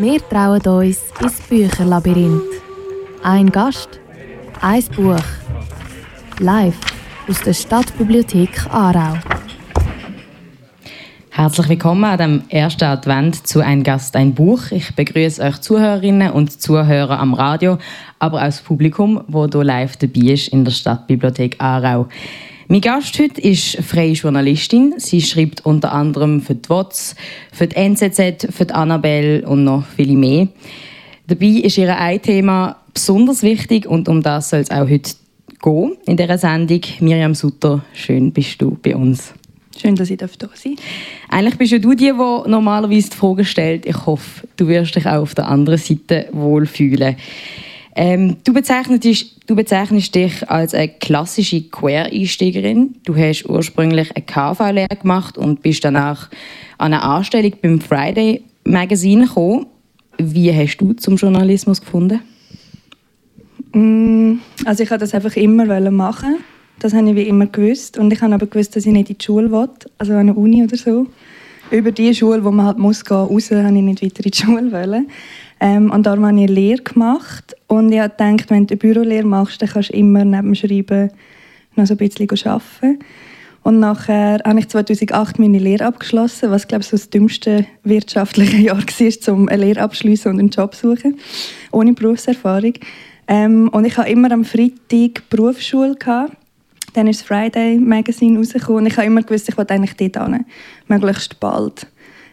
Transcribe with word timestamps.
Wir 0.00 0.26
trauen 0.30 0.62
uns 0.62 0.98
ins 1.20 1.42
Bücherlabyrinth. 1.42 2.40
Ein 3.22 3.50
Gast, 3.50 4.00
ein 4.62 4.82
Buch. 4.96 5.20
Live 6.38 6.78
aus 7.28 7.42
der 7.42 7.52
Stadtbibliothek 7.52 8.64
Aarau. 8.70 9.18
Herzlich 11.28 11.68
willkommen 11.68 12.04
an 12.04 12.16
dem 12.16 12.42
ersten 12.48 12.84
Advent 12.84 13.46
zu 13.46 13.60
Ein 13.60 13.82
Gast, 13.82 14.16
ein 14.16 14.32
Buch. 14.32 14.70
Ich 14.70 14.96
begrüße 14.96 15.42
euch 15.42 15.60
Zuhörerinnen 15.60 16.32
und 16.32 16.62
Zuhörer 16.62 17.18
am 17.18 17.34
Radio, 17.34 17.76
aber 18.18 18.38
auch 18.38 18.46
das 18.46 18.62
Publikum, 18.62 19.22
wo 19.28 19.46
hier 19.48 19.64
live 19.64 19.98
dabei 19.98 20.32
ist 20.32 20.48
in 20.48 20.64
der 20.64 20.72
Stadtbibliothek 20.72 21.56
Aarau. 21.58 22.08
Mein 22.72 22.82
Gast 22.82 23.18
heute 23.18 23.40
ist 23.40 23.78
freie 23.82 24.12
Journalistin. 24.12 24.94
Sie 24.98 25.20
schreibt 25.20 25.66
unter 25.66 25.90
anderem 25.90 26.40
für 26.40 26.54
die 26.54 26.68
WOTS, 26.68 27.16
für 27.50 27.66
die 27.66 27.74
NZZ, 27.74 28.46
für 28.48 28.64
die 28.64 28.74
Annabelle 28.74 29.44
und 29.44 29.64
noch 29.64 29.84
viele 29.96 30.16
mehr. 30.16 30.46
Dabei 31.26 31.46
ist 31.46 31.78
ihr 31.78 31.98
ein 31.98 32.22
Thema 32.22 32.76
besonders 32.94 33.42
wichtig 33.42 33.86
und 33.88 34.08
um 34.08 34.22
das 34.22 34.50
soll 34.50 34.60
es 34.60 34.70
auch 34.70 34.88
heute 34.88 35.14
gehen 35.60 35.96
in 36.06 36.16
dieser 36.16 36.38
Sendung. 36.38 36.80
Miriam 37.00 37.34
Sutter, 37.34 37.84
schön 37.92 38.30
bist 38.30 38.62
du 38.62 38.78
bei 38.80 38.94
uns. 38.94 39.34
Schön, 39.76 39.96
dass 39.96 40.08
ich 40.08 40.18
da 40.18 40.28
sein 40.28 40.38
darf. 40.38 40.84
Eigentlich 41.28 41.58
bist 41.58 41.72
ja 41.72 41.78
du 41.80 41.90
die, 41.90 42.12
die 42.12 42.12
normalerweise 42.12 43.10
die 43.10 43.16
Fragen 43.16 43.44
stellt. 43.44 43.84
Ich 43.84 44.06
hoffe, 44.06 44.46
du 44.56 44.68
wirst 44.68 44.94
dich 44.94 45.06
auch 45.06 45.22
auf 45.22 45.34
der 45.34 45.48
anderen 45.48 45.80
Seite 45.80 46.28
wohlfühlen. 46.30 47.16
Ähm, 47.96 48.36
du, 48.44 48.52
bezeichnest, 48.52 49.36
du 49.46 49.56
bezeichnest 49.56 50.14
dich 50.14 50.48
als 50.48 50.74
eine 50.74 50.88
klassische 50.88 51.62
Quereinsteigerin. 51.62 52.94
Du 53.04 53.16
hast 53.16 53.44
ursprünglich 53.48 54.14
eine 54.14 54.24
KV-Lehre 54.24 54.96
gemacht 54.96 55.36
und 55.36 55.62
bist 55.62 55.84
danach 55.84 56.30
an 56.78 56.92
eine 56.92 57.02
Anstellung 57.02 57.52
beim 57.60 57.80
Friday 57.80 58.44
Magazine 58.64 59.26
gekommen. 59.26 59.66
Wie 60.18 60.52
hast 60.54 60.76
du 60.76 60.92
zum 60.92 61.16
Journalismus 61.16 61.80
gefunden? 61.80 62.20
Mm, 63.72 64.34
also 64.64 64.82
ich 64.82 64.90
wollte 64.90 65.04
das 65.04 65.14
einfach 65.14 65.36
immer 65.36 65.90
machen. 65.90 66.36
Das 66.78 66.94
habe 66.94 67.10
ich 67.10 67.16
wie 67.16 67.22
immer 67.22 67.46
gewusst. 67.46 67.98
Und 67.98 68.12
ich 68.12 68.20
habe 68.22 68.34
aber 68.34 68.46
gewusst, 68.46 68.76
dass 68.76 68.86
ich 68.86 68.92
nicht 68.92 69.10
in 69.10 69.18
die 69.18 69.24
Schule 69.24 69.50
will, 69.50 69.68
also 69.98 70.12
an 70.12 70.20
eine 70.20 70.34
Uni 70.34 70.62
oder 70.62 70.76
so. 70.76 71.06
Über 71.70 71.92
die 71.92 72.14
Schule, 72.14 72.44
wo 72.44 72.50
man 72.50 72.66
halt 72.66 72.78
muss 72.78 73.04
gehen, 73.04 73.16
raus, 73.16 73.50
habe 73.50 73.66
ich 73.66 73.82
nicht 73.82 74.02
weiter 74.02 74.24
in 74.24 74.30
die 74.30 74.36
Schule 74.36 74.72
wollen. 74.72 75.08
Ähm, 75.60 75.90
und 75.90 76.06
darum 76.06 76.24
habe 76.24 76.36
ich 76.36 76.44
eine 76.44 76.52
Lehre 76.52 76.82
gemacht. 76.82 77.54
Und 77.66 77.92
ich 77.92 78.00
habe 78.00 78.10
gedacht, 78.10 78.50
wenn 78.50 78.66
du 78.66 78.72
eine 78.72 78.78
Bürolehre 78.78 79.26
machst, 79.26 79.60
dann 79.60 79.68
kannst 79.68 79.90
du 79.90 79.94
immer 79.94 80.24
neben 80.24 80.52
dem 80.52 80.54
Schreiben 80.54 81.10
noch 81.76 81.86
so 81.86 81.94
ein 81.94 81.98
bisschen 81.98 82.28
arbeiten. 82.46 82.98
Und 83.62 83.78
nachher 83.78 84.40
habe 84.44 84.58
ich 84.58 84.68
2008 84.68 85.38
meine 85.38 85.58
Lehre 85.58 85.84
abgeschlossen, 85.84 86.50
was 86.50 86.66
glaube 86.66 86.82
ich 86.82 86.88
so 86.88 86.96
das 86.96 87.10
dümmste 87.10 87.66
wirtschaftliche 87.84 88.56
Jahr 88.58 88.78
war, 88.78 89.34
um 89.34 89.48
eine 89.48 89.64
Lehre 89.64 89.82
abschließen 89.82 90.32
und 90.32 90.38
einen 90.38 90.48
Job 90.48 90.74
zu 90.74 90.94
suchen, 90.94 91.18
ohne 91.70 91.92
Berufserfahrung. 91.92 92.74
Ähm, 93.28 93.68
und 93.68 93.84
ich 93.84 93.96
hatte 93.98 94.10
immer 94.10 94.32
am 94.32 94.44
Freitag 94.44 95.28
Berufsschule. 95.28 95.94
Gehabt. 95.94 96.36
Dann 96.94 97.06
ist 97.06 97.20
das 97.20 97.28
Friday 97.28 97.78
Magazine 97.78 98.38
rausgekommen 98.38 98.80
und 98.80 98.86
ich 98.86 98.96
habe 98.96 99.06
immer 99.06 99.22
gewusst, 99.22 99.48
ich 99.48 99.56
wollte 99.56 99.74
eigentlich 99.74 99.94
dort 99.96 100.28
hin, 100.28 100.44
möglichst 100.88 101.38
bald 101.38 101.86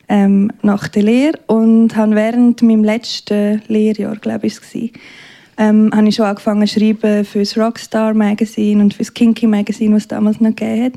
ähm, 0.09 0.52
nach 0.61 0.88
der 0.88 1.03
Lehre 1.03 1.39
und 1.47 1.95
habe 1.95 2.16
während 2.16 2.61
meinem 2.61 2.83
letzten 2.83 3.61
Lehrjahr, 3.67 4.16
glaube 4.16 4.47
ich, 4.47 4.53
es 4.53 4.73
war, 4.73 4.89
ähm, 5.58 5.91
habe 5.94 6.08
ich 6.08 6.16
schon 6.16 6.25
angefangen 6.25 6.67
zu 6.67 6.80
schreiben 6.80 7.25
für 7.25 7.39
das 7.39 7.58
Rockstar 7.58 8.13
Magazine 8.13 8.81
und 8.81 8.94
für 8.94 9.00
das 9.00 9.13
Kinky 9.13 9.47
Magazine, 9.47 9.95
was 9.95 10.03
es 10.03 10.08
damals 10.08 10.39
noch 10.39 10.55
gegeben 10.55 10.85
hat. 10.85 10.94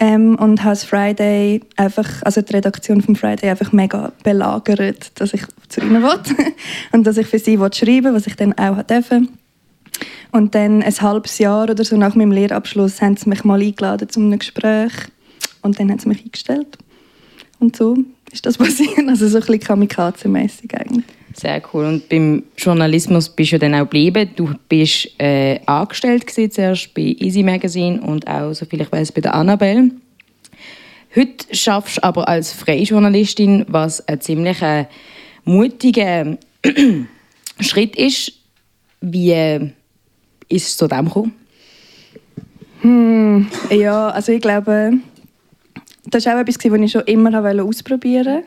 Ähm, 0.00 0.34
und 0.36 0.64
habe 0.64 0.74
Friday 0.76 1.60
einfach, 1.76 2.22
also 2.22 2.42
die 2.42 2.52
Redaktion 2.52 3.00
vom 3.00 3.14
Friday 3.14 3.48
einfach 3.48 3.70
mega 3.70 4.12
belagert, 4.24 5.12
dass 5.20 5.32
ich 5.32 5.42
zu 5.68 5.80
ihnen 5.80 6.02
wollte 6.02 6.34
und 6.92 7.06
dass 7.06 7.16
ich 7.16 7.28
für 7.28 7.38
sie 7.38 7.56
schreiben 7.56 8.12
was 8.12 8.26
ich 8.26 8.34
dann 8.34 8.58
auch 8.58 8.82
durfte. 8.82 9.22
Und 10.32 10.56
dann 10.56 10.82
ein 10.82 11.00
halbes 11.00 11.38
Jahr 11.38 11.70
oder 11.70 11.84
so 11.84 11.96
nach 11.96 12.16
meinem 12.16 12.32
Lehrabschluss 12.32 13.00
haben 13.00 13.16
sie 13.16 13.28
mich 13.28 13.44
mal 13.44 13.60
eingeladen 13.60 14.08
zu 14.08 14.18
einem 14.18 14.36
Gespräch 14.36 14.92
und 15.62 15.78
dann 15.78 15.92
haben 15.92 16.00
sie 16.00 16.08
mich 16.08 16.24
eingestellt. 16.24 16.76
Und 17.60 17.76
so 17.76 17.96
ist 18.34 18.44
das 18.44 18.58
passiert. 18.58 19.08
Also 19.08 19.28
so 19.28 19.38
ein 19.38 19.40
bisschen 19.40 19.60
kamikaze-mässig 19.60 20.74
eigentlich. 20.74 21.04
Sehr 21.34 21.62
cool. 21.72 21.86
Und 21.86 22.08
beim 22.08 22.44
Journalismus 22.56 23.28
bist 23.28 23.52
du 23.52 23.58
dann 23.58 23.74
auch 23.74 23.80
geblieben. 23.80 24.30
Du 24.36 24.50
bist 24.68 25.08
äh, 25.18 25.60
angestellt 25.66 26.26
gewesen, 26.26 26.50
zuerst 26.50 26.94
bei 26.94 27.16
Easy 27.18 27.42
Magazine 27.42 28.00
und 28.00 28.26
auch, 28.28 28.52
soviel 28.52 28.82
ich 28.82 28.92
weiß, 28.92 29.12
bei 29.12 29.20
der 29.20 29.34
Annabelle. 29.34 29.90
Heute 31.16 31.44
schaffst 31.52 31.98
du 31.98 32.04
aber 32.04 32.28
als 32.28 32.52
freie 32.52 32.82
Journalistin, 32.82 33.64
was 33.68 34.06
ein 34.08 34.20
ziemlich 34.20 34.60
äh, 34.62 34.86
mutiger 35.44 36.36
Schritt 37.60 37.96
ist. 37.96 38.32
Wie 39.00 39.30
äh, 39.30 39.70
ist 40.48 40.68
es 40.68 40.76
zu 40.76 40.88
dem 40.88 41.06
gekommen? 41.06 41.32
Hm, 42.80 43.46
ja, 43.70 44.08
also 44.08 44.32
ich 44.32 44.40
glaube, 44.40 44.98
das 46.06 46.26
war 46.26 46.36
auch 46.36 46.40
etwas, 46.40 46.58
was 46.58 46.80
ich 46.80 46.92
schon 46.92 47.02
immer 47.02 47.62
ausprobieren 47.62 48.26
wollte. 48.26 48.44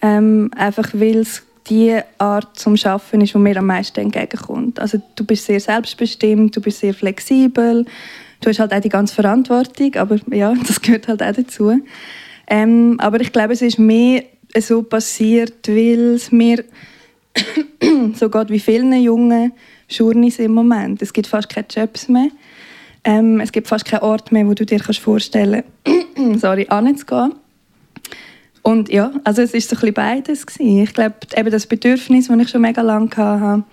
Ähm, 0.00 0.50
einfach 0.56 0.90
weil 0.94 1.18
es 1.18 1.42
die 1.68 1.96
Art 2.18 2.58
zum 2.58 2.76
Schaffen 2.76 3.20
ist, 3.20 3.34
die 3.34 3.38
mir 3.38 3.56
am 3.56 3.66
meisten 3.66 4.00
entgegenkommt. 4.00 4.80
Also 4.80 5.00
du 5.14 5.24
bist 5.24 5.46
sehr 5.46 5.60
selbstbestimmt, 5.60 6.56
du 6.56 6.60
bist 6.60 6.80
sehr 6.80 6.92
flexibel, 6.92 7.84
du 8.40 8.48
hast 8.48 8.58
halt 8.58 8.74
auch 8.74 8.80
die 8.80 8.88
ganze 8.88 9.14
Verantwortung, 9.14 9.94
aber 9.94 10.18
ja, 10.30 10.52
das 10.66 10.80
gehört 10.80 11.08
halt 11.08 11.22
auch 11.22 11.32
dazu. 11.32 11.80
Ähm, 12.48 12.96
aber 12.98 13.20
ich 13.20 13.32
glaube, 13.32 13.52
es 13.52 13.62
ist 13.62 13.78
mehr 13.78 14.24
so 14.58 14.82
passiert, 14.82 15.68
weil 15.68 16.14
es 16.14 16.32
mir 16.32 16.64
so 18.14 18.28
geht 18.28 18.50
wie 18.50 18.60
vielen 18.60 18.92
jungen 18.94 19.52
Journeys 19.88 20.38
im 20.38 20.52
Moment. 20.52 21.00
Es 21.00 21.12
gibt 21.12 21.28
fast 21.28 21.48
keine 21.48 21.66
Jobs 21.70 22.08
mehr. 22.08 22.28
Ähm, 23.04 23.40
es 23.40 23.50
gibt 23.52 23.68
fast 23.68 23.84
keinen 23.84 24.02
Ort 24.02 24.30
mehr, 24.30 24.46
wo 24.46 24.54
du 24.54 24.64
dir 24.64 24.78
kannst 24.78 25.00
vorstellen 25.00 25.64
kannst, 25.84 26.40
sorry, 26.40 26.66
anzugehen. 26.68 27.34
Und 28.62 28.90
ja, 28.90 29.10
also 29.24 29.42
es 29.42 29.52
war 29.52 29.60
so 29.60 29.76
ein 29.76 29.80
bisschen 29.80 29.94
beides. 29.94 30.46
Gewesen. 30.46 30.82
Ich 30.82 30.94
glaube, 30.94 31.16
eben 31.36 31.50
das 31.50 31.66
Bedürfnis, 31.66 32.28
das 32.28 32.38
ich 32.38 32.48
schon 32.48 32.60
mega 32.60 32.82
lange 32.82 33.10
hatte, 33.16 33.64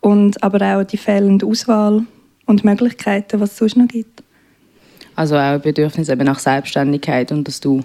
und 0.00 0.42
aber 0.42 0.76
auch 0.76 0.84
die 0.84 0.96
fehlende 0.96 1.46
Auswahl 1.46 2.02
und 2.44 2.64
Möglichkeiten, 2.64 3.40
was 3.40 3.52
es 3.52 3.58
sonst 3.58 3.76
noch 3.76 3.88
gibt. 3.88 4.22
Also 5.16 5.36
auch 5.36 5.40
ein 5.40 5.60
Bedürfnis 5.60 6.08
eben 6.08 6.26
nach 6.26 6.38
Selbstständigkeit 6.38 7.30
und 7.32 7.46
dass 7.46 7.60
du 7.60 7.84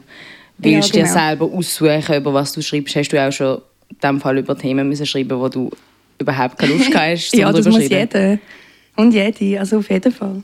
willst 0.58 0.96
ja, 0.96 1.04
genau. 1.04 1.14
dir 1.14 1.20
selber 1.20 1.46
aussuchen, 1.46 2.16
über 2.16 2.34
was 2.34 2.54
du 2.54 2.62
schreibst. 2.62 2.96
Hast 2.96 3.09
du 3.09 3.24
auch 3.26 3.32
schon 3.32 3.62
in 3.90 3.98
dem 4.04 4.20
Fall 4.20 4.38
über 4.38 4.58
Themen 4.58 4.90
müssen 4.90 5.06
schreiben, 5.06 5.40
wo 5.40 5.48
du 5.48 5.70
überhaupt 6.18 6.58
keine 6.58 6.74
Lust 6.74 6.94
hast, 6.96 7.34
Ja, 7.36 7.52
das 7.52 7.68
muss 7.68 7.88
jeder. 7.88 8.38
Und 9.00 9.14
jede, 9.14 9.58
also 9.58 9.78
auf 9.78 9.90
jeden 9.90 10.12
Fall. 10.12 10.44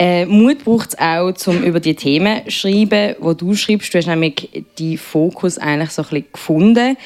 Äh, 0.00 0.26
Mut 0.26 0.64
braucht 0.64 0.94
es 0.94 0.98
auch, 0.98 1.32
um 1.46 1.62
über 1.62 1.78
die 1.78 1.94
Themen 1.94 2.42
zu 2.46 2.50
schreiben, 2.50 3.14
wo 3.20 3.34
du 3.34 3.54
schreibst. 3.54 3.94
Du 3.94 3.98
hast 3.98 4.08
nämlich 4.08 4.64
die 4.78 4.96
Fokus 4.96 5.58
eigentlich 5.58 5.90
so 5.90 6.02
ein 6.02 6.08
bisschen 6.08 6.32
gefunden. 6.32 6.96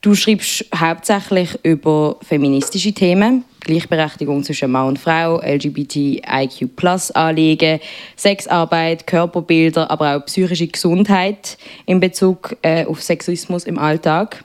Du 0.00 0.16
schreibst 0.16 0.64
hauptsächlich 0.74 1.50
über 1.62 2.16
feministische 2.26 2.92
Themen, 2.92 3.44
Gleichberechtigung 3.60 4.42
zwischen 4.42 4.72
Mann 4.72 4.88
und 4.88 4.98
Frau, 4.98 5.40
LGBTIQ+-Anliegen, 5.40 7.78
Sexarbeit, 8.16 9.06
Körperbilder, 9.06 9.88
aber 9.88 10.16
auch 10.16 10.26
psychische 10.26 10.66
Gesundheit 10.66 11.56
in 11.86 12.00
Bezug 12.00 12.56
äh, 12.62 12.84
auf 12.84 13.00
Sexismus 13.00 13.62
im 13.62 13.78
Alltag. 13.78 14.42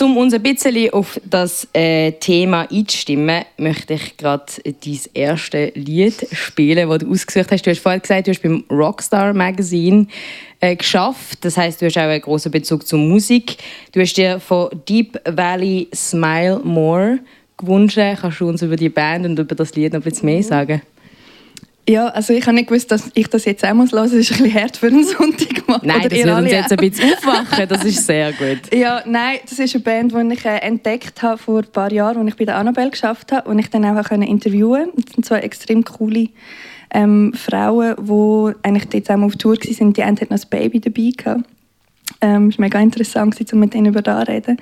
Um 0.00 0.16
uns 0.16 0.32
ein 0.32 0.42
bisschen 0.42 0.90
auf 0.92 1.20
das 1.24 1.66
äh, 1.72 2.12
Thema 2.12 2.68
einzustimmen, 2.70 3.44
möchte 3.56 3.94
ich 3.94 4.16
gerade 4.16 4.44
dein 4.64 5.00
erste 5.14 5.72
Lied 5.74 6.26
spielen, 6.32 6.88
das 6.88 6.98
du 6.98 7.10
ausgesucht 7.10 7.50
hast. 7.50 7.66
Du 7.66 7.70
hast 7.70 7.80
vorhin 7.80 8.00
gesagt, 8.00 8.26
du 8.26 8.30
hast 8.30 8.42
beim 8.42 8.64
Rockstar 8.70 9.34
Magazine 9.34 10.06
äh, 10.60 10.76
geschafft. 10.76 11.44
Das 11.44 11.56
heißt, 11.56 11.80
du 11.80 11.86
hast 11.86 11.96
auch 11.96 12.02
einen 12.02 12.20
großen 12.20 12.52
Bezug 12.52 12.86
zur 12.86 12.98
Musik. 12.98 13.56
Du 13.92 14.00
hast 14.00 14.14
dir 14.14 14.38
von 14.38 14.68
Deep 14.88 15.18
Valley 15.24 15.88
Smile 15.94 16.60
More 16.62 17.18
gewünscht. 17.56 17.98
Kannst 18.20 18.40
du 18.40 18.48
uns 18.48 18.62
über 18.62 18.76
die 18.76 18.90
Band 18.90 19.26
und 19.26 19.38
über 19.38 19.54
das 19.54 19.74
Lied 19.74 19.94
noch 19.94 20.02
bisschen 20.02 20.26
mehr 20.26 20.42
sagen? 20.42 20.82
Ja, 21.88 22.08
also 22.08 22.34
ich 22.34 22.42
habe 22.42 22.54
nicht 22.54 22.68
gewusst, 22.68 22.92
dass 22.92 23.10
ich 23.14 23.28
das 23.28 23.46
jetzt 23.46 23.64
auch 23.64 23.72
muss 23.72 23.92
hören. 23.92 24.04
Das 24.04 24.12
ist 24.12 24.30
ein 24.32 24.42
bisschen 24.42 24.60
hart 24.60 24.76
für 24.76 24.88
einen 24.88 25.04
Sonntag. 25.04 25.82
Nein, 25.82 26.02
das 26.02 26.12
wird 26.12 26.28
uns 26.28 26.50
jetzt 26.50 26.70
ein 26.70 26.76
bisschen 26.76 27.14
aufwachen. 27.14 27.66
Das 27.66 27.82
ist 27.82 28.06
sehr 28.06 28.32
gut. 28.32 28.60
Ja, 28.74 29.02
nein, 29.06 29.38
das 29.48 29.58
ist 29.58 29.74
eine 29.74 29.82
Band, 29.82 30.12
die 30.12 30.34
ich 30.34 30.44
äh, 30.44 30.58
entdeckt 30.58 31.22
habe 31.22 31.38
vor 31.38 31.60
ein 31.60 31.72
paar 31.72 31.90
Jahren, 31.90 32.18
als 32.18 32.28
ich 32.28 32.36
bei 32.36 32.44
der 32.44 32.56
Annabelle 32.56 32.90
geschafft 32.90 33.32
habe 33.32 33.48
und 33.48 33.58
ich 33.58 33.70
dann 33.70 33.86
auch 33.86 34.10
interviewen 34.10 34.84
konnte. 34.84 35.02
Das 35.02 35.14
sind 35.14 35.24
zwei 35.24 35.38
extrem 35.40 35.82
coole 35.82 36.28
ähm, 36.90 37.32
Frauen, 37.34 37.96
die 37.98 38.54
eigentlich 38.62 38.88
dort 38.88 39.06
zusammen 39.06 39.24
auf 39.24 39.36
Tour 39.36 39.56
waren. 39.56 39.92
Die 39.94 40.02
eine 40.02 40.20
hat 40.20 40.30
noch 40.30 40.38
ein 40.38 40.50
Baby 40.50 40.80
dabei 40.80 41.10
gehabt. 41.16 41.44
Ähm, 42.20 42.48
es 42.48 42.58
war 42.58 42.64
mega 42.64 42.80
interessant, 42.80 43.52
um 43.52 43.60
mit 43.60 43.74
ihnen 43.74 43.86
über 43.86 44.02
das 44.02 44.26
zu 44.26 44.32
reden. 44.32 44.58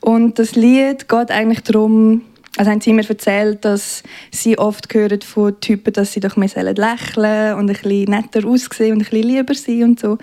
Und 0.00 0.38
das 0.38 0.56
Lied 0.56 1.08
geht 1.08 1.30
eigentlich 1.30 1.62
darum, 1.62 2.22
also 2.56 2.70
haben 2.70 2.80
sie 2.80 2.92
mir 2.92 3.08
erzählt, 3.08 3.64
dass 3.64 4.02
sie 4.30 4.58
oft 4.58 4.92
hören 4.92 5.20
von 5.20 5.60
Typen, 5.60 5.92
dass 5.92 6.12
sie 6.12 6.20
doch 6.20 6.36
mehr 6.36 6.48
lächeln 6.48 7.54
und 7.54 7.68
ein 7.70 7.76
bisschen 7.76 8.04
netter 8.04 8.46
aussehen 8.46 8.92
und 8.92 8.98
ein 8.98 9.10
bisschen 9.10 9.28
lieber 9.28 9.54
sein 9.54 9.82
und 9.82 10.00
so. 10.00 10.18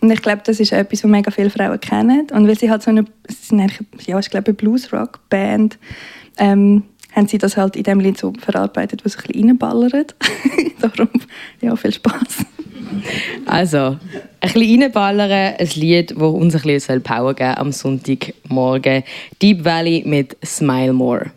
Und 0.00 0.10
ich 0.10 0.22
glaube, 0.22 0.42
das 0.44 0.60
ist 0.60 0.72
etwas, 0.72 1.02
was 1.04 1.10
mega 1.10 1.30
viele 1.30 1.50
Frauen 1.50 1.80
kennen. 1.80 2.26
Und 2.32 2.46
weil 2.46 2.58
sie 2.58 2.70
halt 2.70 2.82
so 2.82 2.90
eine, 2.90 3.04
sind 3.28 3.60
ja, 4.06 4.18
ich 4.18 4.30
glaube, 4.30 4.46
eine 4.46 4.54
Blues-Rock-Band, 4.54 5.78
ähm, 6.38 6.84
haben 7.14 7.28
sie 7.28 7.38
das 7.38 7.56
halt 7.56 7.76
in 7.76 7.82
dem 7.82 8.00
Lied 8.00 8.18
so 8.18 8.32
verarbeitet, 8.40 9.04
was 9.04 9.16
ein 9.16 9.24
bisschen 9.26 9.48
reinballert. 9.48 10.14
Darum, 10.80 11.10
ja, 11.60 11.76
viel 11.76 11.92
Spaß. 11.92 12.46
Also, 13.46 13.78
ein 13.78 14.52
bisschen 14.52 14.82
reinballern, 14.82 15.54
ein 15.58 15.68
Lied, 15.74 16.12
das 16.12 16.16
uns 16.18 16.54
ein 16.54 16.62
bisschen 16.62 17.02
Power 17.02 17.34
geben 17.34 17.54
soll 17.54 17.60
am 17.60 17.72
Sonntagmorgen. 17.72 19.02
Deep 19.40 19.64
Valley 19.64 20.02
mit 20.06 20.36
Smile 20.44 20.92
More. 20.92 21.32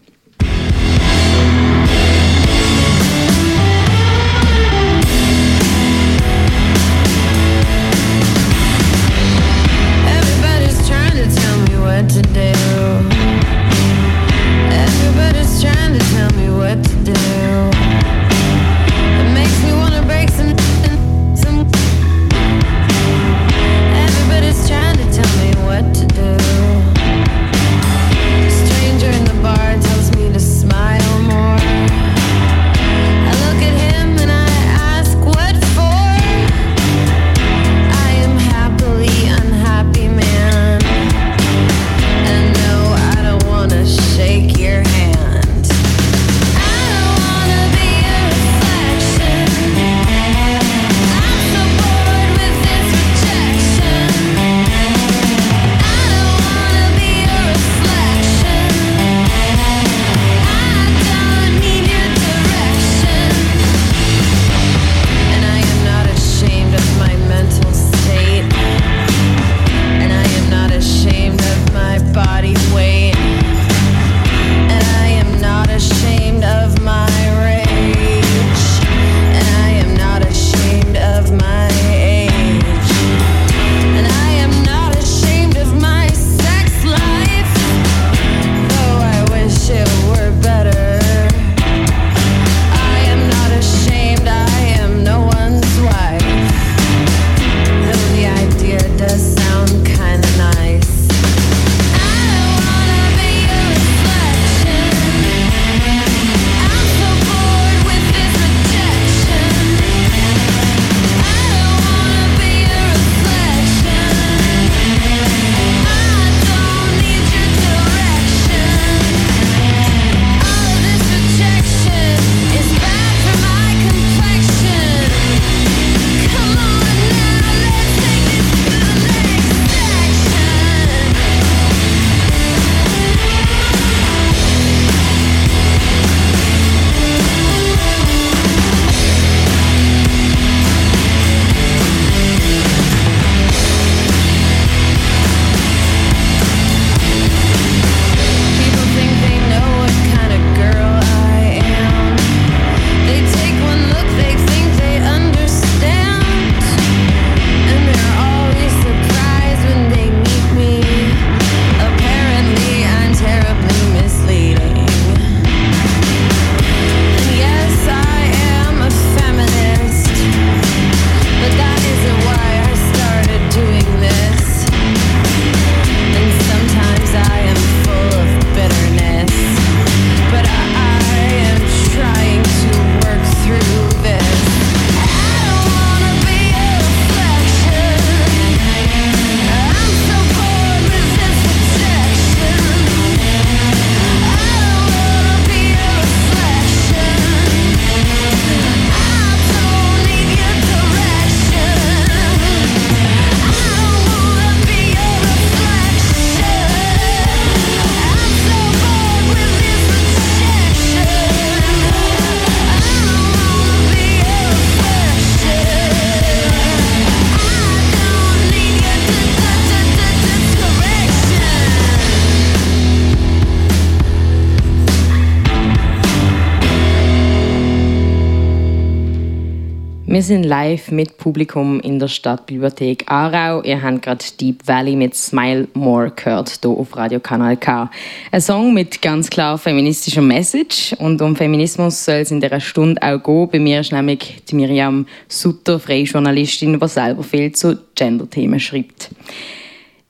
Wir 230.16 230.24
sind 230.24 230.46
live 230.46 230.92
mit 230.92 231.18
Publikum 231.18 231.82
in 231.82 232.00
der 232.00 232.08
Stadtbibliothek 232.08 233.04
Aarau. 233.12 233.62
Ihr 233.64 233.84
habt 233.84 234.02
gerade 234.02 234.24
Deep 234.40 234.66
Valley 234.66 234.96
mit 234.96 235.14
Smile 235.14 235.68
More 235.74 236.10
gehört, 236.10 236.58
hier 236.62 236.70
auf 236.70 236.96
Radio 236.96 237.20
Kanal 237.20 237.58
K. 237.58 237.92
Ein 238.32 238.40
Song 238.40 238.74
mit 238.74 239.02
ganz 239.02 239.30
klar 239.30 239.58
feministischer 239.58 240.22
Message. 240.22 240.96
Und 241.00 241.22
um 241.22 241.36
Feminismus 241.36 242.06
soll 242.06 242.20
es 242.20 242.32
in 242.32 242.40
dieser 242.40 242.62
Stunde 242.62 243.02
auch 243.02 243.22
gehen. 243.22 243.50
Bei 243.52 243.60
mir 243.60 243.82
ist 243.82 243.92
nämlich 243.92 244.42
die 244.50 244.56
Miriam 244.56 245.06
Sutter, 245.28 245.82
freie 245.82 246.04
Journalistin, 246.04 246.80
die 246.80 246.88
selber 246.88 247.22
viel 247.22 247.52
zu 247.52 247.78
Gender-Themen 247.96 248.62
schreibt. 248.62 249.10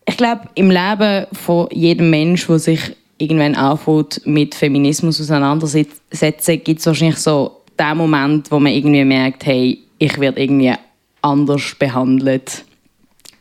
Ich 0.07 0.17
glaube, 0.17 0.41
im 0.53 0.69
Leben 0.69 1.25
von 1.33 1.67
jedem 1.71 2.11
Mensch, 2.11 2.45
der 2.45 2.59
sich 2.59 2.95
irgendwann 3.17 3.55
anfängt, 3.55 4.21
mit 4.27 4.53
Feminismus 4.53 5.19
auseinandersetzen, 5.19 6.63
gibt 6.63 6.79
es 6.79 6.85
wahrscheinlich 6.85 7.17
so 7.17 7.63
den 7.79 7.97
Moment, 7.97 8.51
wo 8.51 8.59
man 8.59 8.71
irgendwie 8.71 9.03
merkt, 9.03 9.47
hey, 9.47 9.79
ich 9.97 10.19
werde 10.19 10.41
irgendwie 10.41 10.73
anders 11.21 11.75
behandelt 11.77 12.65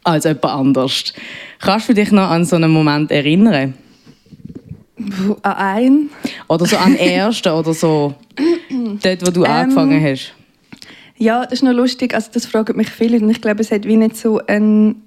als 0.04 0.24
jemand 0.24 0.44
anders. 0.44 1.12
Kannst 1.58 1.88
du 1.88 1.94
dich 1.94 2.12
noch 2.12 2.30
an 2.30 2.44
so 2.44 2.56
einen 2.56 2.70
Moment 2.70 3.10
erinnern? 3.10 3.74
An 5.42 5.52
einen? 5.52 6.10
Oder 6.48 6.66
so 6.66 6.76
am 6.76 6.94
ersten 6.94 7.52
oder 7.52 7.74
so, 7.74 8.14
dort, 9.02 9.26
wo 9.26 9.30
du 9.30 9.44
ähm, 9.44 9.50
angefangen 9.50 10.02
hast? 10.02 10.34
Ja, 11.16 11.44
das 11.44 11.54
ist 11.54 11.62
noch 11.62 11.72
lustig. 11.72 12.14
Also 12.14 12.30
das 12.32 12.46
fragen 12.46 12.76
mich 12.76 12.90
viele 12.90 13.18
und 13.18 13.30
ich 13.30 13.40
glaube, 13.40 13.60
es 13.60 13.70
hat 13.70 13.84
wie 13.86 13.96
nicht 13.96 14.16
so 14.16 14.40
einen 14.46 15.02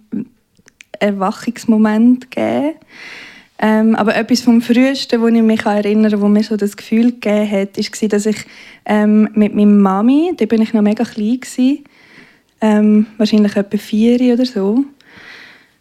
Erwachungsmoment 0.99 2.31
gegeben. 2.31 2.75
Ähm, 3.59 3.95
aber 3.95 4.15
etwas 4.15 4.41
vom 4.41 4.61
Frühesten, 4.61 5.19
wo 5.19 5.27
ich 5.27 5.41
mich 5.41 5.65
erinnere, 5.65 6.21
wo 6.21 6.27
mir 6.27 6.43
so 6.43 6.57
das 6.57 6.77
Gefühl 6.77 7.13
gegeben 7.13 7.49
hat, 7.49 7.77
war, 7.77 8.09
dass 8.09 8.25
ich 8.27 8.45
ähm, 8.85 9.29
mit 9.33 9.55
meiner 9.55 9.71
Mami, 9.71 10.33
da 10.37 10.45
bin 10.45 10.61
ich 10.61 10.73
noch 10.73 10.83
mega 10.83 11.03
klein 11.03 11.39
gewesen, 11.39 11.83
ähm, 12.61 13.07
wahrscheinlich 13.17 13.55
etwa 13.55 13.77
vier 13.77 14.33
oder 14.33 14.45
so, 14.45 14.83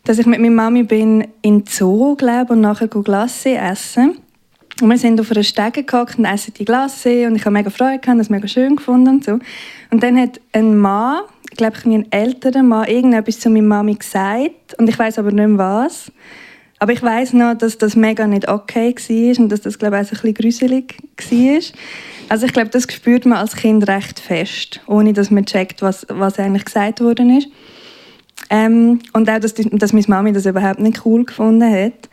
dass 0.05 0.19
ich 0.19 0.27
mit 0.27 0.41
meiner 0.41 0.55
Mami 0.55 0.85
bin 0.85 1.27
in 1.43 1.65
den 1.65 1.67
Zoo, 1.67 2.15
glaube 2.17 2.55
und 2.55 2.63
nachher 2.63 2.89
Glasse 2.89 3.57
essen. 3.57 4.19
Und 4.81 4.91
wir 4.91 4.99
sind 4.99 5.21
auf 5.21 5.31
einer 5.31 5.43
Stege 5.43 5.85
gehockt 5.85 6.19
und 6.19 6.27
essen 6.27 6.53
die 6.55 6.65
Glasse 6.65 7.27
und 7.27 7.37
ich 7.37 7.45
habe 7.47 7.53
mega 7.53 7.71
Freude 7.71 7.99
gehabt, 7.99 8.21
das 8.21 8.29
mega 8.29 8.47
schön 8.47 8.77
gefunden 8.77 9.09
und 9.09 9.25
so. 9.25 9.39
Und 9.91 10.03
dann 10.03 10.19
hat 10.19 10.41
ein 10.53 10.77
Mann, 10.77 11.23
glaube 11.57 11.77
ich, 11.79 11.85
ein 11.87 12.13
älterer 12.13 12.63
Mann, 12.63 12.87
irgendetwas 12.87 13.41
zu 13.41 13.49
meiner 13.49 13.67
Mami 13.67 13.95
gesagt 13.95 14.75
und 14.79 14.89
ich 14.89 14.99
weiß 14.99 15.19
aber 15.19 15.31
nicht 15.31 15.49
mehr 15.49 15.59
was. 15.59 16.13
Aber 16.79 16.93
ich 16.93 17.03
weiß 17.03 17.33
noch, 17.33 17.55
dass 17.55 17.79
das 17.79 17.97
mega 17.97 18.27
nicht 18.27 18.49
okay 18.49 18.95
war 18.95 19.43
und 19.43 19.49
dass 19.51 19.63
das, 19.63 19.79
glaube 19.79 19.97
ich, 19.97 20.03
auch 20.03 20.07
ein 20.07 20.11
bisschen 20.11 20.35
gruselig 20.35 20.97
war. 21.31 21.79
Also 22.29 22.47
ich 22.47 22.53
glaube, 22.53 22.69
das 22.71 22.85
spürt 22.91 23.25
man 23.25 23.39
als 23.39 23.57
Kind 23.57 23.89
recht 23.89 24.21
fest, 24.21 24.81
ohne 24.87 25.13
dass 25.13 25.31
man 25.31 25.47
checkt, 25.47 25.81
was, 25.81 26.07
was 26.09 26.39
eigentlich 26.39 26.65
gesagt 26.65 27.01
worden 27.01 27.39
ist. 27.39 27.49
Ähm, 28.51 29.01
und 29.13 29.31
auch, 29.31 29.39
dass, 29.39 29.55
dass 29.55 29.93
meine 29.93 30.05
Mami 30.09 30.33
das 30.33 30.47
überhaupt 30.47 30.81
nicht 30.81 31.05
cool 31.07 31.25
gefunden 31.25 31.73
hat. 31.73 32.09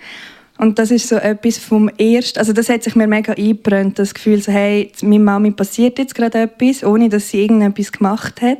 Und 0.57 0.79
das 0.79 0.91
ist 0.91 1.09
so 1.09 1.15
etwas 1.15 1.57
vom 1.57 1.89
ersten, 1.97 2.39
also 2.39 2.53
das 2.53 2.69
hat 2.69 2.83
sich 2.83 2.95
mir 2.95 3.07
mega 3.07 3.33
eingebrannt, 3.33 3.97
das 3.97 4.13
Gefühl 4.13 4.41
so, 4.41 4.51
hey, 4.51 4.91
meiner 5.01 5.23
Mami 5.23 5.51
passiert 5.51 5.97
jetzt 5.97 6.15
gerade 6.15 6.41
etwas, 6.41 6.83
ohne 6.83 7.09
dass 7.09 7.29
sie 7.29 7.41
irgendetwas 7.41 7.91
gemacht 7.91 8.41
hat. 8.41 8.59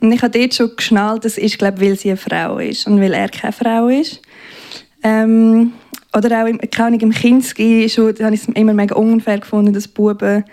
Und 0.00 0.12
ich 0.12 0.22
habe 0.22 0.38
dort 0.38 0.54
schon 0.54 0.76
geschnallt, 0.76 1.24
das 1.24 1.36
ist, 1.36 1.58
glaube 1.58 1.80
weil 1.80 1.98
sie 1.98 2.10
eine 2.10 2.16
Frau 2.16 2.58
ist 2.58 2.86
und 2.86 3.00
weil 3.00 3.12
er 3.12 3.28
keine 3.28 3.52
Frau 3.52 3.88
ist. 3.88 4.22
Ähm, 5.02 5.72
oder 6.14 6.42
auch 6.42 6.46
im, 6.46 6.58
keine 6.58 6.86
Ahnung, 6.88 7.00
im 7.00 7.12
Kinski 7.12 7.88
schon, 7.88 8.14
habe 8.20 8.34
ich 8.34 8.42
es 8.42 8.48
immer 8.48 8.72
mega 8.72 8.94
unfair 8.94 9.38
gefunden, 9.38 9.72
dass 9.72 9.88
Buben 9.88 10.44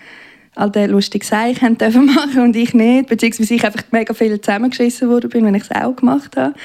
all 0.56 0.72
den 0.72 0.92
lustigen 0.92 1.26
Seich 1.26 1.62
haben 1.62 1.78
dürfen 1.78 2.06
machen 2.14 2.42
und 2.42 2.56
ich 2.56 2.74
nicht, 2.74 3.10
beziehungsweise 3.10 3.54
ich 3.54 3.66
einfach 3.66 3.84
mega 3.92 4.14
viel 4.14 4.40
zusammengeschissen 4.40 5.10
worden 5.10 5.30
bin, 5.30 5.46
wenn 5.46 5.56
ich 5.56 5.64
es 5.64 5.72
auch 5.72 5.96
gemacht 5.96 6.36
habe 6.38 6.56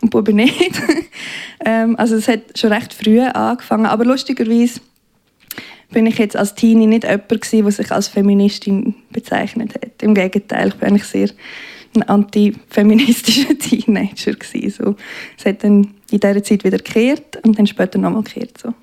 und 0.00 0.10
Buben 0.10 0.36
nicht. 0.36 0.72
ähm, 1.64 1.96
also 1.96 2.16
es 2.16 2.28
hat 2.28 2.58
schon 2.58 2.72
recht 2.72 2.92
früh 2.92 3.20
angefangen, 3.20 3.86
aber 3.86 4.04
lustigerweise 4.04 4.80
bin 5.90 6.06
ich 6.06 6.18
jetzt 6.18 6.36
als 6.36 6.54
Teenie 6.54 6.86
nicht 6.86 7.04
jemand 7.04 7.52
der 7.52 7.70
sich 7.70 7.92
als 7.92 8.08
Feministin 8.08 8.94
bezeichnet 9.10 9.74
hat. 9.74 10.02
Im 10.02 10.14
Gegenteil, 10.14 10.68
ich 10.68 10.74
bin 10.74 10.88
eigentlich 10.88 11.04
sehr 11.04 11.28
ein 11.96 12.02
antifeministischer 12.02 13.58
Teenager 13.58 14.32
gewesen. 14.32 14.70
So. 14.70 14.96
Es 15.38 15.44
hat 15.44 15.64
dann 15.64 15.94
in 16.10 16.20
dieser 16.20 16.42
Zeit 16.42 16.64
wieder 16.64 16.78
gekehrt 16.78 17.38
und 17.44 17.58
dann 17.58 17.66
später 17.66 17.98
nochmal 17.98 18.22
gekehrt. 18.22 18.58
So. 18.58 18.74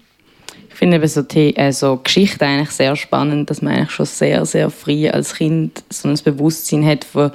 Ich 0.70 0.76
finde 0.76 0.98
eben 0.98 1.08
so, 1.08 1.22
die, 1.22 1.56
äh, 1.56 1.72
so 1.72 1.98
Geschichte 1.98 2.46
eigentlich 2.46 2.72
sehr 2.72 2.96
spannend, 2.96 3.50
dass 3.50 3.62
man 3.62 3.74
eigentlich 3.74 3.92
schon 3.92 4.06
sehr, 4.06 4.46
sehr 4.46 4.70
früh 4.70 5.08
als 5.08 5.36
Kind 5.36 5.84
so 5.90 6.08
ein 6.08 6.18
Bewusstsein 6.24 6.86
hat 6.86 7.04
von 7.04 7.32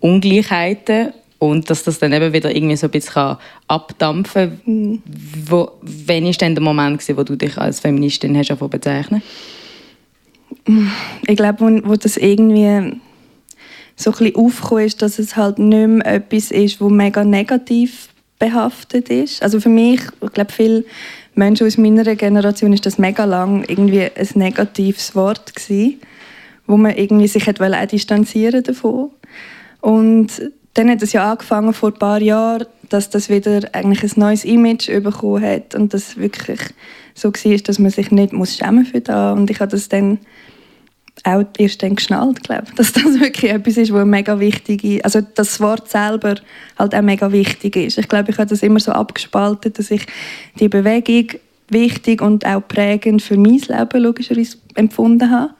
Ungleichheiten 0.00 1.12
und 1.38 1.70
dass 1.70 1.84
das 1.84 1.98
dann 1.98 2.12
eben 2.12 2.32
wieder 2.32 2.54
irgendwie 2.54 2.76
so 2.76 2.88
ein 2.88 2.90
bisschen 2.90 3.36
abdampfen 3.68 4.60
kann. 4.64 4.74
Mhm. 4.74 5.02
Wo, 5.46 5.70
wann 5.82 6.24
war 6.24 6.32
denn 6.32 6.54
der 6.54 6.64
Moment, 6.64 6.98
gewesen, 6.98 7.16
wo 7.16 7.22
du 7.22 7.36
dich 7.36 7.56
als 7.56 7.80
Feministin 7.80 8.36
hast 8.36 8.56
bezeichnet 8.70 9.22
Ich 11.26 11.36
glaube, 11.36 11.60
wo, 11.60 11.90
wo 11.90 11.94
das 11.94 12.16
irgendwie 12.16 12.98
so 13.98 14.12
ein 14.12 14.16
bisschen 14.18 14.36
aufgekommen 14.36 14.84
ist, 14.84 15.02
dass 15.02 15.18
es 15.18 15.36
halt 15.36 15.58
nicht 15.58 15.88
mehr 15.88 16.06
etwas 16.06 16.52
ist, 16.52 16.80
das 16.80 16.88
mega 16.88 17.24
negativ 17.24 18.08
behaftet 18.38 19.10
ist. 19.10 19.42
Also 19.42 19.58
für 19.60 19.68
mich, 19.68 20.00
ich 20.22 20.32
glaube, 20.32 20.52
viele 20.52 20.84
Menschen 21.34 21.66
aus 21.66 21.76
meiner 21.78 22.04
Generation 22.14 22.72
ist 22.72 22.86
das 22.86 22.98
mega 22.98 23.24
lang 23.24 23.64
irgendwie 23.66 24.02
ein 24.02 24.28
negatives 24.34 25.16
Wort 25.16 25.54
gewesen, 25.54 26.00
wo 26.66 26.76
man 26.76 26.96
irgendwie 26.96 27.26
sich 27.26 27.46
hat 27.46 27.60
auch 27.60 27.86
distanzieren 27.86 28.62
davon. 28.62 29.10
Und 29.80 30.28
dann 30.74 30.90
hat 30.90 31.02
es 31.02 31.12
ja 31.12 31.32
angefangen 31.32 31.72
vor 31.72 31.90
ein 31.90 31.98
paar 31.98 32.22
Jahren, 32.22 32.66
dass 32.88 33.10
das 33.10 33.28
wieder 33.28 33.62
eigentlich 33.72 34.04
ein 34.04 34.20
neues 34.20 34.44
Image 34.44 34.86
bekommen 35.02 35.42
hat 35.42 35.74
und 35.74 35.92
das 35.92 36.16
wirklich 36.16 36.60
so 37.14 37.32
war, 37.32 37.56
dass 37.56 37.80
man 37.80 37.90
sich 37.90 38.12
nicht 38.12 38.32
muss 38.32 38.56
schämen 38.56 38.86
für 38.86 39.00
das. 39.00 39.36
Und 39.36 39.50
ich 39.50 39.58
habe 39.58 39.72
das 39.72 39.88
dann 39.88 40.18
auch 41.28 41.44
erst 41.58 41.82
dann 41.82 41.96
geschnallt, 41.96 42.42
glaube 42.42 42.66
dass 42.76 42.92
das 42.92 43.04
wirklich 43.20 43.52
etwas 43.52 43.76
ist, 43.76 43.92
was 43.92 44.06
mega 44.06 44.40
wichtig 44.40 44.84
ist. 44.84 45.04
Also 45.04 45.20
das 45.20 45.60
Wort 45.60 45.88
selber 45.88 46.36
halt 46.78 46.94
auch 46.94 47.02
mega 47.02 47.30
wichtig 47.32 47.76
ist. 47.76 47.98
Ich 47.98 48.08
glaube, 48.08 48.30
ich 48.30 48.38
habe 48.38 48.48
das 48.48 48.62
immer 48.62 48.80
so 48.80 48.92
abgespalten, 48.92 49.72
dass 49.72 49.90
ich 49.90 50.06
die 50.58 50.68
Bewegung 50.68 51.38
wichtig 51.70 52.22
und 52.22 52.46
auch 52.46 52.66
prägend 52.66 53.22
für 53.22 53.36
mein 53.36 53.58
Leben 53.58 54.02
logischerweise 54.02 54.58
empfunden 54.74 55.30
habe. 55.30 55.50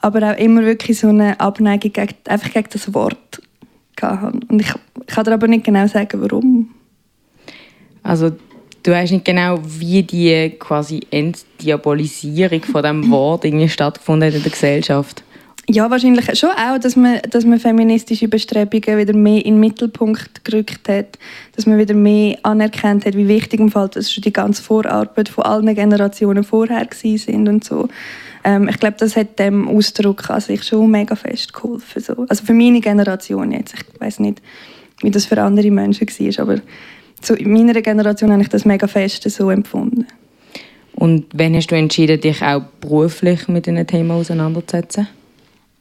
Aber 0.00 0.30
auch 0.30 0.36
immer 0.36 0.62
wirklich 0.62 0.98
so 0.98 1.08
eine 1.08 1.38
Abneigung 1.40 1.92
gegen, 1.92 2.14
einfach 2.26 2.52
gegen 2.52 2.68
das 2.70 2.92
Wort 2.94 3.42
hatte. 4.00 4.40
Und 4.48 4.60
ich, 4.60 4.72
ich 5.00 5.06
kann 5.06 5.24
dir 5.24 5.32
aber 5.32 5.48
nicht 5.48 5.64
genau 5.64 5.86
sagen, 5.86 6.20
warum. 6.20 6.70
Also 8.02 8.32
du 8.88 8.94
weißt 8.94 9.12
nicht 9.12 9.26
genau, 9.26 9.58
wie 9.62 10.02
die 10.02 10.54
quasi 10.58 11.00
Entdiabolisierung 11.10 12.62
von 12.62 12.82
dem 12.82 13.10
Wort 13.10 13.44
irgendwie 13.44 13.68
stattgefunden 13.68 14.28
hat 14.28 14.34
in 14.34 14.42
der 14.42 14.50
Gesellschaft. 14.50 15.22
Ja, 15.70 15.90
wahrscheinlich 15.90 16.38
schon 16.38 16.48
auch, 16.48 16.78
dass 16.78 16.96
man, 16.96 17.20
dass 17.28 17.44
man 17.44 17.60
feministische 17.60 18.26
Bestrebungen 18.26 18.96
wieder 18.96 19.12
mehr 19.12 19.44
in 19.44 19.54
den 19.54 19.60
Mittelpunkt 19.60 20.42
gerückt 20.42 20.88
hat, 20.88 21.18
dass 21.54 21.66
man 21.66 21.76
wieder 21.76 21.92
mehr 21.92 22.38
anerkannt 22.42 23.04
hat, 23.04 23.14
wie 23.14 23.28
wichtig 23.28 23.60
im 23.60 23.70
Fall 23.70 23.90
das 23.90 24.10
schon 24.10 24.22
die 24.22 24.32
ganze 24.32 24.62
Vorarbeit 24.62 25.28
von 25.28 25.44
allen 25.44 25.74
Generationen 25.74 26.42
vorher 26.42 26.88
sind 26.94 27.46
und 27.46 27.64
so. 27.64 27.90
Ähm, 28.42 28.68
ich 28.68 28.80
glaube, 28.80 28.96
das 28.98 29.16
hat 29.16 29.38
dem 29.38 29.68
Ausdruck 29.68 30.30
an 30.30 30.40
sich 30.40 30.62
schon 30.62 30.90
mega 30.90 31.14
fest 31.14 31.52
geholfen. 31.52 32.00
So. 32.00 32.24
Also 32.26 32.46
für 32.46 32.54
meine 32.54 32.80
Generation 32.80 33.52
jetzt. 33.52 33.74
Ich 33.74 34.00
weiß 34.00 34.20
nicht, 34.20 34.40
wie 35.02 35.10
das 35.10 35.26
für 35.26 35.42
andere 35.42 35.70
Menschen 35.70 36.08
war, 36.08 36.42
aber 36.42 36.62
in 37.36 37.52
meiner 37.52 37.80
Generation 37.80 38.32
habe 38.32 38.42
ich 38.42 38.48
das 38.48 38.64
mega 38.64 38.86
fest 38.86 39.28
so 39.30 39.50
empfunden. 39.50 40.06
Und 40.94 41.26
wann 41.32 41.54
hast 41.54 41.68
du 41.68 41.76
entschieden, 41.76 42.20
dich 42.20 42.42
auch 42.42 42.62
beruflich 42.80 43.46
mit 43.48 43.66
diesen 43.66 43.86
Themen 43.86 44.10
auseinanderzusetzen? 44.10 45.06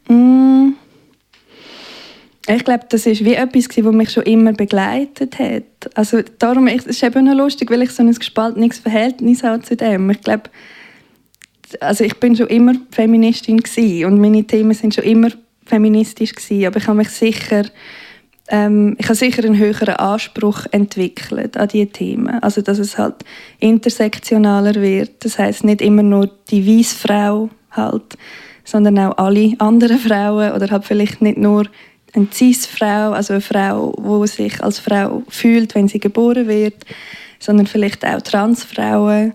Mm. 0.08 0.74
Ich 2.50 2.64
glaube, 2.64 2.86
das 2.90 3.06
ist 3.06 3.26
wie 3.26 3.34
etwas, 3.34 3.68
was 3.78 3.94
mich 3.94 4.12
schon 4.12 4.24
immer 4.24 4.54
begleitet 4.54 5.38
hat. 5.38 5.64
Also 5.96 6.22
darum 6.40 6.68
es 6.68 6.86
ist 6.86 7.04
es 7.04 7.04
eben 7.04 7.26
noch 7.26 7.36
lustig, 7.36 7.70
weil 7.70 7.82
ich 7.82 7.92
so 7.92 8.04
ein 8.04 8.14
gespaltenes 8.14 8.80
Verhältnis 8.80 9.44
habe 9.44 9.64
zu 9.64 9.76
dem. 9.76 10.10
Ich 10.12 10.22
glaube, 10.22 10.44
also 11.82 12.04
ich 12.04 12.16
bin 12.20 12.36
schon 12.36 12.48
immer 12.48 12.74
Feministin 12.92 13.60
und 14.06 14.22
meine 14.22 14.46
Themen 14.46 14.74
sind 14.74 14.96
schon 14.96 15.04
immer 15.04 15.30
feministisch 15.66 16.34
gewesen, 16.34 16.66
aber 16.66 16.78
ich 16.78 16.88
habe 16.88 16.98
mich 16.98 17.10
sicher 17.10 17.64
ähm, 18.50 18.96
ich 18.98 19.06
habe 19.06 19.16
sicher 19.16 19.44
einen 19.44 19.58
höheren 19.58 19.96
Anspruch 19.96 20.66
entwickelt 20.72 21.58
an 21.58 21.68
diese 21.68 21.88
Themen. 21.88 22.42
Also, 22.42 22.62
dass 22.62 22.80
es 22.80 22.98
halt 22.98 23.16
intersektionaler 23.60 24.76
wird. 24.76 25.26
Das 25.26 25.38
heißt 25.38 25.64
nicht 25.64 25.82
immer 25.82 26.04
nur 26.04 26.30
die 26.50 26.66
weiße 26.66 26.96
Frau 26.96 27.50
halt, 27.72 28.18
sondern 28.64 29.00
auch 29.00 29.18
alle 29.18 29.54
anderen 29.60 30.00
Frauen 30.00 30.54
oder 30.54 30.70
halt 30.70 30.86
vielleicht 30.86 31.22
nicht 31.22 31.38
nur 31.38 31.66
eine 32.14 32.28
Cis-Frau, 32.34 33.12
also 33.12 33.34
eine 33.34 33.42
Frau, 33.42 33.94
die 34.24 34.28
sich 34.28 34.64
als 34.64 34.80
Frau 34.80 35.24
fühlt, 35.28 35.76
wenn 35.76 35.88
sie 35.88 36.00
geboren 36.00 36.48
wird, 36.48 36.86
sondern 37.40 37.68
vielleicht 37.68 38.06
auch 38.06 38.22
Transfrauen. 38.22 39.34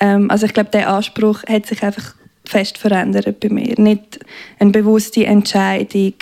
Ähm, 0.00 0.30
also 0.30 0.46
ich 0.46 0.54
glaube, 0.54 0.70
der 0.70 0.88
Anspruch 0.88 1.42
hat 1.48 1.66
sich 1.66 1.82
einfach 1.82 2.14
fest 2.44 2.78
verändert 2.78 3.40
bei 3.40 3.48
mir. 3.48 3.74
Nicht 3.78 4.20
eine 4.58 4.70
bewusste 4.70 5.26
Entscheidung, 5.26 6.14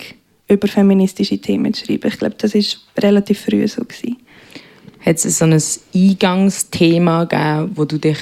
über 0.51 0.67
feministische 0.67 1.37
Themen 1.37 1.73
zu 1.73 1.85
schreiben. 1.85 2.07
Ich 2.07 2.19
glaube, 2.19 2.35
das 2.37 2.53
war 2.53 3.03
relativ 3.03 3.41
früh 3.41 3.67
so. 3.67 3.81
Gewesen. 3.83 4.17
Hat 4.99 5.15
es 5.15 5.37
so 5.37 5.45
ein 5.45 5.59
Eingangsthema 5.95 7.23
gegeben, 7.23 7.71
wo 7.75 7.85
du 7.85 7.97
dich 7.97 8.19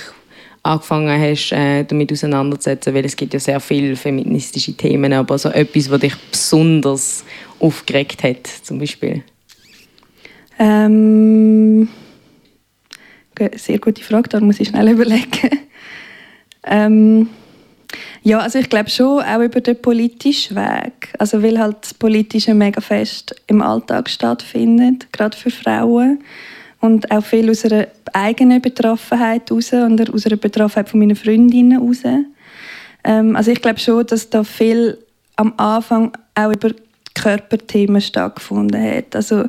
angefangen 0.64 1.22
hast, 1.22 1.52
äh, 1.52 1.84
damit 1.84 2.12
auseinanderzusetzen? 2.12 2.94
Weil 2.94 3.06
es 3.06 3.16
gibt 3.16 3.34
ja 3.34 3.40
sehr 3.40 3.60
viele 3.60 3.96
feministische 3.96 4.74
Themen, 4.74 5.12
aber 5.14 5.38
so 5.38 5.50
etwas, 5.50 5.90
was 5.90 6.00
dich 6.00 6.16
besonders 6.32 7.26
aufgeregt 7.60 8.24
hat, 8.24 8.48
zum 8.48 8.80
Beispiel? 8.80 9.24
Ähm, 10.58 11.90
sehr 13.56 13.80
gute 13.80 14.04
Frage, 14.04 14.30
da 14.30 14.40
muss 14.40 14.60
ich 14.60 14.70
schnell 14.70 14.90
überlegen. 14.92 15.50
ähm, 16.64 17.30
ja, 18.24 18.40
also 18.40 18.60
ich 18.60 18.70
glaube 18.70 18.90
schon 18.90 19.22
auch 19.22 19.42
über 19.42 19.62
den 19.62 19.82
politischen 19.82 20.56
Weg. 20.56 21.14
Also 21.18 21.42
weil 21.42 21.60
halt 21.60 21.78
das 21.82 21.94
Politische 21.94 22.54
mega 22.54 22.82
fest 22.82 23.36
im 23.48 23.62
Alltag 23.62 24.10
stattfindet, 24.10 25.12
gerade 25.12 25.38
für 25.38 25.52
Frauen. 25.52 26.20
Und 26.82 27.12
auch 27.12 27.24
viel 27.24 27.50
aus 27.50 27.66
einer 27.66 27.88
eigenen 28.14 28.62
Betroffenheit 28.62 29.50
heraus 29.50 29.74
und 29.74 30.14
aus 30.14 30.26
einer 30.26 30.38
Betroffenheit 30.38 30.90
von 30.90 31.00
meinen 31.00 31.16
Freundinnen 31.16 31.80
heraus. 31.80 32.04
Ähm, 33.04 33.36
also 33.36 33.52
ich 33.52 33.62
glaube 33.62 33.80
schon, 33.80 34.06
dass 34.06 34.30
da 34.30 34.44
viel 34.44 34.98
am 35.36 35.54
Anfang 35.58 36.12
auch 36.36 36.52
über 36.52 36.72
Körperthemen 37.16 38.02
stattgefunden 38.02 38.82
hat. 38.82 39.16
Also 39.16 39.46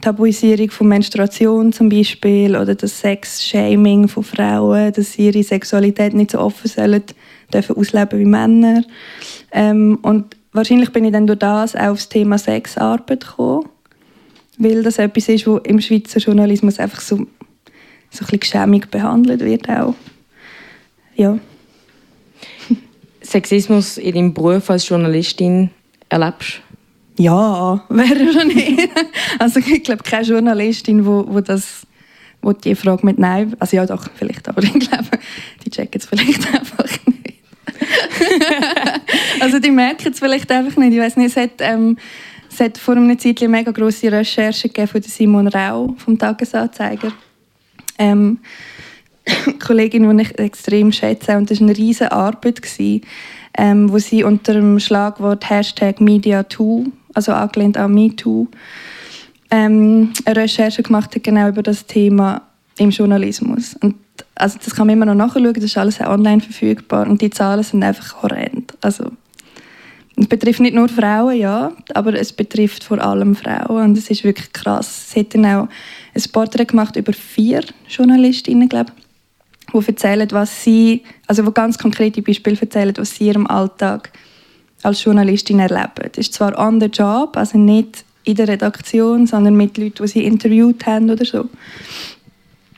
Tabuisierung 0.00 0.70
von 0.70 0.88
Menstruation 0.88 1.72
zum 1.72 1.88
Beispiel 1.88 2.56
oder 2.56 2.74
das 2.74 3.00
Sex-Shaming 3.00 4.08
von 4.08 4.24
Frauen, 4.24 4.92
dass 4.92 5.12
sie 5.12 5.26
ihre 5.26 5.42
Sexualität 5.42 6.12
nicht 6.12 6.32
so 6.32 6.40
offen 6.40 6.68
sollen, 6.68 7.04
dürfen 7.52 7.76
ausleben 7.76 8.18
wie 8.18 8.24
Männer. 8.24 8.82
Ähm, 9.52 9.98
und 10.02 10.36
wahrscheinlich 10.52 10.92
bin 10.92 11.04
ich 11.04 11.12
dann 11.12 11.26
durch 11.26 11.38
das 11.38 11.76
auch 11.76 11.90
aufs 11.90 12.08
Thema 12.08 12.38
Sexarbeit 12.38 13.26
gekommen, 13.26 13.68
weil 14.58 14.82
das 14.82 14.98
etwas 14.98 15.28
ist, 15.28 15.46
wo 15.46 15.58
im 15.58 15.80
Schweizer 15.80 16.20
Journalismus 16.20 16.78
einfach 16.78 17.00
so, 17.00 17.16
so 17.16 17.22
ein 17.22 17.28
bisschen 18.10 18.40
geschämig 18.40 18.90
behandelt 18.90 19.40
wird 19.40 19.68
auch. 19.68 19.94
Ja. 21.14 21.38
Sexismus 23.20 23.98
in 23.98 24.14
deinem 24.14 24.34
Beruf 24.34 24.68
als 24.70 24.88
Journalistin 24.88 25.70
erlebst? 26.08 26.60
Ja, 27.18 27.84
wäre 27.88 28.32
schon 28.32 28.48
nicht. 28.48 28.88
Also 29.38 29.60
ich 29.60 29.84
glaube, 29.84 30.02
keine 30.02 30.26
Journalistin, 30.26 31.06
wo, 31.06 31.24
wo 31.28 31.40
das 31.40 31.86
wo 32.42 32.52
die 32.52 32.74
Frage 32.74 33.06
mit 33.06 33.18
Nein, 33.18 33.54
also 33.60 33.76
ja 33.76 33.86
doch, 33.86 34.08
vielleicht, 34.14 34.48
aber 34.48 34.62
ich 34.64 34.72
glaube, 34.72 35.18
die 35.64 35.70
checken 35.70 36.00
es 36.00 36.06
vielleicht 36.06 36.52
einfach. 36.52 36.84
also 39.40 39.58
die 39.58 39.70
merken 39.70 40.12
es 40.12 40.18
vielleicht 40.18 40.50
einfach 40.50 40.76
nicht. 40.76 40.92
Ich 40.92 41.00
weiß 41.00 41.16
nicht, 41.16 41.36
es 41.36 41.36
hat, 41.36 41.60
ähm, 41.60 41.96
es 42.50 42.60
hat 42.60 42.78
vor 42.78 42.96
einer 42.96 43.18
Zeit 43.18 43.40
eine 43.40 43.48
mega 43.48 43.70
grosse 43.70 44.10
Recherche 44.10 44.70
von 44.86 45.02
Simon 45.02 45.48
Rau 45.48 45.94
vom 45.98 46.18
Tagesanzeiger. 46.18 47.12
Ähm, 47.98 48.38
Kollegin, 49.64 50.16
die 50.16 50.22
ich 50.22 50.38
extrem 50.38 50.92
schätze. 50.92 51.36
Und 51.36 51.50
das 51.50 51.60
war 51.60 51.68
eine 51.68 51.76
riesige 51.76 52.12
Arbeit, 52.12 52.60
ähm, 53.58 53.92
wo 53.92 53.98
sie 53.98 54.24
unter 54.24 54.54
dem 54.54 54.80
Schlagwort 54.80 55.48
Hashtag 55.48 56.00
MediaToo 56.00 56.86
also 57.14 57.32
angelehnt 57.32 57.76
an 57.76 57.92
MeToo, 57.92 58.48
ähm, 59.50 60.12
eine 60.24 60.36
Recherche 60.36 60.82
gemacht 60.82 61.14
hat, 61.14 61.22
genau 61.22 61.48
über 61.48 61.62
das 61.62 61.86
Thema 61.86 62.42
im 62.78 62.90
Journalismus. 62.90 63.76
Und 63.80 63.96
also 64.34 64.58
das 64.62 64.74
kann 64.74 64.86
man 64.86 64.96
immer 64.96 65.06
noch 65.06 65.14
nachschauen, 65.14 65.52
das 65.52 65.64
ist 65.64 65.78
alles 65.78 66.00
online 66.00 66.40
verfügbar 66.40 67.06
und 67.06 67.20
die 67.20 67.30
Zahlen 67.30 67.62
sind 67.62 67.82
einfach 67.82 68.22
horrend. 68.22 68.74
Also, 68.80 69.10
es 70.16 70.26
betrifft 70.26 70.60
nicht 70.60 70.74
nur 70.74 70.88
Frauen, 70.88 71.36
ja, 71.36 71.72
aber 71.94 72.14
es 72.14 72.32
betrifft 72.32 72.84
vor 72.84 73.00
allem 73.00 73.34
Frauen 73.34 73.84
und 73.84 73.98
es 73.98 74.10
ist 74.10 74.24
wirklich 74.24 74.52
krass. 74.52 75.10
Sie 75.10 75.20
hat 75.20 75.34
dann 75.34 75.46
auch 75.46 75.68
ein 76.14 76.22
Porträt 76.32 76.66
gemacht 76.66 76.96
über 76.96 77.12
vier 77.12 77.62
Journalistinnen, 77.88 78.68
glaube 78.68 78.92
ich, 78.96 79.72
die 79.72 79.88
erzählen, 79.88 80.28
was 80.30 80.64
sie, 80.64 81.02
also 81.26 81.46
wo 81.46 81.50
ganz 81.50 81.78
konkrete 81.78 82.20
Beispiele 82.20 82.58
erzählen, 82.60 82.92
was 82.96 83.16
sie 83.16 83.28
ihrem 83.28 83.46
Alltag 83.46 84.12
als 84.82 85.02
Journalistin 85.02 85.60
erleben. 85.60 86.10
Das 86.12 86.18
ist 86.18 86.34
zwar 86.34 86.58
on 86.58 86.80
the 86.80 86.86
job, 86.86 87.36
also 87.36 87.56
nicht 87.56 88.04
in 88.24 88.36
der 88.36 88.48
Redaktion, 88.48 89.26
sondern 89.26 89.56
mit 89.56 89.78
Leuten, 89.78 90.02
die 90.02 90.08
sie 90.08 90.24
interviewt 90.24 90.86
haben 90.86 91.10
oder 91.10 91.24
so. 91.24 91.48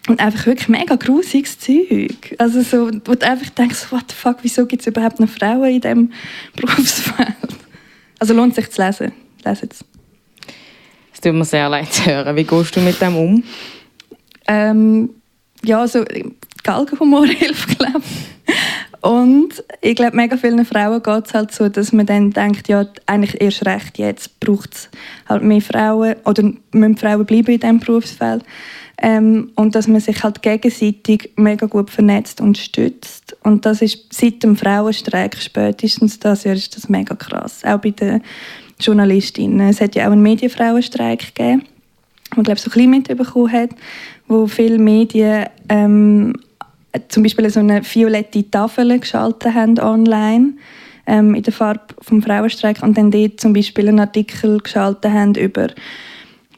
Und 0.07 0.21
einfach 0.21 0.47
wirklich 0.47 0.69
mega 0.69 0.97
grusiges 0.97 1.59
Zeug. 1.59 2.35
Also 2.39 2.61
so, 2.61 2.91
wo 3.07 3.15
du 3.15 3.27
einfach 3.27 3.49
denkst, 3.51 3.91
what 3.91 4.05
the 4.11 4.15
fuck, 4.15 4.39
wieso 4.43 4.67
gibt 4.67 4.83
es 4.83 4.87
überhaupt 4.87 5.19
noch 5.19 5.29
Frauen 5.29 5.65
in 5.65 5.81
diesem 5.81 6.13
Berufsfeld? 6.57 7.37
Also 8.19 8.35
lohnt 8.35 8.55
sich 8.55 8.71
zu 8.71 8.85
lesen. 8.85 9.13
Lesen 9.45 9.69
es. 9.71 9.85
Es 11.13 11.21
tut 11.21 11.35
mir 11.35 11.45
sehr 11.45 11.69
leid 11.69 11.93
zu 11.93 12.05
hören. 12.05 12.37
Wie 12.37 12.45
gehst 12.45 12.77
du 12.77 12.81
mit 12.81 13.01
dem 13.01 13.17
um? 13.17 13.43
Ähm, 14.47 15.11
ja, 15.65 15.87
so 15.89 16.05
Galgenhumor 16.63 17.27
hilft, 17.27 17.79
glaube 17.79 18.01
ich. 18.01 18.55
Und 19.05 19.63
ich 19.83 19.97
glaube, 19.97 20.17
mega 20.17 20.39
vielen 20.39 20.65
Frauen 20.65 21.03
geht 21.03 21.27
es 21.27 21.35
halt 21.35 21.53
so, 21.53 21.69
dass 21.69 21.93
man 21.93 22.07
dann 22.07 22.31
denkt, 22.31 22.69
ja, 22.69 22.87
eigentlich 23.05 23.39
erst 23.39 23.67
recht, 23.67 23.99
jetzt 23.99 24.41
braucht 24.41 24.75
es 24.75 24.91
halt 25.29 25.43
mehr 25.43 25.61
Frauen 25.61 26.17
oder 26.25 26.43
müssen 26.73 26.97
Frauen 26.97 27.27
bleiben 27.27 27.53
in 27.53 27.61
diesem 27.61 27.81
Berufsfeld. 27.81 28.45
Ähm, 28.99 29.51
und 29.57 29.75
dass 29.75 29.89
man 29.89 30.01
sich 30.01 30.23
halt 30.23 30.41
gegenseitig 30.43 31.31
mega 31.37 31.67
gut 31.67 31.91
vernetzt 31.91 32.41
und 32.41 32.57
stützt. 32.59 33.37
Und 33.43 33.67
das 33.67 33.83
ist 33.83 34.13
seit 34.13 34.43
dem 34.43 34.57
Frauenstreik 34.57 35.37
spätestens 35.37 36.21
das 36.21 36.45
Jahr 36.45 36.55
ist 36.55 36.77
das 36.77 36.89
mega 36.89 37.15
krass. 37.15 37.65
Auch 37.65 37.79
bei 37.79 37.91
den 37.91 38.23
Journalistinnen. 38.79 39.69
Es 39.69 39.81
hat 39.81 39.95
ja 39.95 40.07
auch 40.07 40.13
einen 40.13 40.23
Medienfrauenstreik 40.23 41.35
gegeben, 41.35 41.65
man 42.37 42.45
glaube 42.45 42.61
so 42.61 42.71
ein 42.71 42.75
bisschen 42.75 42.91
mitbekommen 42.91 43.53
hat, 43.53 43.71
wo 44.27 44.47
viele 44.47 44.79
Medien 44.79 45.47
ähm, 45.69 46.35
zum 47.09 47.23
Beispiel 47.23 47.49
so 47.51 47.61
eine 47.61 47.83
violette 47.83 48.49
Tafel 48.51 48.99
geschaltet 48.99 49.55
haben 49.55 49.79
online 49.79 50.55
ähm, 51.07 51.35
in 51.35 51.43
der 51.43 51.53
Farbe 51.53 51.95
vom 52.01 52.23
Frauenstreik 52.23 52.83
und 52.83 52.97
dann 52.97 53.11
dort 53.11 53.41
zum 53.41 53.53
Beispiel 53.53 53.89
einen 53.89 54.01
Artikel 54.01 54.59
geschaltet 54.61 55.11
haben 55.13 55.35
über 55.35 55.69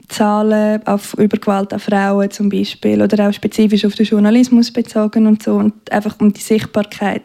Zahlen 0.09 0.87
auf, 0.87 1.15
über 1.15 1.39
Gewalt 1.39 1.73
an 1.73 1.81
Frauen 1.81 2.31
zum 2.31 2.49
Beispiel 2.49 3.03
oder 3.03 3.29
auch 3.29 3.33
spezifisch 3.33 3.85
auf 3.85 3.95
den 3.95 4.07
Journalismus 4.07 4.73
bezogen 4.73 5.27
und 5.27 5.43
so 5.43 5.55
und 5.55 5.91
einfach 5.91 6.17
um 6.21 6.33
die 6.33 6.41
Sichtbarkeit 6.41 7.23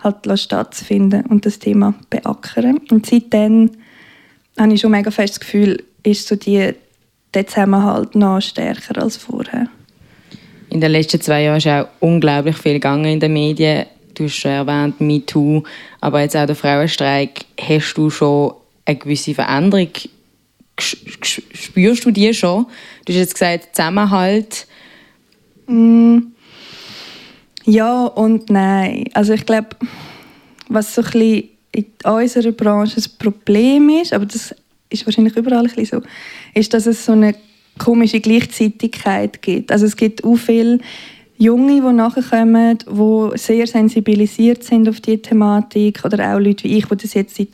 halt 0.00 0.16
stattzufinden 0.38 1.26
und 1.26 1.44
das 1.44 1.58
Thema 1.58 1.94
beackern. 2.08 2.78
Und 2.90 3.06
seitdem 3.06 3.70
habe 4.58 4.72
ich 4.72 4.80
schon 4.80 4.92
mega 4.92 5.10
fest 5.10 5.34
das 5.34 5.40
Gefühl, 5.40 5.82
ist 6.02 6.28
so 6.28 6.36
die, 6.36 6.72
der 7.34 7.46
Zusammenhalt 7.46 8.14
noch 8.14 8.40
stärker 8.40 9.02
als 9.02 9.16
vorher 9.16 9.68
in 10.70 10.80
den 10.80 10.92
letzten 10.92 11.20
zwei 11.20 11.42
Jahren 11.42 11.58
ist 11.58 11.66
auch 11.66 11.88
unglaublich 11.98 12.56
viel 12.56 12.74
gegangen 12.74 13.04
in 13.04 13.20
den 13.20 13.32
Medien. 13.32 13.86
Du 14.14 14.24
hast 14.24 14.36
schon 14.36 14.52
erwähnt, 14.52 15.00
MeToo, 15.00 15.62
aber 16.00 16.20
jetzt 16.20 16.36
auch 16.36 16.46
der 16.46 16.56
Frauenstreik. 16.56 17.44
Hast 17.60 17.94
du 17.94 18.08
schon 18.08 18.54
eine 18.84 18.96
gewisse 18.96 19.34
Veränderung? 19.34 19.88
Spürst 20.80 22.04
du 22.04 22.10
die 22.10 22.32
schon? 22.34 22.66
Du 23.04 23.12
hast 23.12 23.18
jetzt 23.18 23.34
gesagt, 23.34 23.74
Zusammenhalt. 23.74 24.66
Mm. 25.66 26.18
Ja 27.64 28.06
und 28.06 28.50
nein. 28.50 29.04
Also 29.12 29.34
ich 29.34 29.46
glaube, 29.46 29.76
was 30.68 30.94
so 30.94 31.02
ein 31.02 31.10
bisschen 31.10 31.48
in 31.72 31.84
unserer 32.04 32.52
Branche 32.52 33.00
ein 33.00 33.04
Problem 33.18 33.88
ist, 33.90 34.12
aber 34.12 34.26
das 34.26 34.54
ist 34.88 35.06
wahrscheinlich 35.06 35.36
überall 35.36 35.66
ein 35.66 35.72
bisschen 35.72 36.00
so, 36.00 36.08
ist, 36.54 36.74
dass 36.74 36.86
es 36.86 37.04
so 37.04 37.12
eine 37.12 37.34
komische 37.78 38.20
Gleichzeitigkeit 38.20 39.40
gibt. 39.42 39.70
Also 39.70 39.86
es 39.86 39.96
gibt 39.96 40.24
auch 40.24 40.36
viele 40.36 40.80
Junge, 41.38 41.80
die 41.80 41.92
nachkommen, 41.92 42.78
die 42.78 43.38
sehr 43.38 43.66
sensibilisiert 43.66 44.62
sind 44.62 44.88
auf 44.88 45.00
diese 45.00 45.22
Thematik 45.22 46.04
oder 46.04 46.34
auch 46.34 46.38
Leute 46.38 46.64
wie 46.64 46.78
ich, 46.78 46.86
die 46.86 46.96
das 46.96 47.14
jetzt 47.14 47.36
seit 47.36 47.48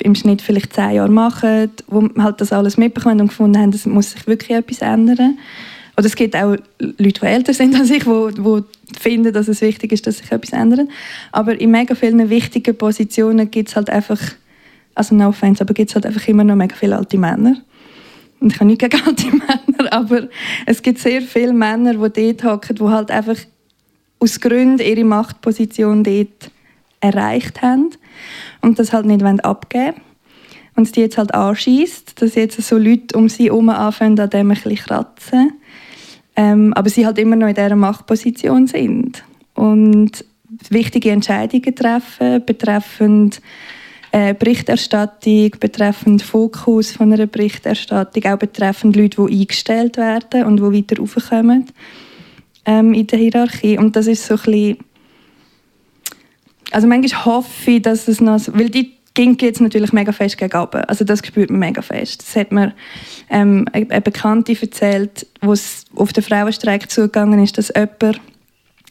im 0.00 0.14
Schnitt 0.14 0.42
vielleicht 0.42 0.72
zehn 0.72 0.92
Jahren 0.92 1.14
machen, 1.14 1.70
die 1.90 2.22
halt 2.22 2.40
das 2.40 2.52
alles 2.52 2.76
mitbekommen 2.76 3.20
und 3.20 3.28
gefunden 3.28 3.58
haben, 3.58 3.70
es 3.70 3.86
muss 3.86 4.12
sich 4.12 4.26
wirklich 4.26 4.50
etwas 4.50 4.80
ändern. 4.80 5.38
Oder 5.96 6.06
es 6.06 6.14
gibt 6.14 6.36
auch 6.36 6.56
Leute, 6.78 7.20
die 7.20 7.26
älter 7.26 7.52
sind 7.52 7.74
als 7.74 7.90
ich, 7.90 8.04
die, 8.04 8.64
finden, 8.98 9.32
dass 9.32 9.48
es 9.48 9.60
wichtig 9.60 9.92
ist, 9.92 10.06
dass 10.06 10.18
sich 10.18 10.30
etwas 10.30 10.52
ändert. 10.52 10.88
Aber 11.32 11.60
in 11.60 11.72
mega 11.72 11.94
vielen 11.94 12.30
wichtigen 12.30 12.76
Positionen 12.76 13.50
gibt 13.50 13.70
es 13.70 13.76
halt 13.76 13.90
einfach, 13.90 14.20
also 14.94 15.14
no 15.14 15.28
offense, 15.28 15.60
aber 15.60 15.74
gibt 15.74 15.90
es 15.90 15.96
halt 15.96 16.06
einfach 16.06 16.26
immer 16.28 16.44
noch 16.44 16.54
mega 16.54 16.76
viele 16.76 16.96
alte 16.96 17.18
Männer. 17.18 17.56
Und 18.40 18.52
ich 18.52 18.60
habe 18.60 18.66
nicht 18.66 18.80
gegen 18.80 19.00
alte 19.06 19.26
Männer, 19.26 19.92
aber 19.92 20.28
es 20.66 20.82
gibt 20.82 21.00
sehr 21.00 21.20
viele 21.22 21.52
Männer, 21.52 21.94
die 21.94 22.36
dort 22.36 22.44
hocken, 22.44 22.76
die 22.76 22.84
halt 22.84 23.10
einfach 23.10 23.36
aus 24.20 24.40
Gründen 24.40 24.80
ihre 24.80 25.04
Machtposition 25.04 26.04
dort 26.04 26.50
erreicht 27.00 27.62
haben 27.62 27.90
und 28.60 28.78
das 28.78 28.92
halt 28.92 29.06
nicht 29.06 29.22
abgeben 29.44 29.96
wollen. 29.96 30.02
Und 30.76 30.94
die 30.94 31.00
jetzt 31.00 31.18
halt 31.18 31.34
anschießt, 31.34 32.22
dass 32.22 32.36
jetzt 32.36 32.62
so 32.62 32.78
Leute 32.78 33.18
um 33.18 33.28
sie 33.28 33.46
herum 33.46 33.68
anfangen, 33.68 34.18
an 34.20 34.30
dem 34.30 34.50
ein 34.52 34.54
bisschen 34.54 34.76
kratzen. 34.76 35.52
Ähm, 36.36 36.72
aber 36.74 36.88
sie 36.88 37.04
halt 37.04 37.18
immer 37.18 37.34
noch 37.34 37.48
in 37.48 37.54
dieser 37.54 37.74
Machtposition 37.74 38.68
sind. 38.68 39.24
Und 39.54 40.24
wichtige 40.70 41.10
Entscheidungen 41.10 41.74
treffen, 41.74 42.44
betreffend 42.46 43.42
äh, 44.12 44.34
Berichterstattung, 44.34 45.50
betreffend 45.58 46.22
Fokus 46.22 46.92
von 46.92 47.12
einer 47.12 47.26
Berichterstattung, 47.26 48.24
auch 48.26 48.38
betreffend 48.38 48.94
Leute, 48.94 49.26
die 49.26 49.40
eingestellt 49.40 49.96
werden 49.96 50.44
und 50.44 50.58
die 50.58 50.62
weiter 50.62 50.98
raufkommen 50.98 51.66
ähm, 52.64 52.94
in 52.94 53.06
der 53.06 53.18
Hierarchie. 53.18 53.78
Und 53.78 53.96
das 53.96 54.06
ist 54.06 54.24
so 54.24 54.34
ein 54.34 54.40
bisschen 54.40 54.76
also 56.70 56.86
manchmal 56.86 57.24
hoffe 57.24 57.70
ich, 57.70 57.82
dass 57.82 58.08
es 58.08 58.20
noch, 58.20 58.40
weil 58.52 58.70
die 58.70 58.98
ging 59.14 59.36
jetzt 59.40 59.60
natürlich 59.60 59.92
mega 59.92 60.12
fest 60.12 60.38
gegen 60.38 60.56
oben. 60.56 60.84
Also 60.84 61.04
das 61.04 61.26
spürt 61.26 61.50
man 61.50 61.58
mega 61.58 61.82
fest. 61.82 62.22
Das 62.22 62.36
hat 62.36 62.52
mir 62.52 62.72
ähm, 63.30 63.66
eine 63.72 64.00
Bekannte 64.00 64.56
erzählt, 64.60 65.26
wo 65.40 65.52
es 65.52 65.86
auf 65.96 66.12
den 66.12 66.22
Frauenstreik 66.22 66.88
zugegangen 66.90 67.42
ist, 67.42 67.58
dass 67.58 67.72
jemand 67.74 68.20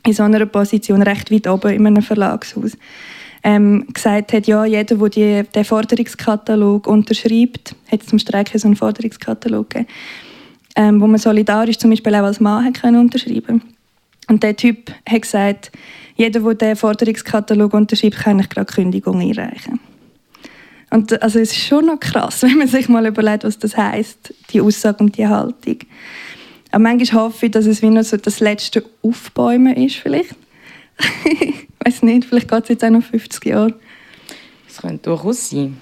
in 0.05 0.13
so 0.13 0.23
einer 0.23 0.45
Position 0.45 1.01
recht 1.01 1.31
weit 1.31 1.47
oben 1.47 1.71
in 1.71 1.87
einem 1.87 2.03
Verlagshaus 2.03 2.77
ähm, 3.43 3.87
gesagt 3.93 4.33
hat, 4.33 4.47
ja, 4.47 4.65
jeder, 4.65 4.95
der 4.95 5.09
die, 5.09 5.43
den 5.49 5.63
Forderungskatalog 5.65 6.87
unterschreibt, 6.87 7.75
hat 7.89 8.03
zum 8.03 8.19
Streik 8.19 8.51
so 8.53 8.67
einen 8.67 8.75
Forderungskatalog 8.75 9.69
gegeben, 9.69 9.89
ähm, 10.75 10.99
wo 10.99 11.07
man 11.07 11.19
solidarisch 11.19 11.77
zum 11.77 11.91
Beispiel 11.91 12.15
auch 12.15 12.23
als 12.23 12.39
Mann 12.41 12.65
hat 12.65 12.81
können 12.81 12.99
unterschreiben 12.99 13.61
Und 14.27 14.43
der 14.43 14.55
Typ 14.57 14.91
hat 15.07 15.21
gesagt, 15.21 15.71
jeder, 16.17 16.39
der 16.41 16.53
diesen 16.53 16.75
Forderungskatalog 16.75 17.73
unterschreibt, 17.73 18.17
kann 18.17 18.39
ich 18.39 18.49
gerade 18.49 18.71
Kündigung 18.71 19.21
einreichen. 19.21 19.79
Und 20.89 21.21
also 21.21 21.39
es 21.39 21.51
ist 21.51 21.67
schon 21.67 21.85
noch 21.85 21.99
krass, 21.99 22.41
wenn 22.41 22.57
man 22.57 22.67
sich 22.67 22.89
mal 22.89 23.05
überlegt, 23.05 23.43
was 23.43 23.59
das 23.59 23.77
heißt, 23.77 24.33
die 24.51 24.61
Aussage 24.61 25.03
und 25.03 25.17
die 25.17 25.27
Haltung. 25.27 25.79
Aber 26.71 26.83
manchmal 26.83 27.23
hoffe 27.23 27.45
ich, 27.45 27.51
dass 27.51 27.65
es 27.65 27.81
wie 27.81 27.89
noch 27.89 28.03
so 28.03 28.17
das 28.17 28.39
letzte 28.39 28.83
Aufbäumen 29.01 29.75
ist, 29.75 29.95
vielleicht. 29.95 30.35
ich 31.25 31.67
weiß 31.85 32.03
nicht, 32.03 32.25
vielleicht 32.25 32.49
geht 32.49 32.63
es 32.63 32.69
jetzt 32.69 32.83
auch 32.83 32.89
noch 32.89 33.03
50 33.03 33.45
Jahre. 33.45 33.73
Das 34.67 34.77
könnte 34.77 35.09
durchaus 35.09 35.49
sein. 35.49 35.77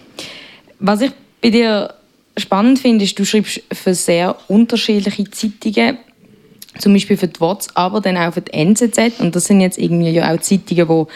Was 0.80 1.02
ich 1.02 1.12
bei 1.41 1.50
dir 1.50 1.93
spannend 2.38 2.80
finde, 2.80 3.06
ist, 3.06 3.17
du 3.17 3.26
schreibst 3.26 3.62
für 3.71 3.93
sehr 3.93 4.36
unterschiedliche 4.48 5.30
Zeitungen, 5.32 5.98
zum 6.79 6.93
Beispiel 6.93 7.17
für 7.17 7.27
die 7.27 7.39
WOTS, 7.39 7.69
aber 7.75 8.01
dann 8.01 8.17
auch 8.17 8.33
für 8.33 8.41
die 8.41 8.53
NZZ. 8.53 9.19
Und 9.19 9.35
das 9.35 9.45
sind 9.45 9.61
jetzt 9.61 9.77
irgendwie 9.77 10.09
ja 10.09 10.33
auch 10.33 10.39
Zeitungen, 10.39 11.07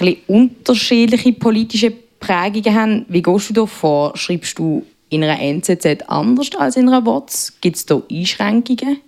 die 0.00 0.06
ein 0.06 0.16
unterschiedliche 0.26 1.32
politische 1.32 1.92
Prägungen 2.20 2.74
haben. 2.74 3.06
Wie 3.08 3.22
gehst 3.22 3.50
du 3.50 3.54
da 3.54 3.66
vor? 3.66 4.16
Schreibst 4.16 4.58
du 4.58 4.84
in 5.08 5.22
einer 5.22 5.40
NZZ 5.40 6.08
anders 6.08 6.50
als 6.56 6.76
in 6.76 6.88
einer 6.88 7.04
WOTS? 7.04 7.60
Gibt 7.60 7.76
es 7.76 7.86
da 7.86 8.02
Einschränkungen? 8.10 8.98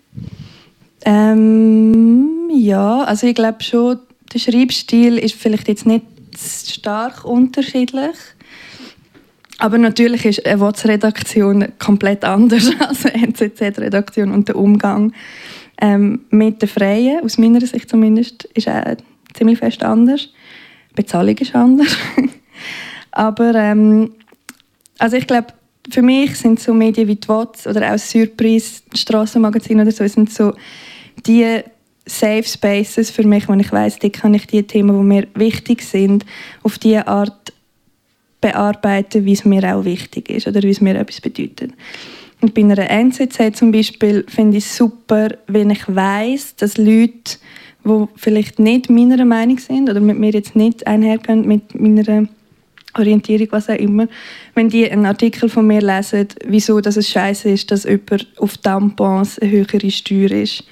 Ähm, 1.05 2.51
ja, 2.53 3.03
also 3.03 3.27
ich 3.27 3.35
glaube 3.35 3.63
schon, 3.63 3.99
der 4.33 4.39
Schreibstil 4.39 5.19
ist 5.19 5.35
vielleicht 5.35 5.69
jetzt 5.69 5.87
nicht 5.87 6.05
stark 6.37 7.25
unterschiedlich. 7.25 8.17
Aber 9.59 9.77
natürlich 9.77 10.25
ist 10.25 10.47
eine 10.47 10.61
WOTS-Redaktion 10.61 11.73
komplett 11.79 12.25
anders 12.25 12.71
als 12.79 13.07
eine 13.07 13.29
NZZ-Redaktion 13.29 14.31
und 14.31 14.49
der 14.49 14.57
Umgang 14.57 15.13
ähm, 15.81 16.27
mit 16.31 16.63
den 16.63 16.69
Freien, 16.69 17.25
aus 17.25 17.39
meiner 17.39 17.61
Sicht 17.61 17.89
zumindest, 17.89 18.45
ist 18.55 18.69
auch 18.69 18.97
ziemlich 19.35 19.59
fest 19.59 19.83
anders. 19.83 20.29
Die 20.91 20.95
Bezahlung 20.95 21.37
ist 21.37 21.55
anders. 21.55 21.97
Aber 23.13 23.55
ähm, 23.55 24.13
also 24.99 25.17
ich 25.17 25.27
glaube, 25.27 25.49
für 25.91 26.03
mich 26.03 26.37
sind 26.37 26.61
so 26.61 26.75
Medien 26.75 27.09
wie 27.09 27.17
die 27.17 27.29
WOTS 27.29 27.67
oder 27.67 27.95
auch 27.95 27.99
Surprise, 27.99 28.83
Strassenmagazin 28.95 29.81
oder 29.81 29.93
so, 29.93 30.07
sind 30.07 30.33
so 30.33 30.53
die 31.27 31.63
Safe 32.07 32.45
Spaces 32.45 33.11
für 33.11 33.27
mich, 33.27 33.49
wo 33.49 33.55
ich 33.55 33.71
weiß, 33.71 33.99
da 33.99 34.09
kann 34.09 34.35
ich 34.35 34.47
die 34.47 34.63
Themen, 34.63 34.99
die 34.99 35.05
mir 35.05 35.27
wichtig 35.35 35.83
sind, 35.83 36.25
auf 36.63 36.79
diese 36.79 37.07
Art 37.07 37.53
bearbeiten, 38.41 39.25
wie 39.25 39.33
es 39.33 39.45
mir 39.45 39.75
auch 39.75 39.85
wichtig 39.85 40.31
ist 40.31 40.47
oder 40.47 40.63
wie 40.63 40.71
es 40.71 40.81
mir 40.81 40.99
etwas 40.99 41.21
bedeutet. 41.21 41.73
Und 42.41 42.55
bei 42.55 42.63
einer 42.63 42.79
NZZ 42.79 43.57
zum 43.57 43.73
Beispiel 43.73 44.25
finde 44.29 44.59
ich 44.59 44.65
es 44.65 44.77
super, 44.77 45.29
wenn 45.49 45.71
ich 45.71 45.83
weiß, 45.93 46.57
dass 46.57 46.79
Leute, 46.79 47.39
die 47.85 48.05
vielleicht 48.17 48.59
nicht 48.59 48.91
meiner 48.91 49.25
Meinung 49.25 49.59
sind 49.59 49.91
oder 49.91 50.01
mit 50.01 50.19
mir 50.19 50.31
jetzt 50.31 50.55
nicht 50.55 50.87
einhergehen 50.87 51.47
mit 51.49 51.79
meiner 51.79 52.29
Orientierung, 52.95 53.49
was 53.51 53.69
auch 53.69 53.75
immer, 53.75 54.07
wenn 54.55 54.69
die 54.69 54.91
einen 54.91 55.07
Artikel 55.07 55.49
von 55.49 55.67
mir 55.67 55.81
lesen, 55.81 56.29
wieso 56.47 56.81
dass 56.81 56.97
es 56.97 57.09
scheiße 57.09 57.51
ist, 57.51 57.71
dass 57.71 57.85
jemand 57.85 58.29
auf 58.37 58.57
Tampons 58.59 59.39
eine 59.39 59.51
höhere 59.51 59.91
Steuer 59.91 60.31
ist 60.31 60.65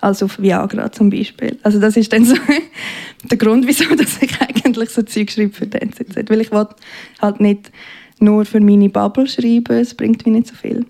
als 0.00 0.22
auf 0.22 0.40
Viagra 0.40 0.90
zum 0.90 1.10
Beispiel. 1.10 1.58
Also 1.62 1.78
das 1.78 1.96
ist 1.96 2.12
dann 2.12 2.24
so 2.24 2.34
der 3.30 3.38
Grund, 3.38 3.66
wieso 3.66 3.94
dass 3.94 4.20
ich 4.20 4.40
eigentlich 4.40 4.90
so 4.90 5.02
Zeug 5.02 5.30
schreibe 5.30 5.52
für 5.52 5.66
die 5.66 5.80
NZZ. 5.80 6.28
Weil 6.28 6.40
ich 6.40 6.50
halt 6.50 7.40
nicht 7.40 7.70
nur 8.18 8.44
für 8.44 8.60
meine 8.60 8.88
Bubble 8.88 9.28
schreiben, 9.28 9.76
es 9.76 9.94
bringt 9.94 10.26
mir 10.26 10.32
nicht 10.32 10.48
so 10.48 10.54
viel. 10.54 10.84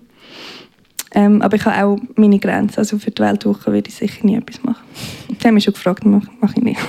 Ähm, 1.15 1.41
aber 1.41 1.55
ich 1.57 1.65
habe 1.65 1.85
auch 1.85 1.97
meine 2.15 2.39
Grenzen. 2.39 2.79
Also 2.79 2.97
für 2.97 3.11
die 3.11 3.21
Weltwoche 3.21 3.71
würde 3.71 3.87
ich 3.89 3.95
sicher 3.95 4.25
nie 4.25 4.35
etwas 4.35 4.63
machen. 4.63 4.83
Die 5.29 5.47
haben 5.47 5.55
mich 5.55 5.63
schon 5.65 5.73
gefragt, 5.73 6.05
mache 6.05 6.27
mach 6.41 6.55
ich 6.55 6.63
nicht. 6.63 6.79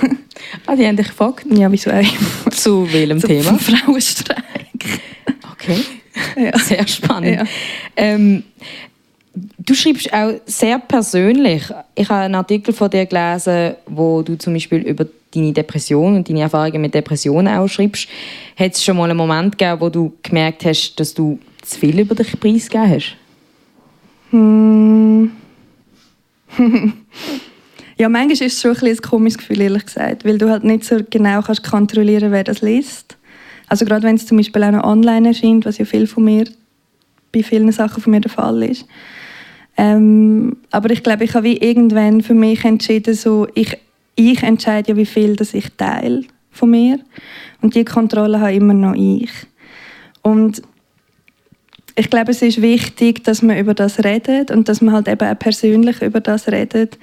ah, 0.65 0.75
die 0.75 0.85
haben 0.85 0.95
dich 0.95 1.07
gefragt? 1.07 1.45
Ja, 1.49 1.69
wieso 1.71 1.89
eigentlich? 1.89 2.15
Zu 2.51 2.91
welchem 2.93 3.19
Zum 3.19 3.27
Thema? 3.29 3.57
Frauenstreik. 3.59 5.01
Okay, 5.51 5.79
Ja. 6.37 6.57
sehr 6.59 6.87
spannend. 6.87 7.35
Ja. 7.35 7.43
Ähm, 7.97 8.43
du 9.33 9.73
schreibst 9.73 10.13
auch 10.13 10.33
sehr 10.45 10.79
persönlich. 10.79 11.63
Ich 11.95 12.07
habe 12.07 12.21
einen 12.21 12.35
Artikel 12.35 12.73
von 12.73 12.89
dir 12.89 13.05
gelesen, 13.05 13.75
wo 13.87 14.21
du 14.21 14.37
zum 14.37 14.53
Beispiel 14.53 14.79
über 14.83 15.05
deine 15.33 15.51
Depression 15.51 16.15
und 16.15 16.29
deine 16.29 16.41
Erfahrungen 16.41 16.81
mit 16.81 16.93
Depressionen 16.93 17.53
auch 17.53 17.67
schreibst. 17.67 18.07
Hat 18.57 18.73
es 18.73 18.83
schon 18.83 18.95
mal 18.95 19.09
einen 19.09 19.17
Moment 19.17 19.57
gegeben, 19.57 19.81
wo 19.81 19.89
du 19.89 20.13
gemerkt 20.23 20.63
hast, 20.65 20.95
dass 20.95 21.13
du 21.13 21.39
zu 21.61 21.79
viel 21.79 21.99
über 21.99 22.15
dich 22.15 22.39
preisgegeben 22.39 22.89
hast? 22.91 23.15
Hm. 24.35 25.31
ja, 27.97 28.09
manchmal 28.09 28.31
ist 28.31 28.41
es 28.41 28.61
schon 28.61 28.75
ein, 28.75 28.85
ein 28.85 28.97
komisches 28.97 29.37
Gefühl, 29.37 29.61
ehrlich 29.61 29.85
gesagt, 29.85 30.25
weil 30.25 30.37
du 30.37 30.49
halt 30.49 30.65
nicht 30.65 30.83
so 30.83 30.97
genau 31.09 31.41
kannst 31.41 31.63
kontrollieren 31.63 32.31
wer 32.33 32.43
das 32.43 32.61
liest. 32.61 33.17
Also 33.67 33.85
gerade 33.85 34.03
wenn 34.03 34.15
es 34.15 34.25
zum 34.25 34.37
Beispiel 34.37 34.63
auch 34.63 34.71
noch 34.71 34.83
online 34.83 35.29
erscheint, 35.29 35.65
was 35.65 35.77
ja 35.77 35.85
viel 35.85 36.05
von 36.05 36.25
mir, 36.25 36.45
bei 37.31 37.43
vielen 37.43 37.71
Sachen 37.71 38.03
von 38.03 38.11
mir 38.11 38.21
der 38.21 38.31
Fall 38.31 38.63
ist. 38.63 38.85
Ähm, 39.77 40.57
aber 40.71 40.89
ich 40.91 41.01
glaube, 41.01 41.23
ich 41.23 41.33
habe 41.33 41.45
wie 41.45 41.57
irgendwann 41.57 42.21
für 42.21 42.33
mich 42.33 42.63
entschieden, 42.63 43.13
so, 43.13 43.47
ich, 43.55 43.77
ich 44.15 44.43
entscheide 44.43 44.91
ja, 44.91 44.97
wie 44.97 45.05
viel 45.05 45.35
das 45.35 45.53
ich 45.53 45.71
teile 45.77 46.23
von 46.51 46.69
mir. 46.69 46.99
Und 47.61 47.75
die 47.75 47.85
Kontrolle 47.85 48.39
habe 48.39 48.53
immer 48.53 48.73
noch 48.73 48.95
ich. 48.95 49.31
Und 50.21 50.61
ich 51.95 52.09
glaube, 52.09 52.31
es 52.31 52.41
ist 52.41 52.61
wichtig, 52.61 53.23
dass 53.23 53.41
man 53.41 53.57
über 53.57 53.73
das 53.73 54.03
redet 54.03 54.51
und 54.51 54.67
dass 54.67 54.81
man 54.81 54.93
halt 54.93 55.07
eben 55.07 55.27
auch 55.27 55.39
persönlich 55.39 56.01
über 56.01 56.19
das 56.19 56.47
redet. 56.47 56.97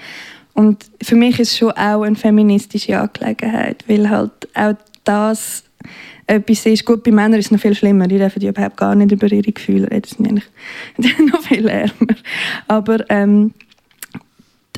Und 0.55 0.85
für 1.02 1.16
mich 1.16 1.38
ist 1.40 1.52
es 1.52 1.59
schon 1.59 1.70
auch 1.72 2.02
eine 2.02 2.16
feministische 2.16 2.98
Angelegenheit, 2.98 3.85
weil 3.88 4.11
halt 4.11 4.33
auch 4.55 4.74
das 5.05 5.64
etwas 6.26 6.66
ist. 6.66 6.85
Gut, 6.85 7.02
bei 7.02 7.11
Männern 7.11 7.40
ist 7.40 7.46
es 7.46 7.50
noch 7.52 7.61
viel 7.61 7.74
schlimmer. 7.74 8.07
Die 8.07 8.18
dürfen 8.18 8.42
überhaupt 8.42 8.76
gar 8.76 8.94
nicht 8.94 9.12
über 9.12 9.31
ihre 9.33 9.50
Gefühle 9.50 9.90
reden. 9.90 10.02
Das 10.02 10.11
sind 10.11 10.28
eigentlich 10.28 10.48
noch 11.33 11.42
viel 11.42 11.68
ärmer. 11.68 12.14
Aber 12.68 13.09
ähm, 13.09 13.55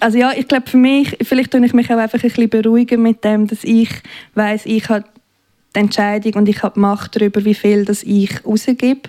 also 0.00 0.18
ja, 0.18 0.32
ich 0.36 0.48
glaube 0.48 0.68
für 0.68 0.76
mich, 0.76 1.16
vielleicht 1.22 1.50
tue 1.50 1.64
ich 1.64 1.72
mich 1.72 1.92
auch 1.92 1.98
einfach 1.98 2.22
ein 2.22 2.28
bisschen 2.28 2.48
beruhigen 2.48 3.02
mit 3.02 3.24
dem, 3.24 3.46
dass 3.46 3.64
ich 3.64 3.90
weiß, 4.34 4.66
ich 4.66 4.88
habe 4.88 5.04
die 5.74 5.80
Entscheidung 5.80 6.34
und 6.34 6.48
ich 6.48 6.62
habe 6.62 6.74
die 6.74 6.80
Macht 6.80 7.16
darüber, 7.16 7.44
wie 7.44 7.54
viel 7.54 7.84
das 7.84 8.02
ich 8.02 8.44
rausgebe. 8.44 9.08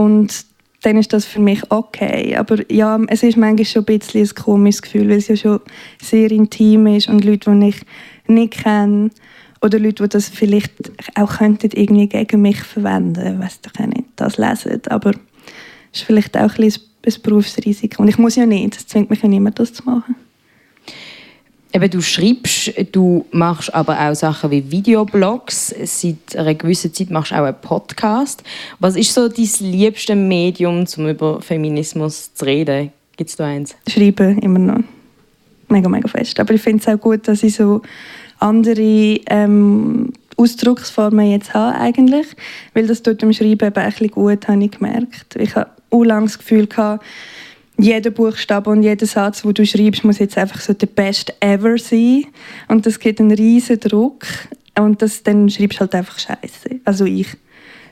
Und 0.00 0.46
dann 0.80 0.96
ist 0.96 1.12
das 1.12 1.26
für 1.26 1.40
mich 1.40 1.62
okay. 1.70 2.34
Aber 2.36 2.58
ja, 2.72 2.98
es 3.08 3.22
ist 3.22 3.36
manchmal 3.36 3.66
schon 3.66 3.82
ein 3.82 3.98
bisschen 3.98 4.26
ein 4.26 4.34
komisches 4.34 4.80
Gefühl, 4.80 5.10
weil 5.10 5.18
es 5.18 5.28
ja 5.28 5.36
schon 5.36 5.60
sehr 6.00 6.30
intim 6.30 6.86
ist 6.86 7.08
und 7.08 7.22
Leute, 7.22 7.50
die 7.54 7.68
ich 7.68 7.82
nicht 8.26 8.62
kenne 8.62 9.10
oder 9.60 9.78
Leute, 9.78 10.04
die 10.04 10.08
das 10.08 10.30
vielleicht 10.30 10.72
auch 11.16 11.36
könnten 11.36 11.70
irgendwie 11.74 12.08
gegen 12.08 12.40
mich 12.40 12.62
verwenden, 12.62 13.40
weiß 13.40 13.60
doch 13.60 13.78
auch 13.78 13.86
nicht, 13.88 14.04
das 14.16 14.38
lesen. 14.38 14.80
Aber 14.88 15.10
es 15.92 16.00
ist 16.00 16.06
vielleicht 16.06 16.34
auch 16.34 16.56
ein, 16.56 16.72
ein 16.72 17.22
Berufsrisiko. 17.22 18.02
Und 18.02 18.08
ich 18.08 18.16
muss 18.16 18.36
ja 18.36 18.46
nicht, 18.46 18.76
es 18.76 18.86
zwingt 18.86 19.10
mich 19.10 19.20
ja 19.20 19.28
niemand, 19.28 19.58
das 19.58 19.74
zu 19.74 19.84
machen. 19.84 20.14
Eben, 21.72 21.88
du 21.88 22.00
schreibst, 22.00 22.72
du 22.90 23.24
machst 23.30 23.72
aber 23.72 24.00
auch 24.00 24.14
Sachen 24.14 24.50
wie 24.50 24.72
Videoblogs. 24.72 25.72
Seit 25.84 26.36
einer 26.36 26.54
gewissen 26.54 26.92
Zeit 26.92 27.10
machst 27.10 27.30
du 27.30 27.36
auch 27.36 27.44
einen 27.44 27.60
Podcast. 27.60 28.42
Was 28.80 28.96
ist 28.96 29.14
so 29.14 29.28
dein 29.28 29.48
liebste 29.60 30.16
Medium, 30.16 30.84
um 30.96 31.08
über 31.08 31.40
Feminismus 31.40 32.34
zu 32.34 32.44
reden? 32.44 32.92
Gibt 33.16 33.30
es 33.30 33.36
da 33.36 33.46
eins? 33.46 33.76
Schreiben 33.88 34.38
immer 34.38 34.58
noch. 34.58 34.80
Mega, 35.68 35.88
mega 35.88 36.08
fest. 36.08 36.40
Aber 36.40 36.54
ich 36.54 36.60
finde 36.60 36.82
es 36.82 36.88
auch 36.88 37.00
gut, 37.00 37.28
dass 37.28 37.44
ich 37.44 37.54
so 37.54 37.82
andere 38.40 39.20
ähm, 39.26 40.12
Ausdrucksformen 40.36 41.30
jetzt 41.30 41.54
habe 41.54 41.78
eigentlich. 41.78 42.26
Weil 42.74 42.88
das 42.88 43.02
tut 43.02 43.22
dem 43.22 43.32
Schreiben 43.32 43.68
eben 43.68 43.76
ein 43.76 43.90
bisschen 43.90 44.10
gut, 44.10 44.48
habe 44.48 44.64
ich 44.64 44.72
gemerkt. 44.72 45.36
Ich 45.36 45.54
habe 45.54 45.70
auch 45.90 46.02
lange 46.02 46.26
das 46.26 46.38
Gefühl 46.38 46.66
gehabt, 46.66 47.04
jeder 47.82 48.10
Buchstabe 48.10 48.70
und 48.70 48.82
jeder 48.82 49.06
Satz, 49.06 49.42
den 49.42 49.54
du 49.54 49.66
schreibst, 49.66 50.04
muss 50.04 50.18
jetzt 50.18 50.38
einfach 50.38 50.60
so 50.60 50.72
der 50.72 50.86
best 50.86 51.34
ever 51.40 51.78
sein. 51.78 52.24
Und 52.68 52.86
das 52.86 52.98
gibt 52.98 53.20
einen 53.20 53.32
riesen 53.32 53.80
Druck. 53.80 54.26
Und 54.78 55.02
das, 55.02 55.22
dann 55.22 55.48
schreibst 55.48 55.78
du 55.78 55.80
halt 55.80 55.94
einfach 55.94 56.18
Scheiße. 56.18 56.80
Also 56.84 57.04
ich. 57.04 57.28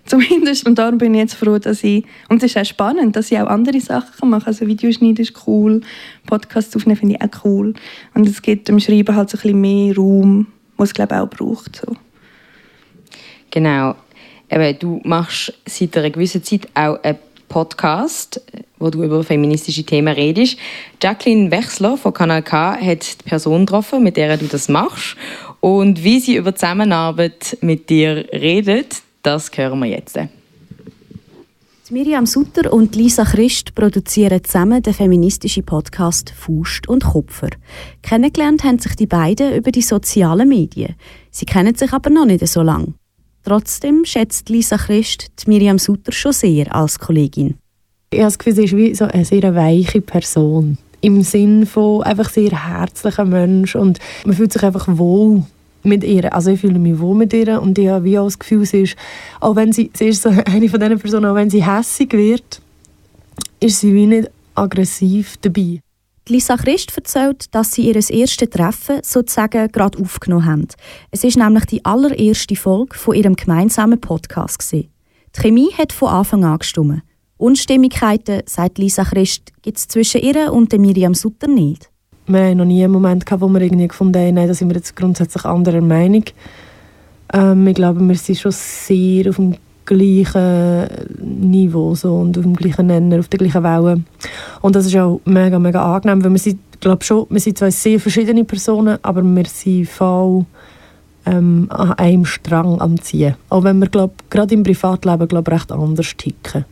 Zumindest. 0.05 0.67
Und 0.67 0.79
darum 0.79 0.99
bin 0.99 1.15
ich 1.15 1.21
jetzt 1.21 1.35
froh, 1.35 1.59
dass 1.59 1.85
ich. 1.85 2.05
Und 2.29 2.43
es 2.43 2.51
ist 2.51 2.59
auch 2.59 2.65
spannend, 2.65 3.15
dass 3.15 3.31
ich 3.31 3.39
auch 3.39 3.47
andere 3.47 3.81
Sachen 3.81 4.31
machen 4.31 4.45
kann. 4.45 4.55
Also 4.55 4.67
Videoschneiden 4.67 5.19
ist 5.19 5.47
cool, 5.47 5.83
Podcasts 6.27 6.75
aufnehmen 6.75 6.99
finde 6.99 7.17
ich 7.17 7.23
auch 7.23 7.45
cool. 7.45 7.75
Und 8.15 8.27
es 8.27 8.41
gibt 8.41 8.69
dem 8.69 8.81
Schreiben 8.81 9.15
halt 9.15 9.29
so 9.31 9.37
ein 9.37 9.43
bisschen 9.43 9.61
mehr 9.61 9.97
Raum, 9.97 10.47
was 10.77 10.91
es 10.91 10.95
glaube 10.95 11.15
ich 11.15 11.21
auch 11.21 11.29
braucht. 11.29 11.77
So. 11.77 11.95
Genau. 13.51 13.97
Eben, 14.51 14.79
du 14.79 15.01
machst 15.05 15.53
seit 15.67 15.95
einer 15.97 16.09
gewissen 16.09 16.43
Zeit 16.43 16.69
auch 16.73 17.03
einen 17.03 17.19
Podcast, 17.49 18.41
wo 18.79 18.91
du 18.91 19.03
über 19.03 19.25
feministische 19.25 19.85
Themen 19.85 20.15
redest. 20.15 20.59
Jacqueline 21.03 21.51
Wechsler 21.51 21.97
von 21.97 22.13
Kanal 22.13 22.43
K 22.43 22.77
hat 22.77 23.21
die 23.21 23.29
Person 23.29 23.67
getroffen, 23.67 24.03
mit 24.03 24.17
der 24.17 24.37
du 24.37 24.47
das 24.47 24.69
machst. 24.69 25.17
Und 25.61 26.05
wie 26.05 26.21
sie 26.21 26.37
über 26.37 26.55
Zusammenarbeit 26.55 27.59
mit 27.61 27.91
dir 27.91 28.27
redet, 28.33 29.03
das 29.23 29.51
hören 29.55 29.81
wir 29.81 29.89
jetzt. 29.89 30.19
Miriam 31.91 32.27
Sutter 32.27 32.71
und 32.71 32.95
Lisa 32.97 33.25
Christ 33.25 33.75
produzieren 33.75 34.45
zusammen 34.45 34.83
den 34.83 34.93
feministischen 34.93 35.65
Podcast 35.65 36.31
Faust 36.37 36.87
und 36.87 37.03
Kupfer. 37.03 37.49
Kennengelernt 38.03 38.63
haben 38.63 38.79
sich 38.79 38.95
die 38.95 39.07
beiden 39.07 39.55
über 39.55 39.73
die 39.73 39.81
sozialen 39.81 40.51
Medien. 40.51 40.97
Sie 41.31 41.47
kennen 41.47 41.75
sich 41.75 41.93
aber 41.95 42.11
noch 42.11 42.27
nicht 42.27 42.47
so 42.47 42.61
lange. 42.61 42.93
Trotzdem 43.49 44.05
schätzt 44.05 44.51
Lisa 44.51 44.77
Christ 44.77 45.31
Miriam 45.47 45.79
Sutter 45.79 46.13
schon 46.13 46.33
sehr 46.33 46.75
als 46.77 46.99
Kollegin. 46.99 47.55
Ich 48.11 48.19
habe 48.19 48.27
das 48.27 48.39
Gefühl, 48.39 48.55
sie 48.55 48.65
ist 48.65 48.77
wie 48.77 48.95
so 48.95 49.07
eine 49.07 49.25
sehr 49.25 49.55
weiche 49.55 50.03
Person. 50.03 50.77
Im 51.01 51.23
Sinn 51.23 51.65
von 51.65 52.03
einfach 52.03 52.29
sehr 52.29 52.51
herzlicher 52.51 53.25
Mensch 53.25 53.75
und 53.75 54.01
man 54.27 54.37
fühlt 54.37 54.53
sich 54.53 54.63
einfach 54.63 54.87
wohl 54.99 55.45
mit 55.83 56.05
ihr. 56.05 56.35
Also 56.35 56.51
ich 56.51 56.61
fühle 56.61 56.79
mich 56.79 56.99
wohl 56.99 57.15
mit 57.15 57.33
ihr 57.33 57.63
und 57.63 57.79
ich 57.79 57.89
habe 57.89 58.05
wie 58.05 58.19
auch 58.19 58.27
das 58.27 58.39
Gefühl, 58.39 58.67
sie 58.67 58.83
ist, 58.83 58.97
auch 59.41 59.57
wenn 59.57 59.73
sie, 59.73 59.91
sie 59.95 60.09
ist 60.09 60.21
so 60.21 60.29
eine 60.45 60.69
von 60.69 60.79
diesen 60.79 60.99
Personen, 60.99 61.25
auch 61.25 61.35
wenn 61.35 61.49
sie 61.49 61.65
hässig 61.65 62.13
wird, 62.13 62.61
ist 63.61 63.81
sie 63.81 63.95
wie 63.95 64.05
nicht 64.05 64.31
aggressiv 64.57 65.39
dabei. 65.41 65.81
Lisa 66.29 66.57
Christ 66.57 66.97
erzählt, 66.97 67.55
dass 67.55 67.73
sie 67.73 67.89
ihr 67.89 67.97
erstes 67.97 68.51
Treffen 68.51 69.01
sozusagen 69.03 69.71
gerade 69.73 69.99
aufgenommen 69.99 70.47
haben. 70.47 70.69
Es 71.11 71.25
ist 71.25 71.37
nämlich 71.37 71.65
die 71.67 71.85
allererste 71.85 72.57
Folge 72.57 72.97
von 72.97 73.15
ihrem 73.15 73.37
gemeinsamen 73.37 74.01
Podcast. 74.01 74.73
Die 74.73 74.89
Chemie 75.33 75.73
hat 75.77 75.93
von 75.93 76.09
Anfang 76.09 76.45
an 76.45 76.59
gestimmt. 76.59 77.03
Unstimmigkeiten, 77.37 78.43
sagt 78.47 78.79
Lisa 78.79 79.05
Christ, 79.05 79.53
gibt 79.63 79.79
es 79.79 79.89
zwischen 79.89 80.21
ihr 80.23 80.53
und 80.53 80.73
Miriam 80.73 81.15
Sutter 81.15 81.47
nicht 81.47 81.91
wir 82.29 82.41
haben 82.41 82.59
noch 82.59 82.65
nie 82.65 82.85
einen 82.85 82.93
Moment 82.93 83.25
wo 83.41 83.49
wir 83.49 83.61
irgendwie 83.61 83.89
gefunden 83.89 84.19
haben, 84.19 84.37
da 84.47 84.55
sind 84.55 84.69
wir 84.69 84.77
jetzt 84.77 84.95
grundsätzlich 84.95 85.45
anderer 85.45 85.81
Meinung. 85.81 86.25
Ähm, 87.33 87.67
ich 87.67 87.75
glaube, 87.75 88.01
wir 88.01 88.15
sind 88.17 88.39
schon 88.39 88.53
sehr 88.53 89.31
auf 89.31 89.37
dem 89.37 89.57
gleichen 89.89 90.87
Niveau 91.51 91.95
so, 91.95 92.15
und 92.17 92.37
auf 92.37 92.45
dem 92.45 92.55
gleichen 92.55 92.87
Nenner, 92.87 93.19
auf 93.19 93.29
der 93.29 93.39
gleichen 93.39 93.63
Welle. 93.63 94.03
Und 94.61 94.77
das 94.77 94.87
ist 94.87 94.97
auch 94.97 95.21
mega, 95.25 95.59
mega 95.59 95.97
angenehm, 95.97 96.23
weil 96.23 96.33
wir 96.33 96.39
sind, 96.39 96.61
glaube 96.81 97.05
schon, 97.05 97.27
wir 97.31 97.41
sind 97.41 97.59
zwei 97.59 97.71
sehr 97.71 97.99
verschiedene 97.99 98.45
Personen, 98.45 98.99
aber 99.03 99.23
wir 99.23 99.47
sind 99.47 99.89
voll 99.89 100.45
ähm, 101.27 101.67
an 101.71 101.93
einem 101.95 102.25
Strang 102.25 102.81
am 102.81 103.01
Ziehen. 103.01 103.35
Auch 103.49 103.65
wenn 103.65 103.79
wir, 103.79 103.89
glaube 103.89 104.15
gerade 104.31 104.55
im 104.55 104.63
Privatleben, 104.63 105.27
glaube 105.27 105.51
recht 105.51 105.73
anders 105.73 106.15
ticken. 106.17 106.65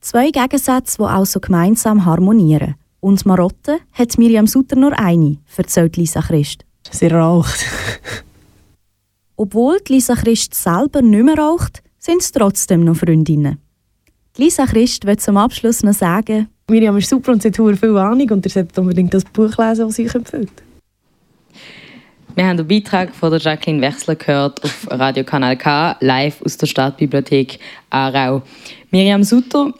Zwei 0.00 0.30
Gegensätze, 0.30 0.98
die 0.98 1.04
auch 1.04 1.26
so 1.26 1.40
gemeinsam 1.40 2.04
harmonieren. 2.04 2.74
Und 3.00 3.26
Marotte 3.26 3.78
hat 3.92 4.18
Miriam 4.18 4.46
Sutter 4.46 4.76
nur 4.76 4.98
eine, 4.98 5.36
erzählt 5.56 5.96
Lisa 5.96 6.22
Christ. 6.22 6.64
Sie 6.90 7.08
raucht. 7.08 7.64
Obwohl 9.36 9.78
Lisa 9.88 10.14
Christ 10.14 10.54
selber 10.54 11.02
nicht 11.02 11.24
mehr 11.24 11.36
raucht, 11.36 11.82
sind 12.06 12.22
es 12.22 12.30
trotzdem 12.30 12.84
noch 12.84 12.96
Freundinnen. 12.96 13.58
Lisa 14.36 14.64
Christ 14.66 15.06
wird 15.06 15.20
zum 15.20 15.36
Abschluss 15.36 15.82
noch 15.82 15.92
sagen, 15.92 16.48
Miriam 16.70 16.96
ist 16.96 17.08
super 17.08 17.32
und 17.32 17.42
sie 17.42 17.48
hat 17.48 17.56
viel 17.56 17.96
Ahnung 17.96 18.30
und 18.30 18.46
ihr 18.46 18.50
solltet 18.50 18.78
unbedingt 18.78 19.12
das 19.12 19.24
Buch 19.24 19.56
lesen, 19.58 19.86
das 19.86 19.96
sie 19.96 20.06
euch 20.06 20.14
empfiehlt. 20.14 20.52
Wir 22.36 22.46
haben 22.46 22.58
den 22.58 22.68
Beitrag 22.68 23.14
von 23.14 23.30
der 23.30 23.40
Jacqueline 23.40 23.82
Wechsler 23.82 24.14
gehört 24.14 24.62
auf 24.62 24.86
Radio 24.90 25.24
Kanal 25.24 25.56
K, 25.56 25.96
live 26.00 26.42
aus 26.42 26.56
der 26.56 26.66
Stadtbibliothek 26.66 27.58
Aarau. 27.90 28.42
Miriam 28.90 29.24
Sutter 29.24 29.72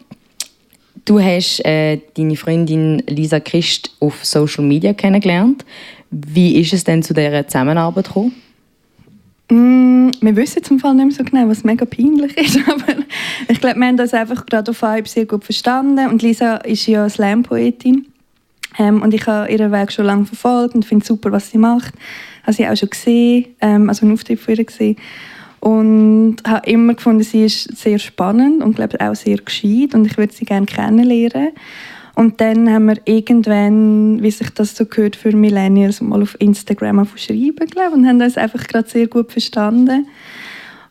Du 1.05 1.21
hast 1.21 1.65
äh, 1.65 2.01
deine 2.15 2.35
Freundin 2.35 3.01
Lisa 3.07 3.39
Christ 3.39 3.93
auf 4.01 4.25
Social 4.25 4.65
Media 4.65 4.93
kennengelernt. 4.93 5.65
Wie 6.11 6.61
ist 6.61 6.73
es 6.73 6.83
denn 6.83 7.05
zu 7.05 7.15
dieser 7.15 7.47
Zusammenarbeit 7.47 8.07
gekommen? 8.07 8.35
Mm, 9.51 10.11
wir 10.21 10.35
wissen 10.35 10.65
zum 10.65 10.81
Fall 10.81 10.95
nicht 10.95 11.07
mehr 11.07 11.15
so 11.15 11.25
genau, 11.25 11.49
was 11.49 11.63
mega 11.63 11.85
peinlich 11.85 12.37
ist, 12.39 12.59
aber 12.69 13.01
ich 13.49 13.61
glaube, 13.61 13.79
wir 13.79 13.87
haben 13.87 13.97
das 13.97 14.13
einfach 14.13 14.45
gerade 14.47 14.71
auf 14.71 14.83
Vibe 14.83 15.09
sehr 15.09 15.27
gut 15.27 15.45
verstanden 15.45 16.09
und 16.09 16.23
Lisa 16.23 16.57
ist 16.57 16.87
ja 16.87 17.09
Slam-Poetin 17.09 18.07
ähm, 18.79 19.03
und 19.03 19.15
ich 19.15 19.27
habe 19.27 19.51
ihren 19.51 19.71
Weg 19.71 19.93
schon 19.93 20.07
lange 20.07 20.27
verfolgt 20.27 20.75
und 20.75 20.85
finde 20.85 21.07
super, 21.07 21.31
was 21.31 21.51
sie 21.51 21.59
macht. 21.59 21.95
Habe 22.43 22.53
sie 22.53 22.67
auch 22.67 22.77
schon 22.77 22.91
gesehen, 22.91 23.47
ähm, 23.61 23.89
also 23.89 24.05
einen 24.05 24.15
Auftritt 24.15 24.41
von 24.41 24.55
ihr 24.55 24.65
gesehen 24.65 24.97
und 25.61 26.37
habe 26.47 26.69
immer 26.69 26.95
gefunden, 26.95 27.23
sie 27.23 27.45
ist 27.45 27.77
sehr 27.77 27.99
spannend 27.99 28.63
und 28.63 28.77
glaube 28.77 29.01
auch 29.01 29.15
sehr 29.15 29.39
gescheit 29.39 29.95
und 29.95 30.07
ich 30.07 30.19
würde 30.19 30.33
sie 30.33 30.45
gerne 30.45 30.67
kennenlernen. 30.67 31.51
Und 32.17 32.41
dann 32.41 32.73
haben 32.73 32.87
wir 32.87 32.97
irgendwann, 33.05 34.23
wie 34.23 34.31
sich 34.31 34.49
das 34.49 34.75
so 34.75 34.87
gehört 34.87 35.17
für 35.17 35.37
Millennials, 35.37 36.01
mal 36.01 36.23
auf 36.23 36.35
Instagram 36.41 37.07
schreiben 37.15 37.67
glaube 37.67 37.95
und 37.95 38.09
haben 38.09 38.23
uns 38.23 38.39
einfach 38.39 38.67
gerade 38.67 38.89
sehr 38.89 39.07
gut 39.07 39.33
verstanden 39.33 40.07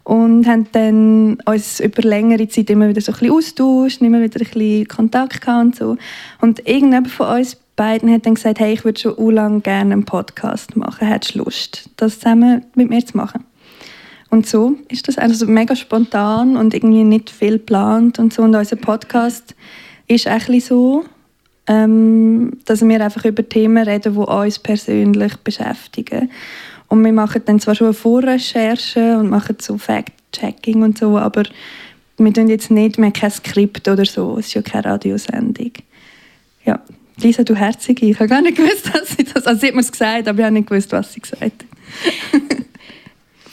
und 0.04 0.46
haben 0.46 0.68
dann 0.72 1.38
uns 1.46 1.80
über 1.80 2.04
längere 2.04 2.48
Zeit 2.48 2.70
immer 2.70 2.88
wieder 2.88 3.02
so 3.02 3.12
ein 3.12 3.18
bisschen 3.18 3.34
austauscht, 3.34 4.02
immer 4.02 4.22
wieder 4.22 4.40
ein 4.40 4.48
bisschen 4.48 4.88
Kontakt 4.88 5.42
gehabt 5.42 5.66
und 5.66 5.76
so. 5.76 5.98
Und 6.42 6.60
irgendjemand 6.60 7.10
von 7.10 7.40
uns 7.40 7.58
beiden 7.76 8.14
hat 8.14 8.28
dann 8.28 8.36
gesagt, 8.36 8.60
hey, 8.60 8.74
ich 8.74 8.86
würde 8.86 9.02
schon 9.02 9.32
lange 9.32 9.62
gerne 9.62 9.94
einen 9.94 10.06
Podcast 10.06 10.76
machen, 10.76 11.08
hättest 11.08 11.34
du 11.34 11.40
Lust, 11.40 11.90
das 11.98 12.20
zusammen 12.20 12.66
mit 12.76 12.92
mir 12.92 13.04
zu 13.04 13.18
machen? 13.18 13.44
Und 14.30 14.46
so 14.46 14.76
ist 14.90 15.08
das 15.08 15.18
also 15.18 15.48
mega 15.48 15.76
spontan 15.76 16.56
und 16.56 16.76
irgendwie 16.76 17.04
nicht 17.04 17.32
viel 17.32 17.54
geplant 17.54 18.20
und 18.20 18.32
so. 18.32 18.44
Und 18.44 18.54
unser 18.54 18.76
Podcast 18.76 19.56
ist 20.08 20.28
ein 20.28 20.60
so, 20.60 21.04
ähm, 21.67 22.54
dass 22.65 22.82
wir 22.82 23.04
einfach 23.04 23.25
über 23.25 23.47
Themen 23.47 23.88
reden, 23.88 24.13
die 24.13 24.19
uns 24.19 24.60
persönlich 24.60 25.36
beschäftigen. 25.38 26.30
Und 26.88 27.04
wir 27.04 27.13
machen 27.13 27.41
dann 27.45 27.60
zwar 27.60 27.75
schon 27.75 27.88
eine 27.88 27.93
Vorrecherche 27.93 29.17
und 29.17 29.30
machen 29.30 29.58
so 29.60 29.78
Fact-Checking 29.78 30.84
und 30.84 30.97
so, 30.97 31.17
aber 31.17 31.43
wir 32.17 32.34
tun 32.34 32.47
jetzt 32.47 32.71
nicht, 32.71 32.97
mehr 32.97 33.12
kein 33.12 33.32
Skript 33.32 33.88
oder 33.88 34.06
so. 34.06 34.38
Es 34.38 34.47
ist 34.47 34.54
ja 34.54 34.62
keine 34.62 34.86
Radiosendung. 34.86 35.71
Ja, 36.63 36.80
Lisa, 37.17 37.43
du 37.43 37.56
Herzige, 37.56 38.06
ich 38.06 38.15
habe 38.19 38.30
gar 38.30 38.41
nicht 38.41 38.58
gewusst, 38.58 38.93
dass 38.93 39.10
sie 39.17 39.23
das... 39.23 39.45
Also 39.45 39.62
sie 39.62 39.67
hat 39.67 39.75
mir 39.75 39.82
es 39.82 39.91
gesagt, 39.91 40.28
aber 40.28 40.39
ich 40.39 40.45
habe 40.45 40.54
nicht 40.54 40.67
gewusst, 40.67 40.91
was 40.91 41.13
sie 41.13 41.21
gesagt 41.21 41.41
hat. 41.41 41.54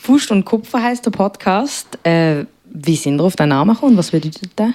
Fust 0.03 0.31
und 0.31 0.45
Kupfer 0.45 0.83
heißt 0.83 1.07
der 1.07 1.11
Podcast. 1.13 1.99
Äh, 2.03 2.45
wie 2.65 2.97
sind 2.97 3.21
ihr 3.21 3.25
auf 3.25 3.37
den 3.37 3.51
Namen 3.51 3.75
gekommen? 3.75 3.97
Was 3.97 4.11
bedeutet 4.11 4.59
der? 4.59 4.75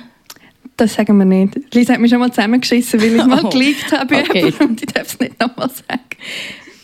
Das 0.78 0.94
sagen 0.94 1.18
wir 1.18 1.26
nicht. 1.26 1.74
Lisa 1.74 1.94
hat 1.94 2.00
mich 2.00 2.12
schon 2.12 2.20
mal 2.20 2.32
zusammengeschissen, 2.32 3.02
weil 3.02 3.16
ich 3.16 3.26
mal 3.26 3.42
oh, 3.44 3.50
geleakt 3.50 3.92
habe 3.92 4.16
okay. 4.16 4.54
und 4.60 4.82
ich 4.82 4.88
darf 4.94 5.08
es 5.08 5.20
nicht 5.20 5.40
nochmal 5.40 5.70
sagen. 5.70 6.02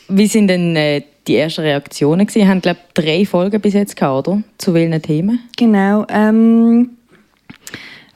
Wie 0.10 0.28
sind 0.28 0.48
denn 0.48 0.76
äh, 0.76 1.04
die 1.28 1.36
ersten 1.36 1.62
Reaktionen 1.62 2.26
gewesen? 2.26 2.40
Ihr 2.40 2.48
habt, 2.48 2.64
glaube 2.64 2.80
drei 2.96 3.26
Folgen 3.26 3.62
bis 3.62 3.74
jetzt 3.74 3.96
gehabt, 3.96 4.28
oder? 4.28 4.44
Zu 4.58 4.74
welchen 4.74 5.00
Themen? 5.02 5.40
Genau. 5.58 6.06
Ähm, 6.10 6.90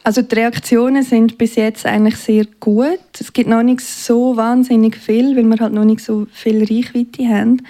also 0.04 0.22
die 0.22 0.36
Reaktionen 0.36 1.04
sind 1.04 1.38
bis 1.38 1.56
jetzt 1.56 1.86
eigentlich 1.86 2.16
sehr 2.18 2.46
gut. 2.60 3.00
Es 3.20 3.32
gibt 3.32 3.50
noch 3.50 3.62
nicht 3.62 3.82
so 3.82 4.36
wahnsinnig 4.36 4.96
viel, 4.96 5.36
weil 5.36 5.44
wir 5.44 5.58
halt 5.60 5.74
noch 5.74 5.86
nicht 5.86 6.02
so 6.02 6.28
viel 6.32 6.60
Reichweite 6.60 7.28
haben. 7.28 7.62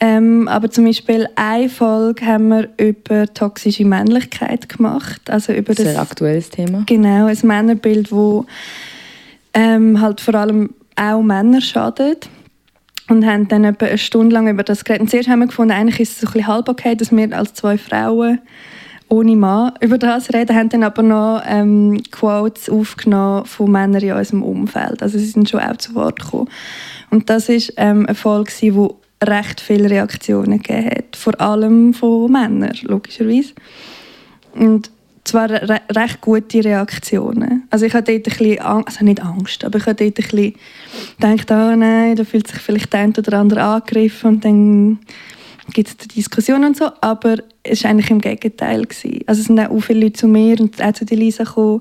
Ähm, 0.00 0.48
aber 0.48 0.70
zum 0.70 0.84
Beispiel 0.84 1.28
eine 1.36 1.68
Folge 1.68 2.26
haben 2.26 2.48
wir 2.48 2.68
über 2.78 3.32
toxische 3.32 3.84
Männlichkeit 3.84 4.68
gemacht. 4.68 5.30
Also 5.30 5.52
über 5.52 5.74
das, 5.74 5.86
Sehr 5.86 6.00
aktuelles 6.00 6.50
Thema. 6.50 6.82
Genau, 6.86 7.26
ein 7.26 7.38
Männerbild, 7.42 8.10
wo 8.10 8.46
ähm, 9.52 10.00
halt 10.00 10.20
vor 10.20 10.34
allem 10.34 10.70
auch 10.96 11.22
Männer 11.22 11.60
schadet. 11.60 12.28
Und 13.06 13.26
haben 13.26 13.48
dann 13.48 13.64
etwa 13.64 13.84
eine 13.84 13.98
Stunde 13.98 14.34
lang 14.34 14.48
über 14.48 14.62
das 14.62 14.82
geredet. 14.82 15.02
Und 15.02 15.10
zuerst 15.10 15.28
haben 15.28 15.40
wir 15.40 15.46
gefunden, 15.46 15.72
eigentlich 15.72 16.00
ist 16.00 16.12
es 16.12 16.20
so 16.20 16.26
ein 16.26 16.32
bisschen 16.32 16.46
halb 16.46 16.68
okay, 16.70 16.94
dass 16.94 17.12
wir 17.14 17.36
als 17.36 17.52
zwei 17.52 17.76
Frauen 17.76 18.40
ohne 19.10 19.36
Mann 19.36 19.72
über 19.80 19.98
das 19.98 20.32
reden, 20.32 20.56
haben 20.56 20.70
dann 20.70 20.82
aber 20.82 21.02
noch 21.02 21.42
ähm, 21.46 22.02
Quotes 22.10 22.70
aufgenommen 22.70 23.44
von 23.44 23.70
Männern 23.70 24.02
in 24.02 24.12
unserem 24.12 24.42
Umfeld. 24.42 25.02
Also 25.02 25.18
sie 25.18 25.26
sind 25.26 25.48
schon 25.48 25.60
auch 25.60 25.76
zu 25.76 25.94
Wort 25.94 26.20
gekommen. 26.20 26.48
Und 27.10 27.28
das 27.28 27.50
ist 27.50 27.74
ähm, 27.76 28.06
eine 28.06 28.14
Folge, 28.14 28.50
die 28.60 28.74
recht 29.26 29.60
viele 29.60 29.90
Reaktionen 29.90 30.62
gegeben 30.62 30.90
hat. 30.90 31.16
Vor 31.16 31.40
allem 31.40 31.94
von 31.94 32.30
Männern, 32.30 32.76
logischerweise. 32.82 33.52
Und 34.54 34.90
zwar 35.24 35.50
re 35.50 35.80
recht 35.90 36.20
gute 36.20 36.64
Reaktionen. 36.64 37.66
Also 37.70 37.86
ich 37.86 37.94
hatte 37.94 38.18
dort 38.18 38.40
ein 38.40 38.60
Angst, 38.60 38.88
also 38.88 39.04
nicht 39.04 39.22
Angst, 39.22 39.64
aber 39.64 39.78
ich 39.78 39.86
hatte 39.86 40.10
dort 40.10 40.34
ein 40.34 40.54
gedacht, 41.18 41.50
oh 41.50 41.76
nein, 41.76 42.16
da 42.16 42.24
fühlt 42.24 42.46
sich 42.46 42.60
vielleicht 42.60 42.92
der 42.92 43.00
eine 43.00 43.14
oder 43.16 43.38
andere 43.38 43.62
angegriffen 43.62 44.34
und 44.34 44.44
dann 44.44 44.98
gibt 45.72 45.88
es 45.88 45.96
Diskussionen 45.96 46.66
und 46.66 46.76
so, 46.76 46.90
aber 47.00 47.36
es 47.62 47.82
war 47.82 47.90
eigentlich 47.90 48.10
im 48.10 48.20
Gegenteil. 48.20 48.84
Gewesen. 48.84 49.20
Also 49.26 49.40
es 49.40 49.46
sind 49.46 49.58
auch 49.58 49.80
viele 49.80 50.00
Leute 50.00 50.12
zu 50.12 50.28
mir 50.28 50.60
und 50.60 50.82
auch 50.82 50.92
zu 50.92 51.04
Lisa 51.06 51.44
gekommen, 51.44 51.80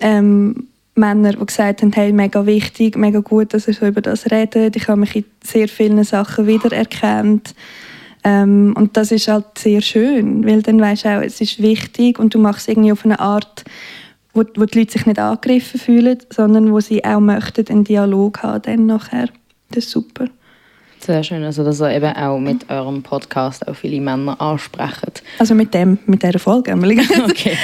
ähm, 0.00 0.67
Männer, 0.98 1.32
die 1.32 1.46
gesagt 1.46 1.82
haben, 1.82 1.92
hey, 1.92 2.12
mega 2.12 2.44
wichtig, 2.44 2.96
mega 2.96 3.20
gut, 3.20 3.54
dass 3.54 3.68
ihr 3.68 3.74
so 3.74 3.86
über 3.86 4.00
das 4.00 4.30
redet. 4.30 4.76
Ich 4.76 4.88
habe 4.88 5.00
mich 5.00 5.16
in 5.16 5.24
sehr 5.42 5.68
vielen 5.68 6.02
Sachen 6.04 6.46
wiedererkannt. 6.46 7.54
Ähm, 8.24 8.74
und 8.76 8.96
das 8.96 9.12
ist 9.12 9.28
halt 9.28 9.46
sehr 9.56 9.80
schön, 9.80 10.44
weil 10.44 10.62
dann 10.62 10.80
weißt 10.80 11.04
du 11.04 11.08
auch, 11.08 11.22
es 11.22 11.40
ist 11.40 11.62
wichtig 11.62 12.18
und 12.18 12.34
du 12.34 12.38
machst 12.38 12.62
es 12.62 12.68
irgendwie 12.68 12.92
auf 12.92 13.04
eine 13.04 13.20
Art, 13.20 13.64
wo, 14.34 14.44
wo 14.56 14.64
die 14.64 14.80
Leute 14.80 14.92
sich 14.92 15.06
nicht 15.06 15.18
angegriffen 15.18 15.80
fühlen, 15.80 16.18
sondern 16.30 16.72
wo 16.72 16.80
sie 16.80 17.04
auch 17.04 17.20
möchten 17.20 17.66
einen 17.68 17.84
Dialog 17.84 18.42
haben 18.42 18.62
dann 18.62 18.86
nachher. 18.86 19.28
Das 19.70 19.84
ist 19.84 19.90
super. 19.90 20.26
Sehr 21.00 21.22
schön, 21.22 21.44
also 21.44 21.64
dass 21.64 21.80
ihr 21.80 21.90
eben 21.92 22.16
auch 22.16 22.38
mit 22.38 22.68
eurem 22.68 23.02
Podcast 23.02 23.66
auch 23.68 23.76
viele 23.76 24.00
Männer 24.00 24.40
ansprecht. 24.40 25.22
Also 25.38 25.54
mit 25.54 25.72
dem, 25.72 25.98
mit 26.06 26.22
dieser 26.22 26.40
Folge. 26.40 26.72
okay. 27.24 27.56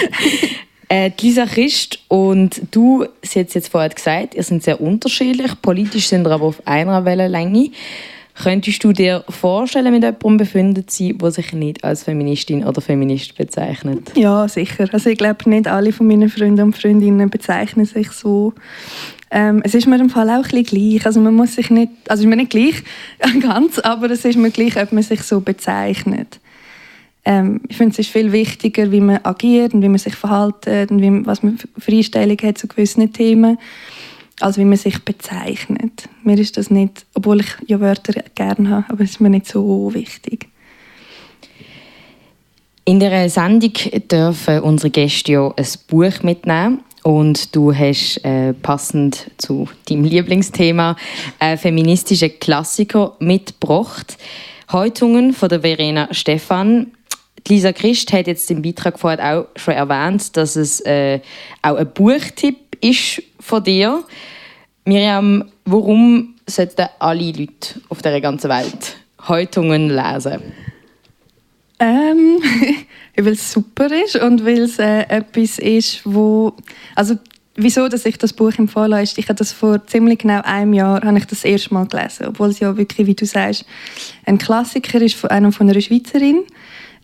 Äh, 0.94 1.10
Lisa 1.20 1.44
Christ 1.46 1.98
und 2.06 2.62
du, 2.70 3.04
sie 3.20 3.40
hat 3.40 3.48
es 3.48 3.54
jetzt 3.54 3.68
vorher 3.68 3.90
gesagt, 3.90 4.36
ihr 4.36 4.44
seid 4.44 4.62
sehr 4.62 4.80
unterschiedlich. 4.80 5.60
Politisch 5.60 6.06
sind 6.06 6.24
ihr 6.24 6.30
aber 6.30 6.44
auf 6.44 6.62
einer 6.68 7.04
Wellenlänge. 7.04 7.70
Könntest 8.40 8.84
du 8.84 8.92
dir 8.92 9.24
vorstellen, 9.28 9.92
mit 9.92 10.04
jemandem 10.04 10.36
befindet 10.36 10.92
sein, 10.92 11.18
der 11.18 11.32
sich 11.32 11.52
nicht 11.52 11.82
als 11.82 12.04
Feministin 12.04 12.64
oder 12.64 12.80
Feminist 12.80 13.36
bezeichnet? 13.36 14.12
Ja, 14.14 14.46
sicher. 14.46 14.88
Also 14.92 15.10
ich 15.10 15.18
glaube, 15.18 15.50
nicht 15.50 15.66
alle 15.66 15.90
von 15.90 16.06
meinen 16.06 16.28
Freunden 16.28 16.62
und 16.62 16.78
Freundinnen 16.78 17.28
bezeichnen 17.28 17.86
sich 17.86 18.12
so. 18.12 18.52
Ähm, 19.32 19.62
es 19.64 19.74
ist 19.74 19.88
mir 19.88 19.98
im 19.98 20.10
Fall 20.10 20.30
auch 20.30 20.44
ein 20.44 20.62
bisschen 20.62 20.64
gleich. 20.64 21.06
Also 21.06 21.18
man 21.18 21.34
muss 21.34 21.56
sich 21.56 21.70
nicht, 21.70 21.90
also 22.06 22.22
ist 22.22 22.28
mir 22.28 22.36
nicht 22.36 22.50
gleich 22.50 22.84
ganz, 23.40 23.80
aber 23.80 24.10
es 24.12 24.24
ist 24.24 24.38
mir 24.38 24.52
gleich, 24.52 24.80
ob 24.80 24.92
man 24.92 25.02
sich 25.02 25.22
so 25.24 25.40
bezeichnet. 25.40 26.38
Ähm, 27.24 27.60
ich 27.68 27.76
finde, 27.76 27.92
es 27.92 28.00
ist 28.00 28.10
viel 28.10 28.32
wichtiger, 28.32 28.92
wie 28.92 29.00
man 29.00 29.20
agiert 29.22 29.74
und 29.74 29.82
wie 29.82 29.88
man 29.88 29.98
sich 29.98 30.14
verhält 30.14 30.90
und 30.90 31.00
wie, 31.00 31.26
was 31.26 31.42
man 31.42 31.58
für 31.78 31.92
Einstellungen 31.92 32.38
hat 32.42 32.58
zu 32.58 32.68
gewissen 32.68 33.12
Themen 33.12 33.58
als 34.40 34.58
wie 34.58 34.64
man 34.64 34.76
sich 34.76 35.04
bezeichnet. 35.04 36.08
Mir 36.22 36.38
ist 36.38 36.56
das 36.56 36.70
nicht, 36.70 37.06
obwohl 37.14 37.40
ich 37.40 37.46
ja 37.66 37.80
Wörter 37.80 38.22
gerne 38.34 38.70
habe, 38.70 38.84
aber 38.88 39.04
es 39.04 39.10
ist 39.10 39.20
mir 39.20 39.30
nicht 39.30 39.46
so 39.46 39.92
wichtig. 39.94 40.48
In 42.84 43.00
der 43.00 43.30
Sendung 43.30 43.72
dürfen 44.10 44.60
unsere 44.60 44.90
Gäste 44.90 45.32
ja 45.32 45.54
ein 45.56 45.66
Buch 45.88 46.22
mitnehmen 46.22 46.80
und 47.02 47.54
du 47.56 47.74
hast 47.74 48.22
äh, 48.24 48.52
passend 48.52 49.30
zu 49.38 49.68
deinem 49.88 50.04
Lieblingsthema 50.04 50.96
einen 51.38 51.58
feministischen 51.58 52.38
Klassiker 52.40 53.16
mitgebracht. 53.20 54.18
Häutungen 54.70 55.32
von 55.32 55.48
der 55.48 55.60
Verena 55.60 56.08
Stephan. 56.12 56.88
Lisa 57.48 57.72
Christ 57.72 58.12
hat 58.12 58.26
jetzt 58.26 58.50
im 58.50 58.62
Beitrag 58.62 58.98
vorher 58.98 59.38
auch 59.38 59.46
schon 59.56 59.74
erwähnt, 59.74 60.36
dass 60.36 60.56
es 60.56 60.80
äh, 60.80 61.20
auch 61.62 61.76
ein 61.76 61.92
Buchtipp 61.92 62.76
ist 62.80 63.22
von 63.40 63.62
dir. 63.62 64.02
Miriam, 64.84 65.44
warum 65.64 66.34
sollten 66.46 66.86
alle 66.98 67.32
Leute 67.32 67.80
auf 67.88 68.02
der 68.02 68.20
ganzen 68.20 68.50
Welt 68.50 68.96
Häutungen 69.28 69.88
lesen? 69.88 70.42
Ähm, 71.78 72.40
weil 73.16 73.32
es 73.32 73.52
super 73.52 73.88
ist 74.04 74.16
und 74.16 74.44
weil 74.44 74.62
es 74.62 74.78
äh, 74.78 75.00
etwas 75.08 75.58
ist, 75.58 76.00
wo 76.04 76.54
also 76.94 77.16
wieso, 77.56 77.88
dass 77.88 78.06
ich 78.06 78.18
das 78.18 78.32
Buch 78.32 78.52
empfohlen 78.58 79.02
ist, 79.02 79.18
ich 79.18 79.28
habe 79.28 79.36
das 79.36 79.52
vor 79.52 79.86
ziemlich 79.86 80.20
genau 80.20 80.40
einem 80.42 80.74
Jahr 80.74 81.02
habe 81.02 81.18
ich 81.18 81.26
das 81.26 81.44
erste 81.44 81.74
Mal 81.74 81.86
gelesen, 81.86 82.26
obwohl 82.26 82.48
es 82.48 82.60
ja 82.60 82.76
wirklich, 82.76 83.06
wie 83.06 83.14
du 83.14 83.26
sagst, 83.26 83.64
ein 84.24 84.38
Klassiker 84.38 85.00
ist 85.00 85.14
von 85.14 85.30
einer 85.30 85.52
von 85.52 85.68
einer 85.68 85.80
Schweizerin. 85.80 86.44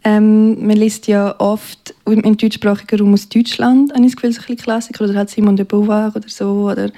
Ähm, 0.03 0.67
man 0.67 0.77
liest 0.77 1.09
ja 1.09 1.35
oft 1.39 1.95
im 2.07 2.37
deutschsprachigen 2.37 3.01
Raum 3.01 3.13
aus 3.13 3.29
Deutschland, 3.29 3.93
habe 3.93 4.05
ich 4.05 4.13
das 4.13 4.23
Gefühl, 4.23 4.33
so 4.33 4.41
ein 4.49 4.57
Klassiker, 4.57 5.05
oder 5.05 5.15
halt 5.15 5.31
Simon 5.31 5.57
de 5.57 5.67
Beauvoir 5.67 6.13
oder 6.15 6.29
so, 6.29 6.71
oder 6.71 6.91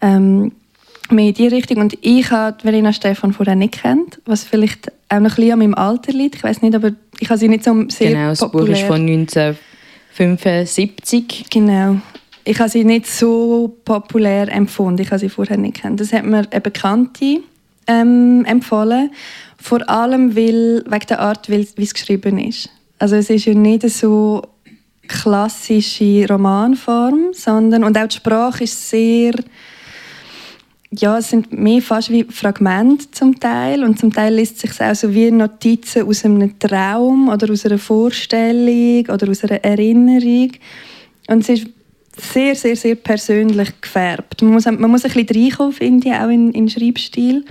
ähm, 0.00 0.52
mehr 1.10 1.28
in 1.28 1.34
die 1.34 1.48
Richtung. 1.48 1.78
Und 1.78 1.98
ich 2.00 2.30
habe 2.30 2.60
Verena 2.60 2.92
Stefan 2.92 3.32
vorher 3.32 3.56
nicht 3.56 3.82
kennt, 3.82 4.20
was 4.24 4.44
vielleicht 4.44 4.92
auch 5.08 5.18
noch 5.20 5.32
ein 5.32 5.36
bisschen 5.36 5.52
an 5.52 5.58
meinem 5.58 5.74
Alter 5.74 6.12
liegt. 6.12 6.36
Ich 6.36 6.44
weiß 6.44 6.62
nicht, 6.62 6.74
aber 6.74 6.92
ich 7.20 7.28
habe 7.28 7.38
sie 7.38 7.48
nicht 7.48 7.64
so 7.64 7.84
sehr 7.88 8.10
Genau, 8.10 8.30
das 8.30 8.40
populär. 8.40 8.66
Buch 8.66 8.74
ist 8.74 8.86
von 8.86 9.06
1975. 9.06 11.44
Genau. 11.50 11.98
Ich 12.44 12.58
habe 12.58 12.70
sie 12.70 12.84
nicht 12.84 13.06
so 13.06 13.76
populär 13.84 14.48
empfunden. 14.48 15.02
Ich 15.02 15.10
habe 15.10 15.18
sie 15.18 15.28
vorher 15.28 15.56
nicht 15.56 15.82
kennt. 15.82 16.00
Das 16.00 16.12
hat 16.12 16.24
mir 16.24 16.46
eine 16.50 16.60
Bekannte 16.60 17.40
ähm, 17.86 18.44
empfohlen. 18.46 19.10
Vor 19.64 19.88
allem 19.88 20.36
weil, 20.36 20.84
wegen 20.86 21.06
der 21.08 21.20
Art, 21.20 21.48
wie 21.48 21.66
es 21.78 21.94
geschrieben 21.94 22.36
ist. 22.36 22.68
Also 22.98 23.16
es 23.16 23.30
ist 23.30 23.46
ja 23.46 23.54
nicht 23.54 23.88
so 23.88 24.42
klassische 25.08 26.26
Romanform, 26.28 27.32
sondern 27.32 27.82
und 27.82 27.96
auch 27.96 28.06
die 28.06 28.14
Sprache 28.14 28.64
ist 28.64 28.90
sehr 28.90 29.32
ja, 30.90 31.16
es 31.16 31.30
sind 31.30 31.50
mehr 31.50 31.80
fast 31.80 32.10
wie 32.10 32.24
Fragmente 32.24 33.10
zum 33.10 33.40
Teil 33.40 33.84
und 33.84 33.98
zum 33.98 34.12
Teil 34.12 34.34
liest 34.34 34.60
sich 34.60 34.78
auch 34.82 34.94
so 34.94 35.14
wie 35.14 35.30
Notizen 35.30 36.06
aus 36.06 36.26
einem 36.26 36.58
Traum 36.58 37.30
oder 37.30 37.50
aus 37.50 37.64
einer 37.64 37.78
Vorstellung 37.78 39.06
oder 39.08 39.30
aus 39.30 39.44
einer 39.44 39.64
Erinnerung 39.64 40.52
und 41.26 41.40
es 41.40 41.48
ist 41.48 41.66
sehr, 42.16 42.54
sehr, 42.54 42.76
sehr 42.76 42.96
persönlich 42.96 43.80
gefärbt. 43.80 44.42
Man 44.42 44.52
muss, 44.52 44.66
man 44.66 44.90
muss 44.90 45.06
ein 45.06 45.10
bisschen 45.10 45.42
reinkommen, 45.42 45.72
finde 45.72 46.08
ich, 46.08 46.14
auch 46.14 46.28
in, 46.28 46.52
in 46.52 46.68
Schreibstil. 46.68 47.46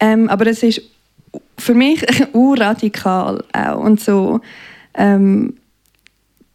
Ähm, 0.00 0.28
aber 0.28 0.46
es 0.46 0.62
ist 0.62 0.82
für 1.58 1.74
mich 1.74 2.04
urradikal 2.32 3.44
auch 3.52 3.78
und 3.78 4.00
so 4.00 4.40
ähm, 4.94 5.54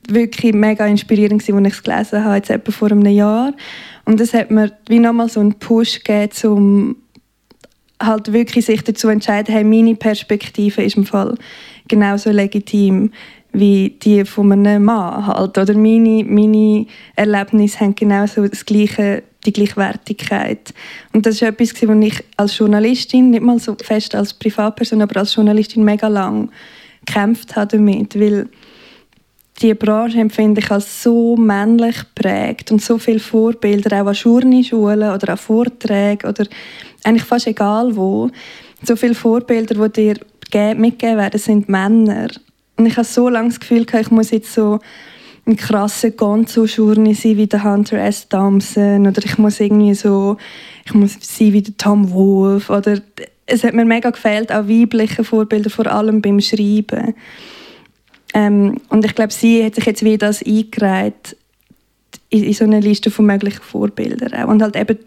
wirklich 0.08 0.53
mega 0.53 0.86
inspirierend 0.86 1.41
gewesen, 1.41 1.58
als 1.65 1.67
ich 1.67 1.79
es 1.79 1.84
gelesen 1.84 2.23
habe, 2.23 2.36
jetzt 2.36 2.49
etwa 2.49 2.71
vor 2.71 2.91
einem 2.91 3.05
Jahr. 3.05 3.53
Und 4.05 4.21
es 4.21 4.34
hat 4.34 4.51
mir 4.51 4.71
wie 4.88 4.99
nochmal 4.99 5.29
so 5.29 5.39
einen 5.39 5.55
Push 5.55 6.03
gegeben, 6.03 6.31
um 6.43 6.95
halt 8.01 8.34
wirklich 8.34 8.65
sich 8.65 8.84
dazu 8.84 9.01
zu 9.01 9.08
entscheiden, 9.08 9.53
hey, 9.53 9.63
meine 9.63 9.95
Perspektive 9.95 10.84
ist 10.84 10.97
im 10.97 11.05
Fall 11.05 11.36
genauso 11.88 12.31
legitim 12.31 13.12
wie 13.60 13.89
die 14.02 14.26
von 14.26 14.52
einem 14.52 14.84
Mann 14.84 15.26
halt. 15.28 15.58
Oder 15.58 15.74
meine, 15.74 16.24
meine 16.24 16.86
Erlebnisse 17.15 17.80
haben 17.80 17.96
genauso 17.96 18.48
das 18.48 18.65
gleiche, 18.65 19.24
die 19.46 19.54
Gleichwertigkeit. 19.54 20.74
Und 21.13 21.26
das 21.26 21.36
ist 21.36 21.41
etwas, 21.44 21.74
was 21.74 22.06
ich 22.06 22.24
als 22.38 22.58
Journalistin, 22.58 23.32
nicht 23.32 23.44
mal 23.44 23.60
so 23.60 23.76
fest 23.82 24.15
als 24.15 24.34
Privatperson, 24.34 25.02
aber 25.02 25.20
als 25.20 25.36
Journalistin 25.36 25.84
mega 25.84 26.08
lang 26.08 26.50
gekämpft 27.06 27.56
habe 27.56 27.78
damit, 27.78 28.20
weil 28.20 28.50
die 29.62 29.74
Branche 29.74 30.20
empfinde 30.20 30.60
ich 30.60 30.70
als 30.70 31.02
so 31.02 31.38
männlich 31.38 31.96
prägt 32.13 32.72
und 32.72 32.82
so 32.82 32.98
viele 32.98 33.20
Vorbilder, 33.20 34.02
auch 34.02 34.08
an 34.08 34.13
Journischulen 34.13 35.13
oder 35.13 35.30
an 35.30 35.38
Vorträgen 35.38 36.28
oder 36.28 36.46
eigentlich 37.04 37.24
fast 37.24 37.48
egal 37.48 37.96
wo. 37.96 38.30
So 38.84 38.96
viele 38.96 39.15
Vorbilder, 39.15 39.88
die 39.88 40.15
dir 40.52 40.76
mitgegeben 40.76 41.18
werden, 41.18 41.39
sind 41.39 41.70
Männer. 41.70 42.28
Und 42.78 42.86
ich 42.86 42.98
habe 42.98 43.06
so 43.06 43.30
lange 43.30 43.50
das 43.50 43.60
Gefühl, 43.60 43.86
ich 44.00 44.12
muss 44.12 44.32
jetzt 44.32 44.54
so 44.54 44.80
ein 45.48 45.56
krasser 45.56 46.12
Gonzo-Journey 46.12 47.14
sein 47.14 47.38
wie 47.38 47.48
der 47.48 47.64
Hunter 47.64 48.00
S. 48.00 48.28
Thompson 48.28 49.08
oder 49.08 49.24
ich 49.24 49.38
muss 49.38 49.60
irgendwie 49.60 49.94
so, 49.94 50.38
ich 50.86 50.94
muss 50.94 51.18
sein 51.22 51.54
wie 51.54 51.62
der 51.62 51.78
Tom 51.78 52.12
Wolfe 52.12 52.74
oder 52.74 53.00
es 53.46 53.64
hat 53.64 53.76
mir 53.76 53.86
mega 53.86 54.10
gefehlt, 54.10 54.52
auch 54.52 54.68
weibliche 54.68 55.24
Vorbilder, 55.24 55.70
vor 55.70 55.86
allem 55.86 56.22
beim 56.22 56.42
Schreiben. 56.42 57.14
Ähm, 58.34 58.82
und 58.90 59.06
ich 59.06 59.14
glaube, 59.14 59.32
sie 59.32 59.64
hat 59.64 59.76
sich 59.76 59.86
jetzt 59.86 60.04
wie 60.04 60.18
das 60.18 60.44
eingereiht 60.44 61.38
in, 62.30 62.44
in 62.44 62.54
so 62.54 62.64
eine 62.64 62.80
Liste 62.80 63.12
von 63.12 63.26
möglichen 63.26 63.62
Vorbildern. 63.62 64.46
Und 64.50 64.64
halt 64.64 64.76
eben, 64.76 64.98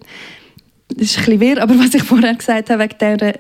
das 0.88 1.02
ist 1.02 1.18
ein 1.18 1.24
bisschen 1.24 1.40
wirr, 1.40 1.62
aber 1.62 1.78
was 1.78 1.94
ich 1.94 2.02
vorher 2.04 2.34
gesagt 2.34 2.70
habe, 2.70 2.84
wegen 2.84 3.18
der, 3.18 3.38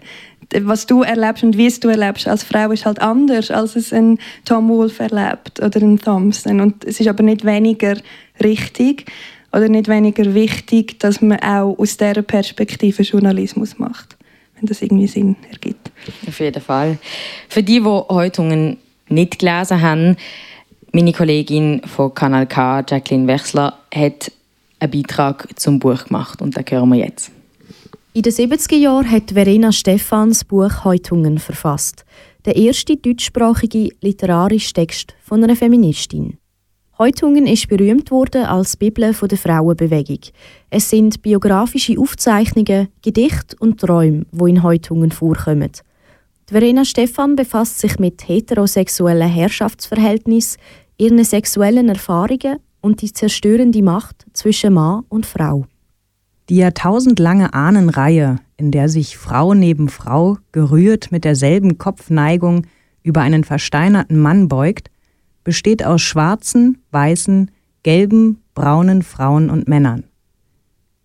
was 0.60 0.86
du 0.86 1.02
erlebst 1.02 1.42
und 1.42 1.56
wie 1.56 1.66
es 1.66 1.80
du 1.80 1.88
erlebst 1.88 2.26
als 2.26 2.42
Frau 2.42 2.70
ist 2.70 2.86
halt 2.86 3.00
anders, 3.00 3.50
als 3.50 3.76
es 3.76 3.92
ein 3.92 4.18
Tom 4.44 4.68
Wolfe 4.68 5.04
erlebt 5.04 5.60
oder 5.60 5.80
ein 5.80 5.98
Thompson. 5.98 6.60
Und 6.60 6.84
es 6.84 7.00
ist 7.00 7.08
aber 7.08 7.22
nicht 7.22 7.44
weniger 7.44 7.96
richtig 8.42 9.04
oder 9.52 9.68
nicht 9.68 9.88
weniger 9.88 10.34
wichtig, 10.34 10.98
dass 11.00 11.20
man 11.20 11.40
auch 11.40 11.78
aus 11.78 11.96
dieser 11.96 12.22
Perspektive 12.22 13.02
Journalismus 13.02 13.78
macht, 13.78 14.16
wenn 14.56 14.66
das 14.66 14.82
irgendwie 14.82 15.06
Sinn 15.06 15.36
ergibt. 15.50 15.90
Auf 16.26 16.40
jeden 16.40 16.62
Fall. 16.62 16.98
Für 17.48 17.62
die, 17.62 17.80
die 17.80 17.84
heute 17.84 18.76
nicht 19.08 19.38
gelesen 19.38 19.80
haben, 19.80 20.16
meine 20.92 21.12
Kollegin 21.12 21.82
von 21.84 22.14
Kanal 22.14 22.46
K, 22.46 22.84
Jacqueline 22.88 23.26
Wechsler, 23.26 23.78
hat 23.94 24.32
einen 24.80 24.90
Beitrag 24.90 25.48
zum 25.56 25.78
Buch 25.78 26.04
gemacht 26.06 26.40
und 26.40 26.56
den 26.56 26.64
hören 26.68 26.88
wir 26.90 26.98
jetzt. 26.98 27.32
In 28.14 28.22
den 28.22 28.32
70er 28.32 28.76
Jahren 28.76 29.10
hat 29.10 29.32
Verena 29.32 29.70
Stephans 29.70 30.42
Buch 30.42 30.84
Häutungen 30.84 31.38
verfasst. 31.38 32.06
Der 32.46 32.56
erste 32.56 32.96
deutschsprachige 32.96 33.90
literarische 34.00 34.72
Text 34.72 35.14
von 35.22 35.44
einer 35.44 35.54
Feministin. 35.54 36.38
Häutungen 36.98 37.46
ist 37.46 37.68
berühmt 37.68 38.10
worden 38.10 38.46
als 38.46 38.78
Bibel 38.78 39.12
der 39.12 39.38
Frauenbewegung. 39.38 40.20
Es 40.70 40.88
sind 40.88 41.20
biografische 41.20 41.98
Aufzeichnungen, 41.98 42.88
Gedichte 43.02 43.54
und 43.60 43.78
Träume, 43.78 44.24
wo 44.32 44.46
in 44.46 44.62
Häutungen 44.62 45.12
vorkommen. 45.12 45.70
Verena 46.46 46.86
Stephan 46.86 47.36
befasst 47.36 47.78
sich 47.78 47.98
mit 47.98 48.26
heterosexuellen 48.26 49.28
Herrschaftsverhältnissen, 49.28 50.58
ihren 50.96 51.22
sexuellen 51.22 51.90
Erfahrungen 51.90 52.56
und 52.80 53.02
die 53.02 53.12
zerstörende 53.12 53.82
Macht 53.82 54.24
zwischen 54.32 54.72
Mann 54.72 55.04
und 55.10 55.26
Frau. 55.26 55.66
Die 56.48 56.56
jahrtausendlange 56.56 57.52
Ahnenreihe, 57.52 58.36
in 58.56 58.70
der 58.70 58.88
sich 58.88 59.18
Frau 59.18 59.52
neben 59.52 59.88
Frau 59.88 60.38
gerührt 60.52 61.12
mit 61.12 61.24
derselben 61.24 61.76
Kopfneigung 61.76 62.66
über 63.02 63.20
einen 63.20 63.44
versteinerten 63.44 64.18
Mann 64.18 64.48
beugt, 64.48 64.90
besteht 65.44 65.84
aus 65.84 66.00
schwarzen, 66.00 66.82
weißen, 66.90 67.50
gelben, 67.82 68.42
braunen 68.54 69.02
Frauen 69.02 69.50
und 69.50 69.68
Männern. 69.68 70.04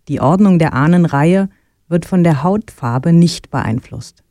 Die 0.07 0.21
Ordnung 0.21 0.59
der 0.59 0.73
Ahnenreihe 0.73 1.49
wird 1.89 2.05
von 2.05 2.23
der 2.23 2.43
Hautfarbe 2.43 3.11
nicht 3.11 3.49
beeinflusst. 3.51 4.23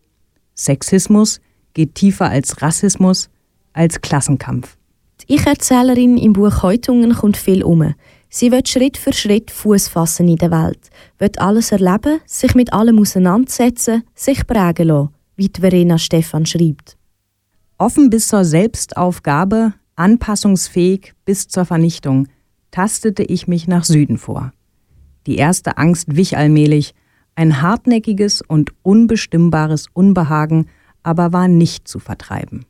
Sexismus 0.54 1.40
geht 1.74 1.94
tiefer 1.94 2.28
als 2.28 2.62
Rassismus, 2.62 3.30
als 3.72 4.00
Klassenkampf. 4.00 4.76
Die 5.20 5.34
Ich-Erzählerin 5.34 6.16
im 6.16 6.32
Buch 6.32 6.62
Häutungen 6.62 7.14
kommt 7.14 7.36
viel 7.36 7.62
um. 7.62 7.94
Sie 8.34 8.50
wird 8.50 8.66
Schritt 8.66 8.96
für 8.96 9.12
Schritt 9.12 9.50
Fuß 9.50 9.88
fassen 9.88 10.26
in 10.26 10.36
der 10.36 10.50
Welt, 10.50 10.88
wird 11.18 11.38
alles 11.38 11.70
erleben, 11.70 12.18
sich 12.24 12.54
mit 12.54 12.72
allem 12.72 12.98
auseinandersetzen, 12.98 14.04
sich 14.14 14.46
prägen 14.46 14.88
lassen, 14.88 15.10
wie 15.36 15.50
Verena 15.54 15.98
Stefan 15.98 16.46
schreibt. 16.46 16.96
Offen 17.76 18.08
bis 18.08 18.28
zur 18.28 18.46
Selbstaufgabe, 18.46 19.74
anpassungsfähig 19.96 21.12
bis 21.26 21.48
zur 21.48 21.66
Vernichtung, 21.66 22.26
tastete 22.70 23.22
ich 23.22 23.48
mich 23.48 23.68
nach 23.68 23.84
Süden 23.84 24.16
vor. 24.16 24.54
Die 25.26 25.36
erste 25.36 25.76
Angst 25.76 26.16
wich 26.16 26.38
allmählich, 26.38 26.94
ein 27.34 27.60
hartnäckiges 27.60 28.40
und 28.40 28.72
unbestimmbares 28.80 29.88
Unbehagen 29.92 30.68
aber 31.02 31.34
war 31.34 31.48
nicht 31.48 31.86
zu 31.86 31.98
vertreiben. 31.98 32.64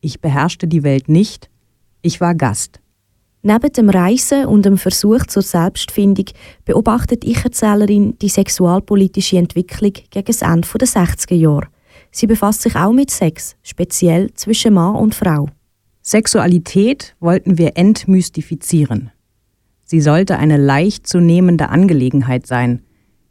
Ich 0.00 0.22
beherrschte 0.22 0.66
die 0.66 0.84
Welt 0.84 1.10
nicht, 1.10 1.50
ich 2.00 2.22
war 2.22 2.34
Gast. 2.34 2.81
Neben 3.44 3.72
dem 3.72 3.90
Reisen 3.90 4.46
und 4.46 4.64
dem 4.64 4.78
Versuch 4.78 5.26
zur 5.26 5.42
Selbstfindung 5.42 6.26
beobachtet 6.64 7.24
Ich-Erzählerin 7.24 8.16
die 8.22 8.28
sexualpolitische 8.28 9.36
Entwicklung 9.36 9.92
gegen 10.10 10.26
das 10.26 10.42
Ende 10.42 10.68
der 10.78 10.86
60er 10.86 11.34
Jahre. 11.34 11.66
Sie 12.12 12.28
befasst 12.28 12.62
sich 12.62 12.76
auch 12.76 12.92
mit 12.92 13.10
Sex, 13.10 13.56
speziell 13.62 14.32
zwischen 14.34 14.74
Mann 14.74 14.94
und 14.94 15.16
Frau. 15.16 15.48
Sexualität 16.02 17.16
wollten 17.18 17.58
wir 17.58 17.76
entmystifizieren. 17.76 19.10
Sie 19.84 20.00
sollte 20.00 20.38
eine 20.38 20.56
leicht 20.56 21.08
zu 21.08 21.18
nehmende 21.18 21.68
Angelegenheit 21.68 22.46
sein, 22.46 22.82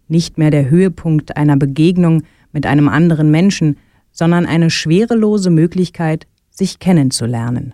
nicht 0.09 0.37
mehr 0.37 0.51
der 0.51 0.69
Höhepunkt 0.69 1.37
einer 1.37 1.55
Begegnung 1.55 2.23
mit 2.51 2.65
einem 2.65 2.89
anderen 2.89 3.31
Menschen, 3.31 3.77
sondern 4.11 4.45
eine 4.45 4.69
schwerelose 4.69 5.51
Möglichkeit, 5.51 6.27
sich 6.49 6.79
kennenzulernen. 6.79 7.73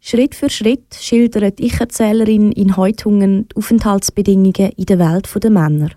Schritt 0.00 0.34
für 0.34 0.48
Schritt 0.48 0.94
schildert 0.94 1.60
Ich-Erzählerin 1.60 2.52
in 2.52 2.76
Häutungen 2.76 3.48
die 3.48 3.56
Aufenthaltsbedingungen 3.56 4.72
in 4.76 4.86
der 4.86 4.98
Welt 4.98 5.28
der 5.42 5.50
Männer, 5.50 5.90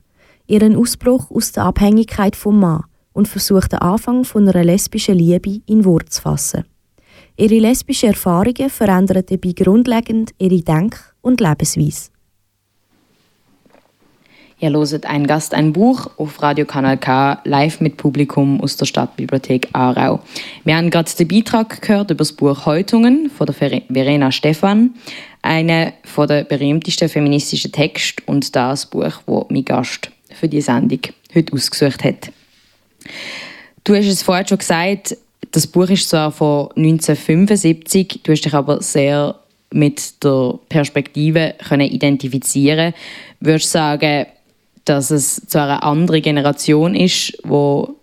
ihren 0.48 0.76
Ausbruch 0.76 1.30
aus 1.30 1.52
der 1.52 1.64
Abhängigkeit 1.66 2.36
vom 2.36 2.60
Mann 2.60 2.84
und 3.14 3.28
versucht 3.28 3.74
den 3.74 3.80
Anfang 3.80 4.24
von 4.24 4.48
einer 4.48 4.64
lesbischen 4.64 5.16
Liebe 5.16 5.62
in 5.66 5.86
Wort 5.86 6.12
zu 6.12 6.22
fassen. 6.22 6.66
Ihre 7.38 7.60
lesbischen 7.60 8.10
Erfahrungen 8.10 8.70
verändern 8.70 9.24
dabei 9.28 9.52
grundlegend 9.52 10.32
ihre 10.38 10.62
Denk- 10.62 11.14
und 11.22 11.40
Lebensweise. 11.40 12.10
Ihr 14.62 14.70
loset 14.70 15.08
ein 15.08 15.26
Gast 15.26 15.56
ein 15.56 15.74
Buch 15.74 16.12
auf 16.18 16.40
Radio 16.44 16.66
Kanal 16.66 16.96
K 16.96 17.42
live 17.46 17.82
mit 17.82 17.98
Publikum 17.98 18.62
aus 18.62 18.78
der 18.78 18.86
Stadtbibliothek 18.86 19.70
Aarau. 19.74 20.20
Wir 20.64 20.78
haben 20.78 20.92
gerade 20.92 21.10
den 21.12 21.28
Beitrag 21.28 21.82
gehört 21.82 22.12
über 22.12 22.20
das 22.20 22.32
Buch 22.32 22.68
Häutungen 22.68 23.32
von 23.32 23.48
der 23.48 23.56
Verena 23.56 24.32
Stephan, 24.32 24.94
eine 25.42 25.94
von 26.04 26.28
der 26.28 26.44
berühmtesten 26.44 27.10
feministischen 27.10 27.72
Texte 27.72 28.22
und 28.28 28.56
das 28.56 28.86
Buch, 28.86 29.14
wo 29.26 29.48
mein 29.50 29.66
Gast 29.66 30.12
für 30.30 30.48
die 30.48 30.62
Sendung 30.62 31.00
heute 31.34 31.54
ausgesucht 31.54 32.04
hat. 32.04 32.32
Du 33.84 33.96
hast 33.96 34.06
es 34.06 34.22
vorher 34.22 34.48
schon 34.48 34.60
gesagt, 34.60 35.18
das 35.50 35.66
Buch 35.66 35.90
ist 35.90 36.08
zwar 36.08 36.32
von 36.32 36.70
1975, 36.76 38.20
du 38.22 38.32
hast 38.32 38.46
dich 38.46 38.54
aber 38.54 38.80
sehr 38.84 39.40
mit 39.74 40.24
der 40.24 40.60
Perspektive 40.70 41.56
können 41.68 41.88
identifizieren. 41.88 42.94
Würdest 43.40 43.66
du 43.66 43.70
sagen, 43.70 44.28
dass 44.86 45.12
es 45.12 45.36
zwar 45.48 45.68
eine 45.70 45.84
andere 45.84 46.22
Generation 46.22 46.96
ist, 46.96 47.38
wo 47.44 47.96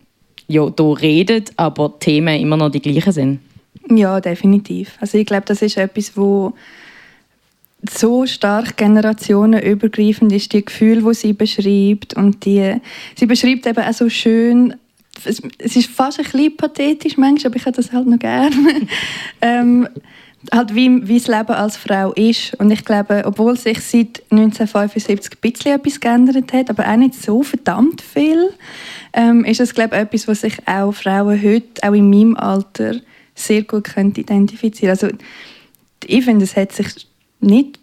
ja 0.46 0.72
hier 0.76 1.00
redet, 1.00 1.52
aber 1.56 1.90
die 1.90 2.04
Themen 2.04 2.40
immer 2.40 2.56
noch 2.56 2.70
die 2.70 2.80
gleichen 2.80 3.12
sind. 3.12 3.40
Ja, 3.90 4.20
definitiv. 4.20 4.96
Also 5.00 5.18
ich 5.18 5.26
glaube, 5.26 5.44
das 5.46 5.62
ist 5.62 5.76
etwas, 5.76 6.16
wo 6.16 6.54
so 7.88 8.26
stark 8.26 8.76
generationenübergreifend 8.76 10.32
ist, 10.32 10.52
die 10.52 10.64
Gefühle, 10.64 11.02
die 11.02 11.14
sie 11.14 11.32
beschreibt 11.32 12.14
und 12.14 12.44
die, 12.44 12.74
sie 13.14 13.26
beschreibt 13.26 13.66
eben 13.66 13.84
auch 13.84 13.92
so 13.92 14.08
schön, 14.08 14.74
es, 15.24 15.42
es 15.58 15.76
ist 15.76 15.90
fast 15.90 16.18
ein 16.18 16.24
bisschen 16.24 16.56
pathetisch 16.56 17.16
manchmal, 17.16 17.50
aber 17.50 17.56
ich 17.56 17.66
hätte 17.66 17.82
das 17.82 17.92
halt 17.92 18.06
noch 18.06 18.18
gerne. 18.18 18.54
ähm, 19.40 19.88
halt 20.53 20.74
wie, 20.74 21.07
wie 21.09 21.18
das 21.18 21.26
Leben 21.26 21.53
als 21.53 21.76
Frau 21.76 22.12
ist. 22.12 22.55
Und 22.59 22.70
ich 22.70 22.84
glaube, 22.84 23.22
obwohl 23.26 23.57
sich 23.57 23.80
seit 23.80 24.22
1975 24.30 25.32
ein 25.32 25.41
bisschen 25.41 25.72
etwas 25.72 26.01
geändert 26.01 26.53
hat, 26.53 26.70
aber 26.70 26.89
auch 26.89 26.97
nicht 26.97 27.14
so 27.14 27.43
verdammt 27.43 28.01
viel, 28.01 28.51
ähm, 29.12 29.45
ist 29.45 29.61
es 29.61 29.74
glaube 29.74 29.97
etwas, 29.97 30.28
was 30.28 30.43
sich 30.43 30.57
auch 30.66 30.93
Frauen 30.93 31.43
heute, 31.43 31.82
auch 31.82 31.95
in 31.95 32.11
meinem 32.11 32.36
Alter, 32.36 32.97
sehr 33.34 33.62
gut 33.62 33.84
können 33.84 34.14
identifizieren 34.16 34.91
Also 34.91 35.09
ich 36.07 36.24
finde, 36.24 36.45
es 36.45 36.57
hat 36.57 36.72
sich 36.72 37.07
nicht 37.41 37.78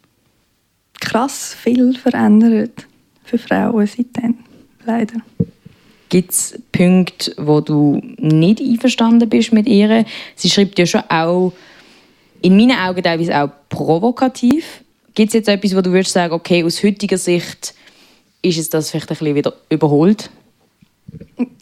krass 1.00 1.56
viel 1.60 1.94
verändert 1.96 2.88
für 3.24 3.38
Frauen 3.38 3.88
seitdem, 3.88 4.36
leider. 4.86 5.16
Gibt 6.10 6.32
es 6.32 6.60
Punkte, 6.72 7.34
wo 7.38 7.62
du 7.62 8.02
nicht 8.18 8.62
einverstanden 8.62 9.28
bist 9.28 9.52
mit 9.52 9.68
ihr? 9.68 10.06
Sie 10.36 10.50
schreibt 10.50 10.78
ja 10.78 10.86
schon 10.86 11.04
auch 11.10 11.54
in 12.46 12.58
meinen 12.58 12.78
Augen 12.78 13.02
teilweise 13.02 13.36
auch 13.42 13.50
provokativ. 13.70 14.84
Gibt 15.16 15.30
es 15.30 15.34
jetzt 15.34 15.50
etwas, 15.50 15.76
wo 15.76 15.82
du 15.82 15.92
würdest 15.92 16.14
sagen, 16.14 16.32
okay, 16.32 16.64
aus 16.64 16.84
heutiger 16.84 17.18
Sicht 17.18 17.74
ist 18.44 18.60
es 18.60 18.70
das 18.70 18.92
vielleicht 18.92 19.10
ein 19.10 19.18
bisschen 19.18 19.34
wieder 19.34 19.54
überholt? 19.70 20.30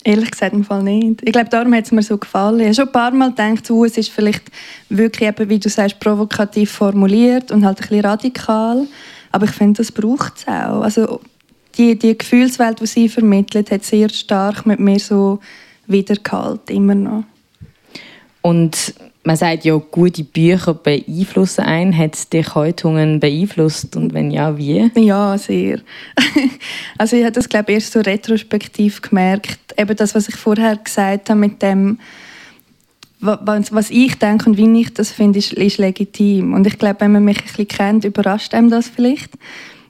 Ehrlich 0.03 0.31
gesagt 0.31 0.51
im 0.51 0.65
Fall 0.65 0.83
nicht. 0.83 1.21
Ich 1.23 1.31
glaube, 1.31 1.49
darum 1.49 1.73
hat 1.73 1.85
es 1.85 1.93
mir 1.93 2.01
so 2.01 2.17
gefallen. 2.17 2.59
Ich 2.59 2.65
habe 2.65 2.75
schon 2.75 2.87
ein 2.87 2.91
paar 2.91 3.11
Mal 3.11 3.29
gedacht, 3.29 3.71
oh, 3.71 3.85
es 3.85 3.97
ist 3.97 4.09
vielleicht 4.09 4.43
wirklich, 4.89 5.29
eben, 5.29 5.47
wie 5.47 5.59
du 5.59 5.69
sagst, 5.69 6.01
provokativ 6.01 6.71
formuliert 6.71 7.51
und 7.51 7.63
halt 7.63 7.77
ein 7.77 7.87
bisschen 7.87 8.05
radikal. 8.05 8.85
Aber 9.31 9.45
ich 9.45 9.51
finde, 9.51 9.77
das 9.77 9.91
braucht 9.93 10.33
es 10.39 10.47
auch. 10.47 10.81
Also 10.81 11.21
die, 11.77 11.97
die 11.97 12.17
Gefühlswelt, 12.17 12.81
die 12.81 12.87
sie 12.87 13.07
vermittelt, 13.07 13.71
hat 13.71 13.85
sehr 13.85 14.09
stark 14.09 14.65
mit 14.65 14.81
mir 14.81 14.99
so 14.99 15.39
wiedergehalten, 15.87 16.75
immer 16.75 16.95
noch. 16.95 17.23
Und 18.41 18.93
man 19.23 19.37
sagt 19.37 19.63
ja, 19.63 19.75
gute 19.77 20.23
Bücher 20.23 20.73
beeinflussen 20.73 21.61
einen. 21.61 21.97
Hat 21.97 22.15
es 22.15 22.29
dich 22.29 22.55
Häutungen 22.55 23.19
beeinflusst 23.19 23.95
und 23.95 24.13
wenn 24.13 24.31
ja, 24.31 24.57
wie? 24.57 24.91
Ja, 24.95 25.37
sehr. 25.37 25.79
also 26.97 27.15
ich 27.15 27.23
habe 27.23 27.31
das 27.31 27.47
glaube 27.47 27.71
ich 27.71 27.75
erst 27.75 27.93
so 27.93 28.01
retrospektiv 28.01 29.01
gemerkt. 29.01 29.59
Eben 29.77 29.95
das, 29.95 30.13
was 30.13 30.27
ich 30.27 30.35
vorher 30.35 30.75
gesagt 30.75 31.29
habe 31.29 31.39
mit 31.39 31.61
dem, 31.61 31.99
was 33.21 33.89
ich 33.89 34.15
denke 34.15 34.49
und 34.49 34.57
wie 34.57 34.81
ich 34.81 34.93
das 34.93 35.11
finde, 35.11 35.39
ist, 35.39 35.53
ist 35.53 35.77
legitim. 35.77 36.53
Und 36.53 36.67
ich 36.67 36.77
glaube, 36.77 37.01
wenn 37.01 37.13
man 37.13 37.23
mich 37.23 37.39
ein 37.39 37.45
bisschen 37.45 37.67
kennt, 37.69 38.05
überrascht 38.05 38.53
einem 38.53 38.69
das 38.69 38.89
vielleicht, 38.89 39.31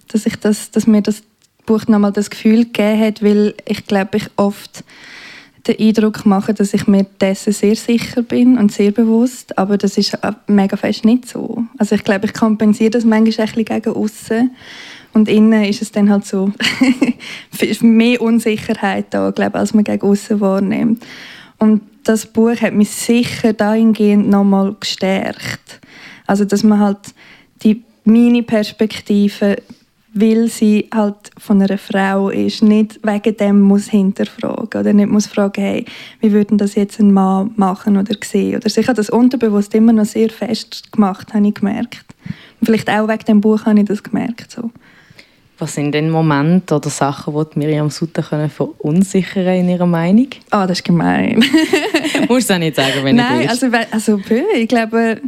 dass, 0.09 0.27
ich 0.27 0.35
das, 0.35 0.69
dass 0.69 0.85
mir 0.85 1.01
das 1.01 1.23
Buch 1.65 1.87
nochmal 1.87 2.11
das 2.11 2.29
Gefühl 2.29 2.65
gegeben 2.65 3.01
hat, 3.01 3.23
weil 3.23 3.55
ich 3.65 3.87
glaube, 3.87 4.17
ich 4.17 4.27
oft 4.35 4.83
den 5.67 5.79
Eindruck 5.79 6.25
machen, 6.25 6.55
dass 6.55 6.73
ich 6.73 6.87
mir 6.87 7.05
dessen 7.21 7.53
sehr 7.53 7.75
sicher 7.75 8.21
bin 8.21 8.57
und 8.57 8.71
sehr 8.71 8.91
bewusst, 8.91 9.57
aber 9.57 9.77
das 9.77 9.97
ist 9.97 10.17
mega 10.47 10.75
fest 10.75 11.05
nicht 11.05 11.27
so. 11.27 11.63
Also 11.77 11.95
ich 11.95 12.03
glaube, 12.03 12.25
ich 12.25 12.33
kompensiere 12.33 12.89
das 12.89 13.05
manchmal 13.05 13.47
ein 13.47 13.53
bisschen 13.53 13.65
gegen 13.65 13.95
außen 13.95 14.51
und 15.13 15.29
innen 15.29 15.63
ist 15.63 15.81
es 15.81 15.91
dann 15.91 16.09
halt 16.09 16.25
so 16.25 16.51
mehr 17.81 18.21
Unsicherheit 18.21 19.05
da, 19.11 19.31
glaube 19.31 19.55
als 19.55 19.73
man 19.73 19.83
gegen 19.83 20.01
außen 20.01 20.41
wahrnimmt. 20.41 21.05
Und 21.59 21.81
das 22.03 22.25
Buch 22.25 22.59
hat 22.61 22.73
mich 22.73 22.89
sicher 22.89 23.53
dahingehend 23.53 24.27
nochmal 24.27 24.75
gestärkt. 24.77 25.79
Also 26.27 26.43
dass 26.43 26.63
man 26.63 26.79
halt 26.79 27.13
die 27.63 27.83
meine 28.03 28.43
Perspektive 28.43 29.57
weil 30.13 30.47
sie 30.47 30.89
halt 30.93 31.31
von 31.37 31.61
einer 31.61 31.77
Frau 31.77 32.29
ist, 32.29 32.61
nicht 32.61 32.99
wegen 33.03 33.37
dem 33.37 33.61
muss 33.61 33.87
hinterfragen 33.87 34.81
oder 34.81 34.93
nicht 34.93 35.09
muss 35.09 35.27
fragen, 35.27 35.61
hey, 35.61 35.85
wie 36.21 36.31
würden 36.31 36.57
das 36.57 36.75
jetzt 36.75 36.99
ein 36.99 37.11
Mann 37.11 37.51
machen 37.55 37.97
oder 37.97 38.15
sehen 38.23 38.57
oder 38.57 38.67
ich 38.67 38.87
habe 38.87 38.95
das 38.95 39.09
unterbewusst 39.09 39.73
immer 39.73 39.93
noch 39.93 40.05
sehr 40.05 40.29
fest 40.29 40.91
gemacht, 40.91 41.33
habe 41.33 41.47
ich 41.47 41.55
gemerkt. 41.55 42.05
Und 42.59 42.65
vielleicht 42.67 42.89
auch 42.89 43.07
wegen 43.07 43.25
dem 43.25 43.41
Buch 43.41 43.65
habe 43.65 43.79
ich 43.79 43.85
das 43.85 44.03
gemerkt. 44.03 44.51
So. 44.51 44.69
Was 45.57 45.75
sind 45.75 45.93
denn 45.93 46.09
Momente 46.09 46.75
oder 46.75 46.89
Sachen, 46.89 47.33
die 47.53 47.59
Miriam 47.59 47.89
Sutter 47.89 48.21
können 48.21 48.49
verunsichern 48.49 49.55
in 49.55 49.69
ihrer 49.69 49.85
Meinung? 49.85 50.27
Ah, 50.49 50.63
oh, 50.63 50.67
das 50.67 50.79
ist 50.79 50.85
gemein. 50.85 51.43
Musst 52.27 52.49
du 52.49 52.53
auch 52.53 52.59
nicht 52.59 52.75
sagen, 52.75 53.03
wenn 53.03 53.15
Nein, 53.15 53.49
also, 53.49 53.67
also 53.91 54.19
ich 54.55 54.67
glaube 54.67 55.21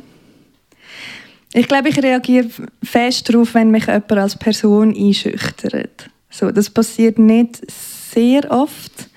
ich 1.55 1.67
glaube, 1.69 1.89
ich 1.89 1.97
reagiere 2.03 2.49
fest 2.83 3.29
darauf, 3.29 3.53
wenn 3.53 3.71
mich 3.71 3.85
jemand 3.85 4.11
als 4.11 4.37
Person 4.37 4.93
einschüchtert. 4.93 6.09
So, 6.29 6.51
das 6.51 6.69
passiert 6.69 7.17
nicht 7.17 7.71
sehr 7.71 8.51
oft. 8.51 9.09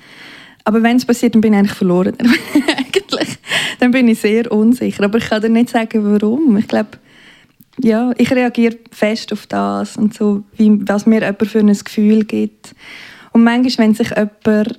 Aber 0.63 0.83
wenn 0.83 0.99
es 0.99 1.05
passiert, 1.05 1.35
dann 1.35 1.41
bin 1.41 1.53
ich 1.53 1.59
eigentlich 1.59 1.77
verloren. 1.77 2.15
eigentlich. 2.77 3.39
Dann 3.81 3.91
bin 3.91 4.07
ich 4.07 4.21
sehr 4.21 4.53
unsicher. 4.53 5.05
Aber 5.05 5.19
ich 5.19 5.29
kann 5.29 5.43
dir 5.43 5.49
nicht 5.49 5.71
sagen, 5.71 6.05
warum. 6.05 6.57
Ich 6.59 6.69
glaube, 6.69 6.91
ja, 7.83 8.13
ich 8.17 8.31
reagiere 8.31 8.77
fest 8.93 9.33
auf 9.33 9.47
das 9.49 9.97
und 9.97 10.15
so, 10.15 10.45
wie, 10.57 10.79
was 10.87 11.07
mir 11.07 11.23
jemand 11.23 11.47
für 11.49 11.59
ein 11.59 11.67
Gefühl 11.73 12.25
gibt. 12.25 12.75
Und 13.33 13.43
manchmal, 13.43 13.89
wenn 13.89 13.95
sich 13.95 14.11
jemand 14.11 14.79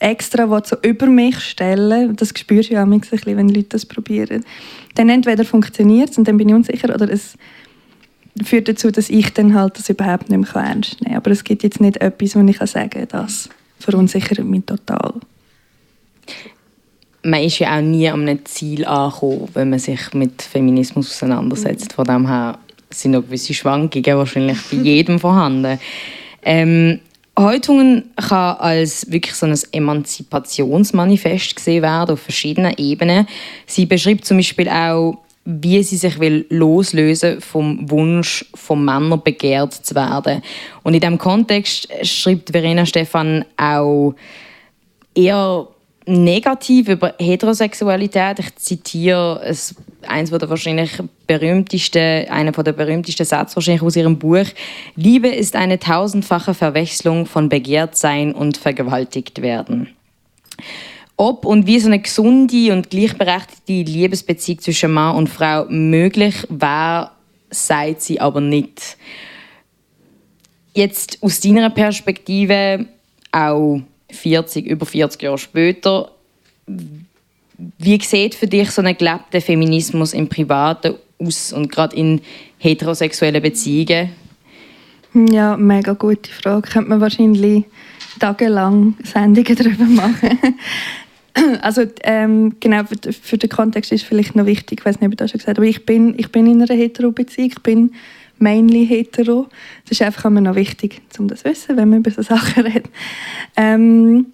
extra 0.00 0.62
so 0.64 0.76
über 0.82 1.06
mich 1.06 1.40
stellen 1.40 2.14
Das 2.16 2.32
spürst 2.36 2.70
du 2.70 2.74
ja 2.74 2.84
bisschen, 2.84 3.36
wenn 3.36 3.48
Leute 3.48 3.70
das 3.70 3.86
probieren. 3.86 4.44
Dann 4.98 5.10
entweder 5.10 5.44
funktioniert 5.44 6.10
es 6.10 6.18
und 6.18 6.26
dann 6.26 6.38
bin 6.38 6.48
ich 6.48 6.54
unsicher, 6.56 6.92
oder 6.92 7.08
es 7.08 7.36
führt 8.42 8.68
dazu, 8.68 8.90
dass 8.90 9.08
ich 9.10 9.32
dann 9.32 9.54
halt 9.54 9.78
das 9.78 9.88
überhaupt 9.88 10.28
nicht 10.28 10.54
mehr 10.54 10.64
ernst 10.64 11.00
nehmen 11.00 11.12
kann. 11.12 11.16
Aber 11.18 11.30
es 11.30 11.44
gibt 11.44 11.62
jetzt 11.62 11.80
nicht 11.80 11.98
etwas, 11.98 12.34
wo 12.34 12.40
ich 12.40 12.58
sagen 12.58 12.90
kann, 12.90 13.06
das 13.08 13.48
verunsichert 13.78 14.44
mich 14.44 14.64
total. 14.66 15.14
Man 17.22 17.44
ist 17.44 17.60
ja 17.60 17.76
auch 17.76 17.80
nie 17.80 18.08
an 18.08 18.22
einem 18.22 18.44
Ziel 18.44 18.84
angekommen, 18.86 19.48
wenn 19.54 19.70
man 19.70 19.78
sich 19.78 20.12
mit 20.14 20.42
Feminismus 20.42 21.12
auseinandersetzt. 21.12 21.92
Von 21.92 22.04
dem 22.04 22.26
her 22.26 22.58
sind 22.90 23.12
noch 23.12 23.22
gewisse 23.22 23.54
Schwankungen 23.54 24.18
wahrscheinlich 24.18 24.58
bei 24.68 24.76
jedem 24.82 25.20
vorhanden. 25.20 25.78
Ähm, 26.42 26.98
Häutungen 27.38 28.10
kann 28.16 28.56
als 28.56 29.10
wirklich 29.10 29.34
so 29.34 29.46
ein 29.46 29.58
Emanzipationsmanifest 29.72 31.56
gesehen 31.56 31.82
werden 31.82 32.14
auf 32.14 32.20
verschiedenen 32.20 32.74
Ebenen. 32.76 33.28
Sie 33.66 33.86
beschreibt 33.86 34.24
zum 34.24 34.38
Beispiel 34.38 34.68
auch 34.68 35.18
wie 35.50 35.82
sie 35.82 35.96
sich 35.96 36.20
will 36.20 36.44
loslösen 36.50 37.40
vom 37.40 37.90
Wunsch, 37.90 38.44
von 38.54 38.84
Männern 38.84 39.22
begehrt 39.24 39.72
zu 39.72 39.94
werden. 39.94 40.42
Und 40.82 40.92
in 40.92 41.00
diesem 41.00 41.16
Kontext 41.16 41.88
schreibt 42.02 42.50
Verena 42.50 42.84
Stefan 42.84 43.46
auch 43.56 44.14
eher 45.14 45.66
negativ 46.04 46.88
über 46.88 47.14
Heterosexualität. 47.18 48.40
Ich 48.40 48.56
zitiere 48.56 49.40
es, 49.42 49.74
eins 50.06 50.30
der 50.30 50.48
wahrscheinlich 50.48 50.90
berühmtesten, 51.26 52.28
einer 52.28 52.52
der 52.52 52.72
berühmtesten 52.72 53.26
Sätze 53.26 53.56
wahrscheinlich 53.56 53.82
aus 53.82 53.96
ihrem 53.96 54.18
Buch. 54.18 54.46
Liebe 54.96 55.28
ist 55.28 55.56
eine 55.56 55.78
tausendfache 55.78 56.54
Verwechslung 56.54 57.26
von 57.26 57.48
Begehrtsein 57.48 58.34
und 58.34 58.56
vergewaltigt 58.56 59.42
werden 59.42 59.88
ob 61.18 61.44
und 61.44 61.66
wie 61.66 61.80
so 61.80 61.88
eine 61.88 61.98
gesunde 61.98 62.72
und 62.72 62.90
gleichberechtigte 62.90 63.90
Liebesbeziehung 63.90 64.60
zwischen 64.60 64.92
Mann 64.92 65.16
und 65.16 65.28
Frau 65.28 65.66
möglich 65.68 66.46
wäre, 66.48 67.10
sagt 67.50 68.02
sie 68.02 68.20
aber 68.20 68.40
nicht. 68.40 68.96
Jetzt 70.74 71.18
aus 71.20 71.40
deiner 71.40 71.70
Perspektive, 71.70 72.86
auch 73.32 73.80
40, 74.12 74.64
über 74.64 74.86
40 74.86 75.22
Jahre 75.22 75.38
später, 75.38 76.12
wie 77.78 78.00
sieht 78.00 78.34
für 78.34 78.46
dich 78.46 78.70
so 78.70 78.82
ein 78.82 78.96
gelebter 78.96 79.40
Feminismus 79.40 80.12
im 80.14 80.28
Privaten 80.28 80.94
aus 81.18 81.52
und 81.52 81.70
gerade 81.70 81.96
in 81.96 82.20
heterosexuellen 82.58 83.42
Beziehungen? 83.42 84.10
Ja, 85.14 85.56
mega 85.56 85.94
gute 85.94 86.30
Frage. 86.30 86.68
Könnte 86.68 86.90
man 86.90 87.00
wahrscheinlich 87.00 87.64
tagelang 88.20 88.94
Sendungen 89.04 89.56
darüber 89.56 89.84
machen. 89.84 90.38
Also 91.62 91.82
ähm, 92.02 92.56
genau, 92.58 92.82
für, 92.82 93.12
für, 93.12 93.38
den 93.38 93.48
Kontext 93.48 93.92
ist 93.92 94.02
vielleicht 94.02 94.34
noch 94.34 94.46
wichtig, 94.46 94.80
ich 94.80 94.84
weiß 94.84 94.98
nicht, 94.98 95.06
ob 95.06 95.12
ich 95.12 95.18
das 95.18 95.30
schon 95.30 95.38
gesagt 95.38 95.56
habe, 95.56 95.60
aber 95.60 95.70
ich 95.70 95.86
bin, 95.86 96.18
ich 96.18 96.32
bin 96.32 96.48
in 96.48 96.60
einer 96.60 96.74
Hetero-Beziehung, 96.74 97.50
ich 97.50 97.62
bin 97.62 97.92
mainly 98.38 98.86
hetero. 98.86 99.46
Das 99.84 99.92
ist 99.92 100.02
einfach 100.02 100.24
immer 100.24 100.40
noch 100.40 100.56
wichtig, 100.56 101.00
um 101.18 101.28
das 101.28 101.40
zu 101.40 101.50
wissen, 101.50 101.76
wenn 101.76 101.90
man 101.90 102.00
über 102.00 102.10
so 102.10 102.22
Sachen 102.34 102.64
redet. 102.64 102.90
Ähm, 103.56 104.26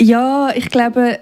ja, 0.00 0.50
ich 0.54 0.68
glaube, 0.70 1.20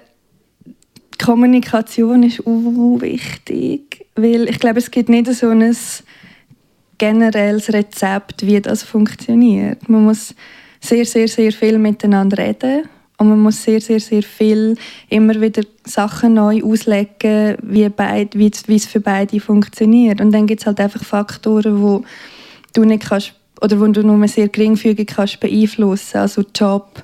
Kommunikation 1.17 2.23
ist 2.23 2.39
wichtig, 2.45 4.05
weil 4.15 4.49
ich 4.49 4.59
glaube, 4.59 4.79
es 4.79 4.91
gibt 4.91 5.09
nicht 5.09 5.27
so 5.27 5.49
ein 5.49 5.75
generelles 6.97 7.71
Rezept, 7.71 8.45
wie 8.45 8.61
das 8.61 8.83
funktioniert. 8.83 9.89
Man 9.89 10.05
muss 10.05 10.35
sehr, 10.79 11.05
sehr, 11.05 11.27
sehr 11.27 11.51
viel 11.51 11.77
miteinander 11.77 12.37
reden 12.37 12.83
und 13.17 13.29
man 13.29 13.39
muss 13.39 13.63
sehr, 13.63 13.79
sehr, 13.81 13.99
sehr 13.99 14.23
viel 14.23 14.75
immer 15.09 15.39
wieder 15.39 15.63
Sachen 15.85 16.33
neu 16.35 16.61
auslegen, 16.63 17.57
wie, 17.61 17.87
beid, 17.89 18.37
wie, 18.37 18.51
wie 18.67 18.75
es 18.75 18.85
für 18.85 18.99
beide 18.99 19.39
funktioniert. 19.39 20.19
Und 20.19 20.31
dann 20.31 20.47
gibt 20.47 20.61
es 20.61 20.67
halt 20.67 20.79
einfach 20.79 21.03
Faktoren, 21.03 21.81
wo 21.81 22.03
du 22.73 22.83
nicht 22.83 23.07
kannst, 23.07 23.33
oder 23.61 23.79
wo 23.79 23.87
du 23.87 24.03
nur 24.03 24.27
sehr 24.27 24.49
geringfügig 24.49 25.07
kannst 25.07 25.39
beeinflussen. 25.39 26.17
Also 26.17 26.43
Job, 26.53 27.03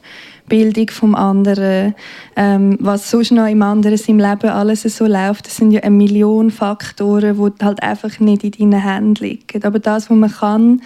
Bildung 0.49 0.89
vom 0.89 1.15
anderen, 1.15 1.95
ähm, 2.35 2.77
was 2.81 3.09
sonst 3.09 3.31
noch 3.31 3.47
im 3.47 3.61
anderen 3.61 3.97
seinem 3.97 4.19
Leben 4.19 4.49
alles 4.49 4.81
so 4.81 5.05
läuft. 5.05 5.45
Das 5.45 5.55
sind 5.55 5.71
ja 5.71 5.81
eine 5.81 5.95
Million 5.95 6.51
Faktoren, 6.51 7.37
die 7.37 7.63
halt 7.65 7.81
einfach 7.81 8.19
nicht 8.19 8.43
in 8.43 8.71
deinen 8.71 8.83
Händen 8.83 9.23
liegen. 9.23 9.63
Aber 9.63 9.79
das, 9.79 10.09
was 10.09 10.17
man 10.17 10.31
kann 10.31 10.81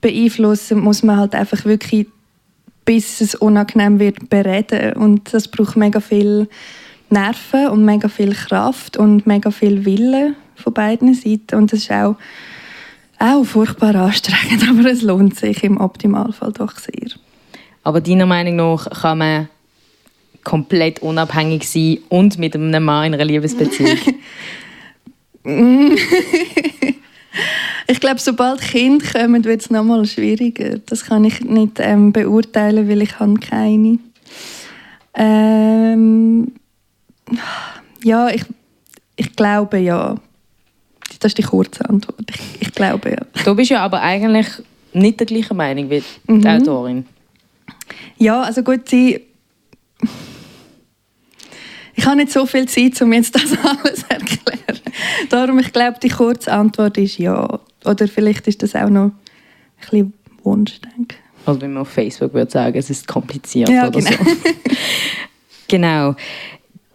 beeinflussen, 0.00 0.80
muss 0.80 1.02
man 1.02 1.16
halt 1.16 1.34
einfach 1.34 1.64
wirklich 1.64 2.06
bis 2.84 3.20
es 3.20 3.34
unangenehm 3.34 3.98
wird, 3.98 4.28
bereden. 4.28 4.94
Und 4.94 5.32
das 5.32 5.48
braucht 5.48 5.76
mega 5.76 6.00
viel 6.00 6.48
Nerven 7.10 7.68
und 7.68 7.84
mega 7.84 8.08
viel 8.08 8.34
Kraft 8.34 8.96
und 8.96 9.26
mega 9.26 9.50
viel 9.50 9.84
Wille 9.84 10.34
von 10.54 10.74
beiden 10.74 11.14
Seiten. 11.14 11.56
Und 11.56 11.72
das 11.72 11.80
ist 11.80 11.90
auch, 11.90 12.16
auch 13.18 13.44
furchtbar 13.44 13.94
anstrengend, 13.94 14.68
aber 14.68 14.90
es 14.90 15.02
lohnt 15.02 15.36
sich 15.36 15.64
im 15.64 15.80
Optimalfall 15.80 16.52
doch 16.52 16.76
sehr. 16.76 17.10
Aber 17.84 18.00
deiner 18.00 18.26
Meinung 18.26 18.56
nach 18.56 18.90
kann 18.90 19.18
man 19.18 19.48
komplett 20.42 21.00
unabhängig 21.00 21.68
sein 21.68 21.98
und 22.08 22.38
mit 22.38 22.54
einem 22.54 22.82
Mann 22.82 23.06
in 23.06 23.14
einer 23.14 23.24
Liebesbeziehung? 23.24 23.98
Ich 27.86 28.00
glaube, 28.00 28.18
sobald 28.18 28.60
Kinder 28.60 29.04
kommen, 29.12 29.44
wird 29.44 29.60
es 29.60 29.70
noch 29.70 29.84
mal 29.84 30.04
schwieriger. 30.06 30.78
Das 30.86 31.04
kann 31.04 31.24
ich 31.24 31.40
nicht 31.40 31.78
ähm, 31.78 32.12
beurteilen, 32.12 32.88
weil 32.88 33.02
ich 33.02 33.18
habe 33.18 33.34
keine. 33.34 33.98
Ähm, 35.14 36.52
ja, 38.02 38.28
ich, 38.30 38.44
ich 39.16 39.36
glaube 39.36 39.78
ja. 39.78 40.16
Das 41.20 41.30
ist 41.30 41.38
die 41.38 41.42
kurze 41.42 41.88
Antwort. 41.88 42.24
Ich, 42.30 42.68
ich 42.68 42.72
glaube 42.72 43.10
ja. 43.10 43.42
Du 43.44 43.54
bist 43.54 43.70
ja 43.70 43.84
aber 43.84 44.00
eigentlich 44.00 44.46
nicht 44.92 45.20
der 45.20 45.26
gleichen 45.26 45.56
Meinung 45.56 45.90
wie 45.90 46.02
die 46.26 46.32
mhm. 46.32 46.46
Autorin. 46.46 47.06
Ja, 48.18 48.42
also 48.42 48.62
gut, 48.62 48.88
sie 48.88 49.20
ich 51.96 52.06
habe 52.06 52.16
nicht 52.16 52.32
so 52.32 52.44
viel 52.44 52.66
Zeit, 52.66 53.00
um 53.02 53.12
jetzt 53.12 53.34
das 53.34 53.56
alles 53.62 54.00
zu 54.00 54.10
erklären. 54.10 54.80
Darum, 55.30 55.58
ich 55.58 55.72
glaube, 55.72 55.98
die 56.02 56.08
kurze 56.08 56.52
Antwort 56.52 56.98
ist 56.98 57.18
ja. 57.18 57.60
Oder 57.84 58.08
vielleicht 58.08 58.46
ist 58.48 58.62
das 58.62 58.74
auch 58.74 58.88
noch 58.88 59.04
ein 59.04 59.12
bisschen 59.80 60.12
Wunschdenken. 60.42 61.18
Also 61.46 61.60
wenn 61.60 61.72
man 61.74 61.82
auf 61.82 61.90
Facebook 61.90 62.32
würde 62.34 62.50
sagen, 62.50 62.76
es 62.76 62.90
ist 62.90 63.06
kompliziert 63.06 63.68
ja, 63.68 63.88
oder 63.88 64.00
genau. 64.00 64.10
so. 64.10 64.24
genau. 65.68 66.14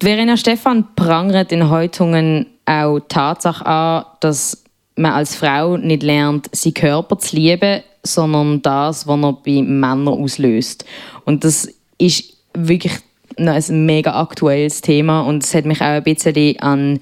Verena 0.01 0.37
Stefan 0.37 0.85
prangert 0.95 1.51
in 1.51 1.69
Häutungen 1.69 2.47
auch 2.65 2.99
die 2.99 3.07
Tatsache 3.07 3.65
an, 3.65 4.05
dass 4.21 4.63
man 4.95 5.13
als 5.13 5.35
Frau 5.35 5.77
nicht 5.77 6.03
lernt, 6.03 6.49
seinen 6.53 6.73
Körper 6.73 7.17
zu 7.19 7.35
lieben, 7.35 7.81
sondern 8.04 8.62
das, 8.62 9.08
was 9.08 9.22
er 9.22 9.34
bei 9.34 9.62
Männern 9.62 10.08
auslöst. 10.08 10.86
Und 11.26 11.43
das 11.43 11.74
ist 11.97 12.34
wirklich 12.54 12.93
ein 13.38 13.86
mega 13.86 14.20
aktuelles 14.20 14.82
Thema 14.82 15.22
und 15.22 15.43
es 15.43 15.54
hat 15.54 15.66
mich 15.66 15.82
auch 15.82 15.86
ein 15.86 16.04
bisschen 16.04 16.60
an 16.60 17.00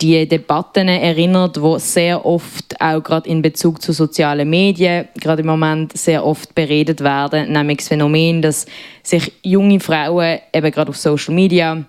die 0.00 0.28
Debatten 0.28 0.88
erinnert, 0.88 1.60
wo 1.60 1.78
sehr 1.78 2.24
oft 2.24 2.80
auch 2.80 3.02
gerade 3.02 3.28
in 3.28 3.42
Bezug 3.42 3.82
zu 3.82 3.92
sozialen 3.92 4.48
Medien 4.48 5.08
gerade 5.20 5.42
im 5.42 5.48
Moment 5.48 5.96
sehr 5.96 6.24
oft 6.24 6.54
beredet 6.54 7.00
werden, 7.00 7.52
nämlich 7.52 7.78
das 7.78 7.88
Phänomen, 7.88 8.40
dass 8.40 8.66
sich 9.02 9.32
junge 9.42 9.80
Frauen 9.80 10.38
eben 10.52 10.70
gerade 10.70 10.90
auf 10.90 10.96
Social 10.96 11.34
Media 11.34 11.84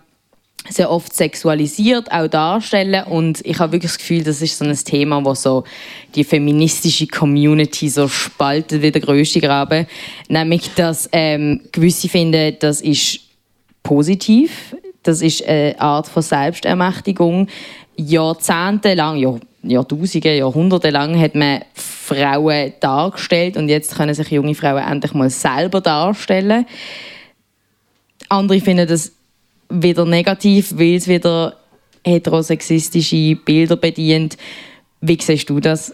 sehr 0.69 0.89
oft 0.89 1.13
sexualisiert 1.13 2.11
auch 2.11 2.27
darstellen 2.27 3.03
und 3.05 3.45
ich 3.45 3.59
habe 3.59 3.73
wirklich 3.73 3.91
das 3.91 3.97
Gefühl, 3.97 4.23
das 4.23 4.41
ist 4.41 4.57
so 4.57 4.65
ein 4.65 4.75
Thema, 4.75 5.23
wo 5.23 5.33
so 5.33 5.63
die 6.15 6.23
feministische 6.23 7.07
Community 7.07 7.89
so 7.89 8.07
spaltet 8.07 8.81
wie 8.81 8.91
der 8.91 9.01
größte 9.01 9.41
Graben, 9.41 9.87
nämlich 10.27 10.73
dass 10.75 11.09
ähm, 11.11 11.61
gewisse 11.71 12.09
finden, 12.09 12.55
das 12.59 12.81
ist 12.81 13.19
positiv. 13.83 14.75
Das 15.03 15.21
ist 15.21 15.43
eine 15.45 15.79
Art 15.79 16.07
von 16.07 16.21
Selbstermächtigung. 16.21 17.47
Jahrzehntelang, 17.95 19.17
Jahr, 19.17 19.39
Jahrtausende, 19.63 20.35
Jahrhunderte 20.35 20.89
lang 20.89 21.19
hat 21.19 21.35
man 21.35 21.63
Frauen 21.73 22.73
dargestellt 22.79 23.57
und 23.57 23.69
jetzt 23.69 23.95
können 23.95 24.13
sich 24.13 24.29
junge 24.29 24.55
Frauen 24.55 24.83
endlich 24.83 25.13
mal 25.13 25.29
selber 25.29 25.81
darstellen. 25.81 26.65
Andere 28.29 28.61
finden 28.61 28.87
das 28.87 29.11
wieder 29.69 30.05
negativ, 30.05 30.73
weil 30.77 30.95
es 30.95 31.07
wieder 31.07 31.55
heterosexistische 32.03 33.35
Bilder 33.35 33.75
bedient. 33.75 34.37
Wie 35.01 35.17
siehst 35.21 35.49
du 35.49 35.59
das? 35.59 35.93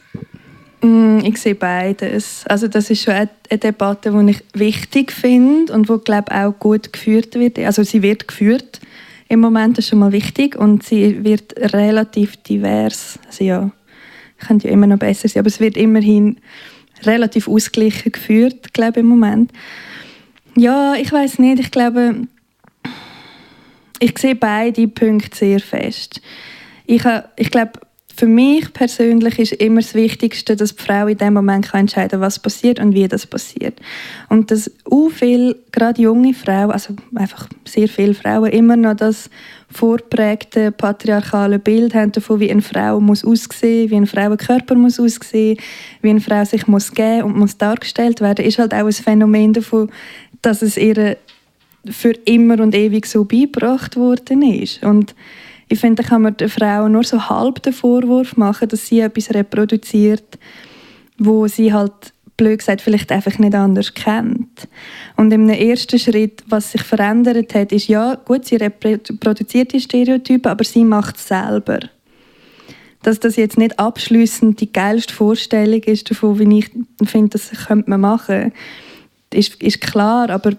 Mm, 0.82 1.20
ich 1.24 1.38
sehe 1.38 1.56
beides. 1.56 2.44
Also 2.48 2.68
das 2.68 2.90
ist 2.90 3.04
schon 3.04 3.14
eine, 3.14 3.30
Debatte, 3.58 4.12
die 4.12 4.32
ich 4.32 4.44
wichtig 4.54 5.12
finde 5.12 5.74
und 5.74 5.90
die 5.90 5.98
glaube 6.04 6.32
auch 6.32 6.54
gut 6.60 6.94
geführt 6.94 7.36
wird. 7.36 7.60
Also 7.60 7.84
sie 7.84 8.02
wird 8.02 8.28
geführt 8.28 8.82
im 9.28 9.40
Moment, 9.40 9.78
das 9.78 9.86
ist 9.86 9.90
schon 9.90 10.00
mal 10.00 10.12
wichtig 10.12 10.56
und 10.56 10.84
sie 10.84 11.24
wird 11.24 11.56
relativ 11.74 12.38
divers. 12.38 13.20
Also 13.28 13.44
ja, 13.44 13.72
könnte 14.40 14.68
ja 14.68 14.74
immer 14.74 14.88
noch 14.88 15.00
besser 15.00 15.28
sein, 15.28 15.42
aber 15.42 15.48
es 15.48 15.60
wird 15.60 15.78
immerhin 15.78 16.38
relativ 17.04 17.48
ausgeglichen 17.48 18.12
geführt, 18.12 18.74
glaube 18.74 19.00
ich, 19.00 19.04
im 19.04 19.08
Moment. 19.08 19.52
Ja, 20.56 20.96
ich 20.96 21.12
weiß 21.12 21.40
nicht. 21.40 21.60
Ich 21.60 21.72
glaube, 21.72 22.28
ich 24.00 24.18
sehe 24.18 24.36
beide 24.36 24.88
Punkte 24.88 25.38
sehr 25.38 25.60
fest. 25.60 26.22
Ich, 26.86 27.04
ich 27.38 27.52
glaube, 27.52 27.74
für 28.18 28.28
mich 28.28 28.72
persönlich 28.72 29.40
ist 29.40 29.54
immer 29.54 29.82
das 29.82 29.94
Wichtigste, 29.94 30.56
dass 30.56 30.76
die 30.76 30.82
Frau 30.82 31.08
in 31.08 31.18
dem 31.18 31.34
Moment 31.34 31.68
kann 31.68 31.82
entscheiden 31.82 32.12
kann, 32.12 32.22
was 32.22 32.40
passiert 32.40 32.80
und 32.80 32.94
wie 32.94 33.08
das 33.08 33.28
passiert. 33.28 33.78
Und 34.30 34.52
dass 34.52 34.72
auch 34.90 35.10
viele, 35.10 35.58
gerade 35.72 36.02
junge 36.02 36.34
Frauen, 36.34 36.72
also 36.72 36.96
einfach 37.14 37.50
sehr 37.66 37.90
viele 37.90 38.14
Frauen, 38.14 38.52
immer 38.52 38.78
noch 38.78 38.96
das 38.96 39.30
vorprägte 39.70 40.72
patriarchale 40.72 41.60
Bild 41.60 41.94
haben 41.94 42.14
davon, 42.14 42.40
wie 42.40 42.52
eine 42.52 42.62
Frau 42.62 43.02
muss 43.02 43.26
aussehen, 43.26 43.90
wie 43.90 43.98
ein 43.98 44.08
Frauenkörper 44.08 44.76
muss 44.76 45.00
aussehen, 45.00 45.58
wie 46.02 46.10
eine 46.10 46.22
Frau 46.22 46.46
sich 46.46 46.68
muss 46.68 46.94
geben 46.94 47.24
und 47.24 47.38
muss 47.38 47.58
dargestellt 47.58 48.22
werden, 48.22 48.46
ist 48.46 48.60
halt 48.60 48.74
auch 48.74 48.86
ein 48.86 48.94
Phänomen 48.94 49.52
davon, 49.52 49.92
dass 50.42 50.62
es 50.62 50.78
ihr 50.78 51.18
für 51.90 52.12
immer 52.26 52.60
und 52.60 52.76
ewig 52.76 53.06
so 53.06 53.26
beigebracht 53.26 53.96
worden 53.96 54.42
ist. 54.42 54.84
Und 54.84 55.16
ich 55.68 55.80
finde, 55.80 56.04
da 56.04 56.10
kann 56.10 56.22
man 56.22 56.38
der 56.38 56.50
Frau 56.50 56.88
nur 56.88 57.04
so 57.04 57.30
halb 57.30 57.64
den 57.64 57.74
Vorwurf 57.74 58.38
machen, 58.38 58.70
dass 58.70 58.88
sie 58.88 59.00
etwas 59.00 59.34
reproduziert, 59.34 60.38
wo 61.18 61.48
sie 61.48 61.74
halt 61.74 62.14
blöd 62.38 62.60
gesagt 62.60 62.82
vielleicht 62.82 63.12
einfach 63.12 63.38
nicht 63.40 63.56
anders 63.56 63.94
kennt. 63.94 64.68
Und 65.16 65.32
im 65.32 65.50
ersten 65.50 66.00
Schritt, 66.00 66.44
was 66.48 66.72
sich 66.72 66.84
verändert 66.84 67.54
hat, 67.56 67.72
ist 67.72 67.88
ja, 67.88 68.16
gut, 68.16 68.46
sie 68.46 68.58
reproduziert 68.58 69.74
die 69.74 69.80
Stereotype, 69.80 70.50
aber 70.50 70.64
sie 70.64 70.84
macht 70.84 71.18
es 71.18 71.28
selber. 71.28 71.80
Dass 73.04 73.20
das 73.20 73.36
jetzt 73.36 73.58
nicht 73.58 73.80
abschließend 73.80 74.60
die 74.60 74.74
geilste 74.74 75.14
Vorstellung 75.14 75.82
ist 75.84 76.10
davon, 76.10 76.40
wie 76.40 76.60
ich 76.60 76.72
finde, 77.08 77.30
das 77.30 77.52
könnte 77.68 77.90
man 77.90 78.02
machen, 78.02 78.52
ist, 79.32 79.62
ist 79.62 79.82
klar, 79.82 80.30
aber 80.30 80.54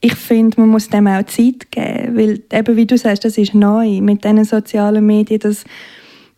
ich 0.00 0.14
finde, 0.14 0.60
man 0.60 0.70
muss 0.70 0.88
dem 0.88 1.06
auch 1.06 1.24
Zeit 1.26 1.70
geben, 1.70 2.16
weil 2.16 2.42
eben, 2.52 2.76
wie 2.76 2.86
du 2.86 2.96
sagst, 2.96 3.24
das 3.24 3.36
ist 3.36 3.54
neu 3.54 4.00
mit 4.00 4.24
diesen 4.24 4.44
sozialen 4.44 5.04
Medien, 5.04 5.40
dass, 5.40 5.64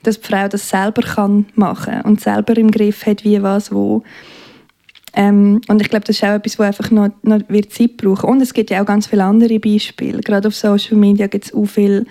dass 0.02 0.20
die 0.20 0.26
Frau 0.26 0.48
das 0.48 0.68
selber 0.68 1.02
kann 1.02 1.46
machen 1.54 2.00
und 2.02 2.20
selber 2.20 2.56
im 2.56 2.72
Griff 2.72 3.06
hat, 3.06 3.24
wie, 3.24 3.40
was, 3.42 3.72
wo. 3.72 4.02
Ähm, 5.14 5.60
und 5.68 5.80
ich 5.80 5.90
glaube, 5.90 6.04
das 6.06 6.16
ist 6.16 6.24
auch 6.24 6.34
etwas, 6.34 6.58
wo 6.58 6.64
einfach 6.64 6.90
noch, 6.90 7.10
noch 7.22 7.40
wird 7.48 7.72
Zeit 7.72 7.98
brauchen. 7.98 8.30
Und 8.30 8.40
es 8.40 8.52
gibt 8.52 8.70
ja 8.70 8.82
auch 8.82 8.86
ganz 8.86 9.06
viele 9.06 9.24
andere 9.24 9.60
Beispiele. 9.60 10.20
Gerade 10.20 10.48
auf 10.48 10.56
Social 10.56 10.96
Media 10.96 11.26
gibt 11.28 11.44
es 11.44 11.54
auch 11.54 11.66
viele 11.66 12.04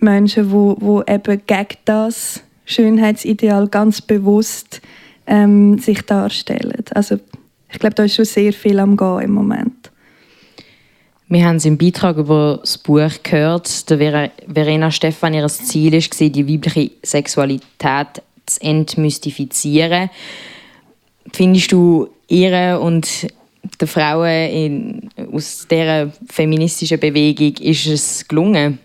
Menschen, 0.00 0.50
wo, 0.50 0.76
wo 0.80 1.02
eben 1.02 1.40
gegen 1.46 1.78
das 1.84 2.42
Schönheitsideal 2.66 3.68
ganz 3.68 4.02
bewusst 4.02 4.82
ähm, 5.26 5.78
sich 5.78 6.02
darstellen. 6.02 6.84
Also 6.92 7.18
ich 7.70 7.78
glaube, 7.78 7.94
da 7.94 8.04
ist 8.04 8.16
schon 8.16 8.24
sehr 8.24 8.52
viel 8.52 8.78
am 8.80 8.96
Gehen 8.96 9.20
im 9.20 9.32
Moment. 9.32 9.93
Wir 11.34 11.46
haben 11.46 11.56
es 11.56 11.64
im 11.64 11.76
Beitrag 11.76 12.16
über 12.16 12.58
das 12.60 12.78
Buch 12.78 13.10
gehört. 13.24 13.90
Der 13.90 14.30
Verena 14.46 14.92
Stefan, 14.92 15.34
ihr 15.34 15.48
Ziel 15.48 15.92
war, 15.92 16.28
die 16.28 16.48
weibliche 16.48 16.92
Sexualität 17.02 18.22
zu 18.46 18.60
entmystifizieren. 18.60 20.10
Findest 21.32 21.72
du 21.72 22.08
ihre 22.28 22.78
und 22.78 23.26
den 23.80 23.88
Frauen 23.88 24.48
in, 24.48 25.10
aus 25.32 25.66
dieser 25.68 26.12
feministischen 26.30 27.00
Bewegung 27.00 27.56
ist 27.56 27.86
es 27.88 28.28
gelungen? 28.28 28.78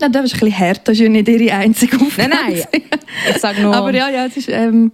Ja, 0.00 0.08
das 0.08 0.24
ist 0.24 0.32
ein 0.32 0.40
bisschen 0.40 0.58
hart, 0.58 0.88
das 0.88 0.94
ist 0.94 1.00
ja 1.00 1.08
nicht 1.10 1.28
ihre 1.28 1.52
einzige 1.52 2.00
Aufgabe. 2.00 2.30
Nein, 2.30 2.64
nein, 2.72 2.82
ich 3.28 3.36
sage 3.36 3.60
nur... 3.60 3.74
Aber 3.74 3.94
ja, 3.94 4.08
ja, 4.08 4.24
es 4.24 4.38
ist... 4.38 4.48
Ähm, 4.48 4.90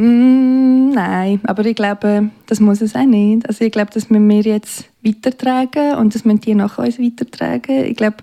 mm, 0.00 0.90
nein, 0.90 1.40
aber 1.44 1.64
ich 1.64 1.76
glaube, 1.76 2.30
das 2.46 2.60
muss 2.60 2.80
es 2.80 2.94
auch 2.94 3.04
nicht. 3.04 3.46
Also 3.48 3.64
ich 3.64 3.72
glaube, 3.72 3.90
das 3.92 4.10
müssen 4.10 4.28
wir 4.28 4.40
jetzt 4.42 4.88
weitertragen 5.04 5.96
und 5.96 6.14
das 6.14 6.24
müssen 6.24 6.40
die 6.40 6.54
nach 6.54 6.78
uns 6.78 6.98
weitertragen. 6.98 7.84
Ich 7.84 7.96
glaube, 7.96 8.16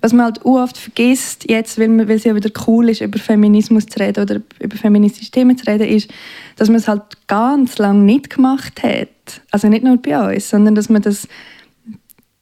was 0.00 0.12
man 0.12 0.26
halt 0.26 0.44
oft 0.44 0.76
vergisst, 0.76 1.50
jetzt, 1.50 1.78
weil, 1.78 1.88
man, 1.88 2.08
weil 2.08 2.16
es 2.16 2.24
ja 2.24 2.34
wieder 2.34 2.50
cool 2.66 2.90
ist, 2.90 3.00
über 3.00 3.18
Feminismus 3.18 3.86
zu 3.86 3.98
reden 3.98 4.22
oder 4.22 4.40
über 4.60 4.76
feministische 4.76 5.30
Themen 5.30 5.56
zu 5.56 5.66
reden, 5.66 5.88
ist, 5.88 6.10
dass 6.56 6.68
man 6.68 6.76
es 6.76 6.88
halt 6.88 7.02
ganz 7.26 7.78
lange 7.78 8.04
nicht 8.04 8.30
gemacht 8.30 8.82
hat. 8.82 9.08
Also 9.50 9.68
nicht 9.68 9.84
nur 9.84 9.96
bei 9.96 10.34
uns, 10.34 10.48
sondern 10.48 10.74
dass 10.74 10.88
man 10.88 11.02
das 11.02 11.26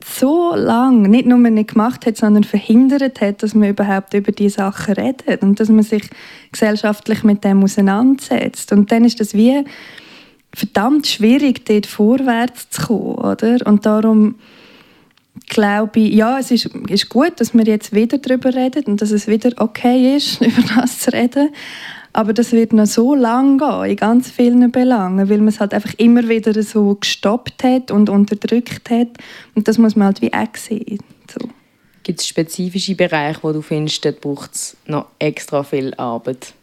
so 0.07 0.55
lange 0.55 1.09
nicht 1.09 1.27
nur 1.27 1.39
nicht 1.39 1.71
gemacht 1.71 2.05
hat, 2.05 2.17
sondern 2.17 2.45
verhindert 2.45 3.21
hat, 3.21 3.43
dass 3.43 3.55
man 3.55 3.71
überhaupt 3.71 4.13
über 4.13 4.33
diese 4.33 4.57
Sachen 4.57 4.95
redet 4.95 5.43
und 5.43 5.59
dass 5.59 5.71
man 5.71 5.83
sich 5.83 6.09
gesellschaftlich 6.53 7.25
mit 7.25 7.43
dem 7.43 7.65
auseinandersetzt. 7.65 8.73
Und 8.73 8.93
dann 8.93 9.05
ist 9.05 9.21
das 9.21 9.33
wie 9.33 9.65
verdammt 10.53 11.07
schwierig, 11.07 11.65
dort 11.65 11.87
vorwärts 11.87 12.69
zu 12.71 12.83
kommen, 12.83 13.15
oder? 13.15 13.67
Und 13.67 13.87
darum 13.87 14.37
glaube 15.49 16.01
ich, 16.01 16.15
ja, 16.15 16.39
es 16.39 16.51
ist, 16.51 16.67
ist 16.89 17.09
gut, 17.09 17.41
dass 17.41 17.55
wir 17.55 17.65
jetzt 17.65 17.95
wieder 17.95 18.19
darüber 18.19 18.55
reden 18.55 18.85
und 18.85 19.03
dass 19.03 19.11
es 19.11 19.27
wieder 19.27 19.51
okay 19.57 20.17
ist, 20.17 20.41
über 20.41 20.63
das 20.77 21.01
zu 21.01 21.13
reden. 21.13 21.49
Aber 22.15 22.33
das 22.33 22.53
wird 22.53 22.73
noch 22.73 22.87
so 22.87 23.17
lang 23.17 23.59
gehen, 23.59 23.91
in 23.91 23.97
ganz 23.97 24.31
vielen 24.31 24.71
Belangen, 24.71 25.29
weil 25.29 25.39
man 25.39 25.49
es 25.49 25.59
halt 25.59 25.75
einfach 25.75 25.95
immer 25.99 26.29
wieder 26.29 26.63
so 26.63 26.95
gestoppt 26.95 27.65
hat 27.65 27.91
und 27.91 28.09
unterdrückt 28.09 28.89
hat. 28.89 29.09
Und 29.57 29.67
das 29.67 29.79
muss 29.79 29.97
man 29.97 30.07
halt 30.07 30.23
wie 30.23 30.33
auch 30.33 30.55
sehen. 30.55 31.01
So. 31.29 31.49
Gibt 32.05 32.21
es 32.21 32.29
spezifische 32.29 32.95
Bereiche, 32.95 33.41
wo 33.43 33.53
du 33.53 33.63
findest, 33.63 34.05
dort 34.05 34.21
braucht 34.21 34.55
es 34.55 34.77
noch 34.87 35.07
extra 35.19 35.65
viel 35.65 35.93
Arbeit? 35.95 36.55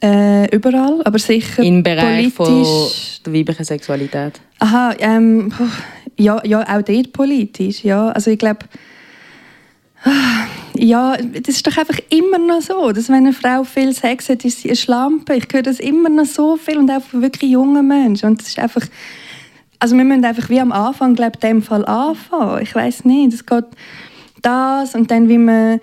Äh, 0.00 0.54
überall, 0.54 1.02
aber 1.04 1.18
sicher 1.18 1.64
Im 1.64 1.82
Bereich 1.82 2.32
politisch. 2.32 3.20
der 3.26 3.34
weiblichen 3.34 3.64
Sexualität? 3.64 4.40
Aha, 4.60 4.94
ähm, 5.00 5.52
ja, 6.16 6.40
ja, 6.44 6.60
auch 6.62 6.82
dort 6.82 7.12
politisch, 7.12 7.82
ja. 7.82 8.10
Also 8.10 8.30
ich 8.30 8.38
glaube, 8.38 8.60
ja, 10.78 11.16
das 11.16 11.56
ist 11.56 11.66
doch 11.66 11.76
einfach 11.76 11.98
immer 12.10 12.38
noch 12.38 12.62
so, 12.62 12.92
dass 12.92 13.08
wenn 13.08 13.26
eine 13.26 13.32
Frau 13.32 13.64
viel 13.64 13.92
Sex 13.92 14.28
hat, 14.28 14.44
ist 14.44 14.62
sie 14.62 14.68
eine 14.68 14.76
Schlampe. 14.76 15.34
Ich 15.34 15.46
höre 15.52 15.62
das 15.62 15.80
immer 15.80 16.08
noch 16.08 16.26
so 16.26 16.56
viel 16.56 16.78
und 16.78 16.90
auch 16.90 17.02
von 17.02 17.22
wirklich 17.22 17.50
jungen 17.50 17.86
Menschen. 17.86 18.30
Und 18.30 18.40
das 18.40 18.48
ist 18.48 18.58
einfach, 18.58 18.86
also 19.78 19.96
wir 19.96 20.04
müssen 20.04 20.24
einfach 20.24 20.48
wie 20.50 20.60
am 20.60 20.72
Anfang, 20.72 21.14
glaube 21.14 21.32
ich, 21.34 21.40
dem 21.40 21.62
Fall 21.62 21.84
anfangen. 21.84 22.62
Ich 22.62 22.74
weiß 22.74 23.04
nicht, 23.04 23.34
es 23.34 23.44
geht 23.44 23.64
das 24.42 24.94
und 24.94 25.10
dann 25.10 25.28
wie 25.28 25.38
man 25.38 25.80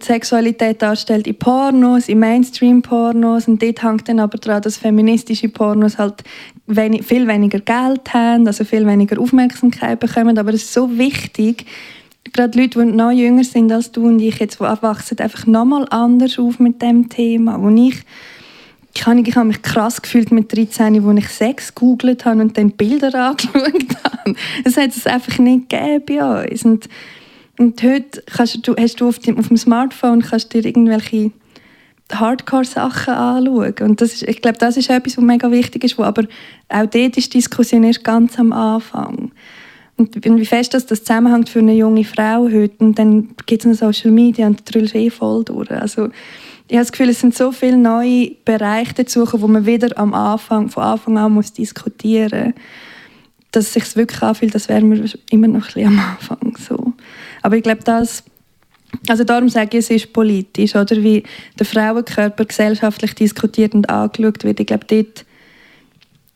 Sexualität 0.00 0.82
darstellt 0.82 1.26
in 1.26 1.38
Pornos, 1.38 2.08
in 2.08 2.18
Mainstream-Pornos 2.18 3.48
und 3.48 3.62
dort 3.62 3.82
hängt 3.82 4.08
dann 4.08 4.20
aber 4.20 4.36
daran, 4.36 4.60
dass 4.60 4.76
feministische 4.76 5.48
Pornos 5.48 5.98
halt 5.98 6.22
wenig, 6.66 7.04
viel 7.04 7.26
weniger 7.26 7.60
Geld 7.60 8.12
haben, 8.12 8.46
also 8.46 8.64
viel 8.64 8.86
weniger 8.86 9.18
Aufmerksamkeit 9.18 10.00
bekommen, 10.00 10.36
aber 10.36 10.52
es 10.52 10.64
ist 10.64 10.74
so 10.74 10.98
wichtig, 10.98 11.64
gerade 12.32 12.58
Leute, 12.58 12.84
die 12.84 12.92
noch 12.92 13.10
jünger 13.10 13.44
sind 13.44 13.72
als 13.72 13.92
du 13.92 14.06
und 14.06 14.20
ich 14.20 14.38
jetzt, 14.38 14.60
die 14.60 14.64
wachsen 14.64 15.18
einfach 15.18 15.46
nochmal 15.46 15.86
anders 15.90 16.38
auf 16.38 16.58
mit 16.58 16.80
dem 16.82 17.08
Thema, 17.08 17.60
wo 17.60 17.68
ich 17.68 18.02
ich 18.94 19.06
habe, 19.06 19.20
ich 19.20 19.34
habe 19.34 19.48
mich 19.48 19.62
krass 19.62 20.02
gefühlt 20.02 20.32
mit 20.32 20.54
13, 20.54 21.02
wo 21.02 21.12
ich 21.12 21.28
Sex 21.28 21.74
gegoogelt 21.74 22.26
habe 22.26 22.42
und 22.42 22.58
dann 22.58 22.72
Bilder 22.72 23.14
angeschaut 23.30 23.96
habe. 24.04 24.34
Das 24.64 24.76
hat 24.76 24.90
es 24.90 25.06
einfach 25.06 25.38
nicht 25.38 25.70
gegeben 25.70 26.02
bei 26.06 26.50
uns. 26.50 26.64
Und 26.64 26.88
und 27.58 27.82
heute 27.82 28.22
kannst 28.26 28.66
du, 28.66 28.74
hast 28.76 29.00
du 29.00 29.08
auf 29.08 29.18
dem, 29.18 29.38
auf 29.38 29.48
dem 29.48 29.56
Smartphone 29.56 30.22
kannst 30.22 30.52
dir 30.52 30.64
irgendwelche 30.64 31.32
Hardcore-Sachen 32.12 33.14
anschauen. 33.14 33.74
Und 33.82 34.00
das 34.00 34.14
ist, 34.14 34.22
ich 34.24 34.42
glaube, 34.42 34.58
das 34.58 34.76
ist 34.76 34.90
etwas, 34.90 35.16
was 35.16 35.24
mega 35.24 35.50
wichtig 35.50 35.84
ist, 35.84 35.98
wo 35.98 36.02
aber 36.02 36.24
auch 36.68 36.86
dort 36.86 37.16
ist 37.16 37.32
die 37.32 37.38
Diskussion 37.38 37.84
erst 37.84 38.04
ganz 38.04 38.38
am 38.38 38.52
Anfang. 38.52 39.32
Und 39.96 40.24
wie 40.24 40.46
fest 40.46 40.74
das, 40.74 40.86
das 40.86 41.04
zusammenhängt 41.04 41.48
für 41.48 41.58
eine 41.58 41.74
junge 41.74 42.04
Frau 42.04 42.44
heute, 42.44 42.84
und 42.84 42.98
dann 42.98 43.34
gibt 43.46 43.64
es 43.64 43.66
noch 43.66 43.92
Social 43.92 44.10
Media 44.10 44.46
und 44.46 44.60
da 44.60 44.72
drüllst 44.72 44.94
eh 44.94 45.10
voll 45.10 45.44
durch. 45.44 45.70
Also, 45.70 46.08
ich 46.68 46.76
habe 46.76 46.84
das 46.84 46.92
Gefühl, 46.92 47.10
es 47.10 47.20
sind 47.20 47.34
so 47.34 47.52
viele 47.52 47.76
neue 47.76 48.30
Bereiche 48.44 48.94
dazu, 48.94 49.26
wo 49.32 49.46
man 49.46 49.66
wieder 49.66 49.96
am 49.98 50.14
Anfang, 50.14 50.70
von 50.70 50.82
Anfang 50.82 51.18
an 51.18 51.32
muss 51.32 51.52
diskutieren 51.52 52.46
muss, 52.46 52.54
dass 53.50 53.66
es 53.66 53.72
sich 53.74 53.96
wirklich 53.96 54.22
anfühlt, 54.22 54.54
als 54.54 54.68
wären 54.68 54.90
wir 54.90 55.04
immer 55.30 55.48
noch 55.48 55.68
ein 55.68 55.74
bisschen 55.74 55.86
am 55.86 55.98
Anfang. 55.98 56.56
So. 56.56 56.92
Aber 57.42 57.56
ich 57.56 57.62
glaube, 57.62 57.82
das 57.84 58.24
also 59.08 59.24
darum 59.24 59.48
sage 59.48 59.78
ich, 59.78 59.84
es 59.84 59.90
ist 59.90 60.12
politisch, 60.12 60.74
oder 60.74 61.02
wie 61.02 61.22
der 61.58 61.66
Frauenkörper 61.66 62.44
gesellschaftlich 62.44 63.14
diskutiert 63.14 63.74
und 63.74 63.88
angeschaut 63.88 64.44
wird. 64.44 64.60
Ich 64.60 64.66
glaube, 64.66 64.86
dort, 64.86 65.24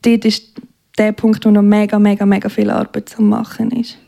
dort 0.02 0.24
ist 0.24 0.52
der 0.98 1.12
Punkt, 1.12 1.44
wo 1.44 1.50
noch 1.50 1.62
mega, 1.62 1.98
mega, 1.98 2.24
mega 2.26 2.48
viel 2.48 2.70
Arbeit 2.70 3.08
zu 3.08 3.22
machen 3.22 3.70
ist. 3.70 3.98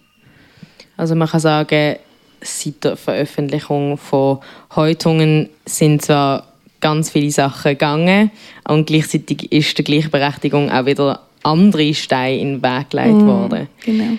Also 0.96 1.14
man 1.14 1.28
kann 1.28 1.40
sagen, 1.40 1.96
seit 2.40 2.84
der 2.84 2.96
Veröffentlichung 2.96 3.96
von 3.96 4.38
Häutungen 4.74 5.48
sind 5.64 6.02
zwar 6.02 6.44
ganz 6.80 7.10
viele 7.10 7.30
Sachen 7.30 7.72
gegangen 7.72 8.30
und 8.66 8.86
gleichzeitig 8.86 9.50
ist 9.52 9.76
der 9.78 9.84
Gleichberechtigung 9.84 10.70
auch 10.70 10.86
wieder 10.86 11.22
andere 11.42 11.94
Steine 11.94 12.38
in 12.38 12.60
den 12.60 12.62
Weg 12.62 12.90
gelegt 12.90 13.14
mm, 13.14 13.26
worden. 13.26 13.68
Genau. 13.84 14.18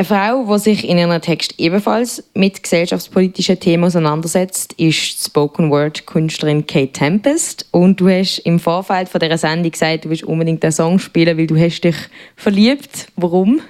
Eine 0.00 0.06
Frau, 0.06 0.44
die 0.44 0.60
sich 0.60 0.88
in 0.88 0.96
ihrem 0.96 1.20
Text 1.20 1.54
ebenfalls 1.58 2.22
mit 2.32 2.62
gesellschaftspolitischen 2.62 3.58
Themen 3.58 3.82
auseinandersetzt, 3.82 4.74
ist 4.74 5.24
Spoken 5.24 5.72
Word 5.72 6.06
Künstlerin 6.06 6.68
Kate 6.68 6.92
Tempest. 6.92 7.66
Und 7.72 7.98
du 8.00 8.08
hast 8.08 8.38
im 8.38 8.60
Vorfeld 8.60 9.08
von 9.08 9.18
dieser 9.18 9.38
Sendung 9.38 9.72
gesagt, 9.72 10.04
du 10.04 10.10
willst 10.10 10.22
unbedingt 10.22 10.62
den 10.62 10.70
Song 10.70 11.00
spielen, 11.00 11.36
weil 11.36 11.48
du 11.48 11.56
hast 11.56 11.80
dich 11.80 11.96
verliebt. 12.36 13.08
Warum? 13.16 13.60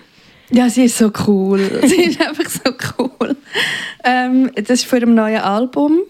Ja, 0.50 0.68
sie 0.68 0.84
ist 0.84 0.98
so 0.98 1.10
cool. 1.26 1.60
sie 1.86 2.02
ist 2.02 2.20
einfach 2.20 2.50
so 2.50 2.72
cool. 2.98 3.34
Ähm, 4.04 4.50
das 4.54 4.80
ist 4.80 4.84
für 4.84 4.96
ein 4.96 5.14
neues 5.14 5.40
Album. 5.40 6.00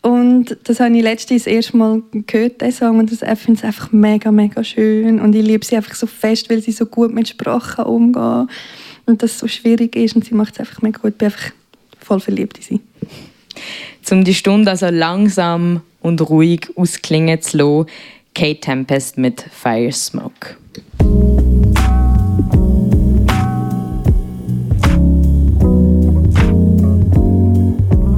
Und 0.00 0.56
das 0.64 0.80
habe 0.80 0.96
ich 0.96 1.02
letztens 1.02 1.44
das 1.44 1.52
erste 1.52 1.76
Mal 1.76 2.02
gehört, 2.12 2.62
den 2.62 2.72
Song, 2.72 2.98
und 2.98 3.12
ich 3.12 3.18
finde 3.18 3.58
es 3.58 3.64
einfach 3.64 3.92
mega, 3.92 4.32
mega 4.32 4.64
schön. 4.64 5.20
Und 5.20 5.34
ich 5.34 5.44
liebe 5.44 5.66
sie 5.66 5.76
einfach 5.76 5.94
so 5.94 6.06
fest, 6.06 6.48
weil 6.48 6.62
sie 6.62 6.72
so 6.72 6.86
gut 6.86 7.12
mit 7.12 7.28
Sprachen 7.28 7.84
umgeht 7.84 8.48
und 9.10 9.22
das 9.22 9.38
so 9.38 9.48
schwierig 9.48 9.96
ist 9.96 10.16
und 10.16 10.24
sie 10.24 10.34
macht 10.34 10.54
es 10.54 10.60
einfach 10.60 10.82
mega 10.82 10.98
gut. 10.98 11.12
Ich 11.12 11.18
bin 11.18 11.26
einfach 11.26 11.52
voll 11.98 12.20
verliebt 12.20 12.58
in 12.58 12.62
sie. 12.62 12.80
Um 14.10 14.24
die 14.24 14.34
Stunde 14.34 14.70
also 14.70 14.88
langsam 14.88 15.82
und 16.00 16.20
ruhig 16.28 16.68
ausklingen 16.76 17.40
zu 17.42 17.58
lassen, 17.58 17.86
Kate 18.34 18.60
Tempest 18.60 19.18
mit 19.18 19.44
Fire 19.50 19.92
Smoke. 19.92 20.56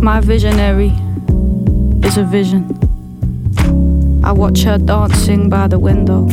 My 0.01 0.21
visionary 0.21 0.93
is 2.05 2.17
a 2.19 2.25
vision. 2.25 2.67
I 4.25 4.33
watch 4.33 4.65
her 4.65 4.79
dancing 4.79 5.49
by 5.49 5.69
the 5.69 5.79
window, 5.79 6.27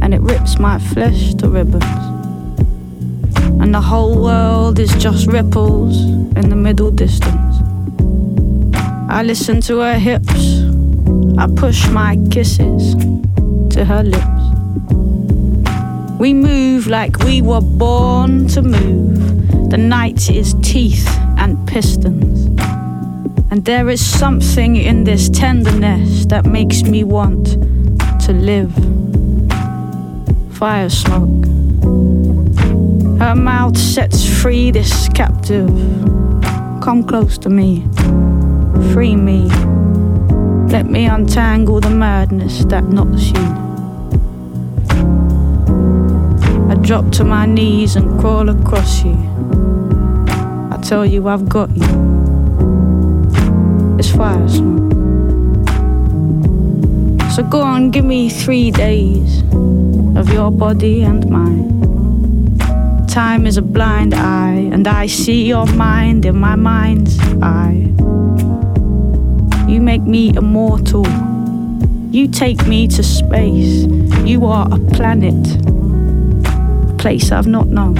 and 0.00 0.14
it 0.14 0.20
rips 0.20 0.58
my 0.58 0.78
flesh 0.78 1.34
to 1.34 1.48
ribbons. 1.48 2.07
And 3.60 3.74
the 3.74 3.80
whole 3.80 4.22
world 4.22 4.78
is 4.78 4.94
just 4.96 5.26
ripples 5.26 6.00
in 6.36 6.48
the 6.48 6.56
middle 6.56 6.90
distance. 6.90 7.56
I 9.10 9.22
listen 9.22 9.60
to 9.62 9.78
her 9.80 9.98
hips, 9.98 10.62
I 11.38 11.46
push 11.56 11.88
my 11.88 12.18
kisses 12.30 12.94
to 13.74 13.84
her 13.84 14.02
lips. 14.02 14.58
We 16.18 16.34
move 16.34 16.86
like 16.86 17.18
we 17.20 17.42
were 17.42 17.60
born 17.60 18.48
to 18.48 18.62
move. 18.62 19.70
The 19.70 19.78
night 19.78 20.30
is 20.30 20.54
teeth 20.62 21.08
and 21.36 21.66
pistons. 21.68 22.46
And 23.50 23.64
there 23.64 23.88
is 23.88 24.04
something 24.04 24.76
in 24.76 25.04
this 25.04 25.30
tenderness 25.30 26.26
that 26.26 26.44
makes 26.44 26.82
me 26.82 27.04
want 27.04 27.46
to 28.24 28.32
live. 28.32 28.74
Fire 30.58 30.90
smoke. 30.90 31.57
Her 33.18 33.34
mouth 33.34 33.76
sets 33.76 34.24
free 34.40 34.70
this 34.70 35.08
captive. 35.08 35.68
Come 36.80 37.02
close 37.04 37.36
to 37.38 37.48
me. 37.50 37.84
Free 38.92 39.16
me. 39.16 39.48
Let 40.68 40.86
me 40.86 41.06
untangle 41.06 41.80
the 41.80 41.90
madness 41.90 42.64
that 42.66 42.84
knots 42.84 43.30
you. 43.30 43.44
I 46.70 46.76
drop 46.76 47.10
to 47.12 47.24
my 47.24 47.44
knees 47.44 47.96
and 47.96 48.20
crawl 48.20 48.48
across 48.50 49.02
you. 49.02 49.16
I 50.70 50.78
tell 50.80 51.04
you 51.04 51.26
I've 51.26 51.48
got 51.48 51.76
you 51.76 52.18
It's 53.98 54.14
fire 54.14 54.48
smoke. 54.48 54.92
So 57.32 57.42
go 57.42 57.62
on, 57.62 57.90
give 57.90 58.04
me 58.04 58.30
three 58.30 58.70
days 58.70 59.42
of 60.16 60.32
your 60.32 60.52
body 60.52 61.02
and 61.02 61.28
mine. 61.28 61.77
Time 63.18 63.48
is 63.48 63.56
a 63.56 63.62
blind 63.62 64.14
eye, 64.14 64.70
and 64.72 64.86
I 64.86 65.08
see 65.08 65.44
your 65.44 65.66
mind 65.66 66.24
in 66.24 66.36
my 66.36 66.54
mind's 66.54 67.18
eye. 67.42 67.92
You 69.66 69.80
make 69.80 70.02
me 70.02 70.36
immortal. 70.36 71.04
You 72.12 72.28
take 72.28 72.64
me 72.68 72.86
to 72.86 73.02
space. 73.02 73.86
You 74.24 74.46
are 74.46 74.68
a 74.70 74.78
planet, 74.94 75.34
a 76.90 76.94
place 76.96 77.32
I've 77.32 77.48
not 77.48 77.66
known. 77.66 77.96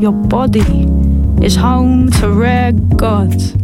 Your 0.00 0.10
body 0.10 0.88
is 1.40 1.54
home 1.54 2.10
to 2.18 2.28
rare 2.28 2.72
gods 2.72 3.54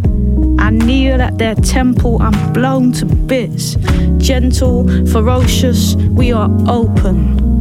I 0.60 0.70
kneel 0.70 1.20
at 1.20 1.38
their 1.38 1.56
temple, 1.56 2.22
I'm 2.22 2.52
blown 2.52 2.92
to 2.92 3.04
bits. 3.04 3.74
Gentle, 4.18 4.86
ferocious, 5.08 5.96
we 5.96 6.30
are 6.30 6.48
open. 6.68 7.51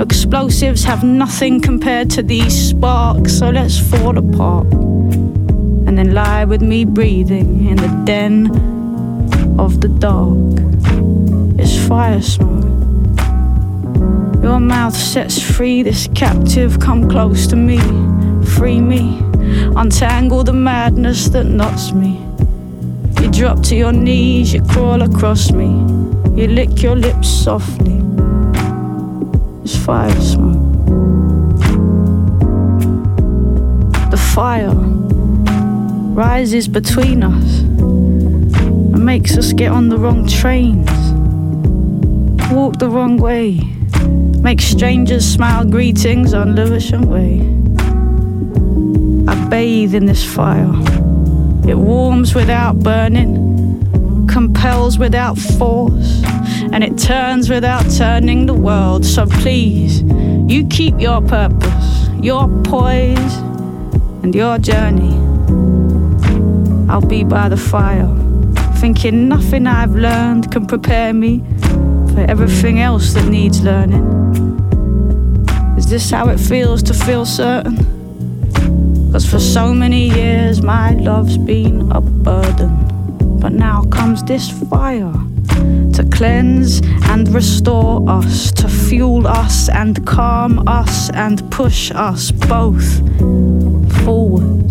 Explosives 0.00 0.84
have 0.84 1.04
nothing 1.04 1.60
compared 1.60 2.10
to 2.10 2.22
these 2.22 2.70
sparks, 2.70 3.38
so 3.38 3.50
let's 3.50 3.78
fall 3.78 4.16
apart. 4.16 4.66
And 4.72 5.98
then 5.98 6.14
lie 6.14 6.44
with 6.44 6.62
me 6.62 6.84
breathing 6.84 7.66
in 7.66 7.76
the 7.76 8.02
den 8.04 8.46
of 9.58 9.80
the 9.80 9.88
dark. 9.88 10.38
It's 11.58 11.76
fire 11.86 12.22
smoke. 12.22 12.64
Your 14.42 14.58
mouth 14.58 14.96
sets 14.96 15.40
free 15.40 15.82
this 15.82 16.08
captive, 16.14 16.80
come 16.80 17.08
close 17.08 17.46
to 17.48 17.56
me, 17.56 17.78
free 18.44 18.80
me. 18.80 19.18
Untangle 19.76 20.42
the 20.42 20.52
madness 20.52 21.28
that 21.28 21.44
knots 21.44 21.92
me. 21.92 22.18
You 23.20 23.30
drop 23.30 23.62
to 23.64 23.76
your 23.76 23.92
knees, 23.92 24.52
you 24.52 24.62
crawl 24.64 25.02
across 25.02 25.52
me. 25.52 25.68
You 26.34 26.48
lick 26.48 26.82
your 26.82 26.96
lips 26.96 27.28
softly. 27.28 27.91
Fire. 29.84 30.14
The 34.10 34.30
fire 34.32 34.70
rises 36.14 36.68
between 36.68 37.24
us 37.24 37.58
and 37.60 39.04
makes 39.04 39.36
us 39.36 39.52
get 39.52 39.72
on 39.72 39.88
the 39.88 39.98
wrong 39.98 40.28
trains, 40.28 40.88
walk 42.52 42.78
the 42.78 42.88
wrong 42.88 43.16
way, 43.16 43.60
make 44.40 44.60
strangers 44.60 45.26
smile 45.26 45.64
greetings 45.64 46.32
on 46.32 46.54
Lewisham 46.54 47.02
Way. 47.02 47.40
I 49.26 49.48
bathe 49.48 49.96
in 49.96 50.06
this 50.06 50.24
fire. 50.24 50.72
It 51.68 51.76
warms 51.76 52.36
without 52.36 52.78
burning, 52.78 54.28
compels 54.28 54.96
without 54.96 55.38
force, 55.38 56.22
and 56.72 56.82
it 56.82 56.96
turns 56.96 57.50
without 57.50 57.84
turning 57.90 58.46
the 58.46 58.54
world. 58.54 59.04
So 59.04 59.26
please, 59.26 60.02
you 60.50 60.66
keep 60.68 60.98
your 60.98 61.20
purpose, 61.20 62.08
your 62.20 62.48
poise, 62.64 63.36
and 64.22 64.34
your 64.34 64.56
journey. 64.56 65.12
I'll 66.90 67.06
be 67.06 67.24
by 67.24 67.50
the 67.50 67.58
fire, 67.58 68.08
thinking 68.76 69.28
nothing 69.28 69.66
I've 69.66 69.94
learned 69.94 70.50
can 70.50 70.66
prepare 70.66 71.12
me 71.12 71.44
for 72.14 72.20
everything 72.20 72.80
else 72.80 73.12
that 73.14 73.28
needs 73.28 73.62
learning. 73.62 74.08
Is 75.76 75.86
this 75.86 76.10
how 76.10 76.28
it 76.30 76.38
feels 76.38 76.82
to 76.84 76.94
feel 76.94 77.26
certain? 77.26 77.76
Cause 79.12 79.28
for 79.30 79.38
so 79.38 79.74
many 79.74 80.08
years 80.08 80.62
my 80.62 80.92
love's 80.92 81.36
been 81.36 81.92
a 81.92 82.00
burden. 82.00 83.38
But 83.40 83.52
now 83.52 83.84
comes 83.84 84.22
this 84.22 84.48
fire 84.70 85.12
cleanse 86.12 86.80
and 87.10 87.28
restore 87.28 88.08
us, 88.08 88.52
to 88.52 88.68
fuel 88.68 89.26
us 89.26 89.68
and 89.68 90.06
calm 90.06 90.66
us 90.68 91.10
and 91.10 91.50
push 91.50 91.90
us 91.92 92.30
both 92.30 92.84
forwards. 94.04 94.61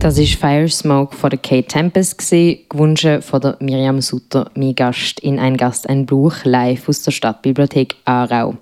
Das 0.00 0.16
ist 0.16 0.36
Fire 0.36 0.66
Smoke 0.66 1.14
von 1.14 1.28
der 1.28 1.38
Kate 1.38 1.68
Tempest 1.68 2.16
gewünscht 2.18 3.22
von 3.22 3.40
der 3.42 3.58
Miriam 3.60 4.00
Sutter, 4.00 4.50
mein 4.54 4.74
Gast 4.74 5.20
in 5.20 5.38
ein 5.38 5.58
Gast 5.58 5.86
ein 5.90 6.06
Buch 6.06 6.36
live 6.44 6.88
aus 6.88 7.02
der 7.02 7.10
Stadtbibliothek 7.10 7.96
Aarau. 8.06 8.56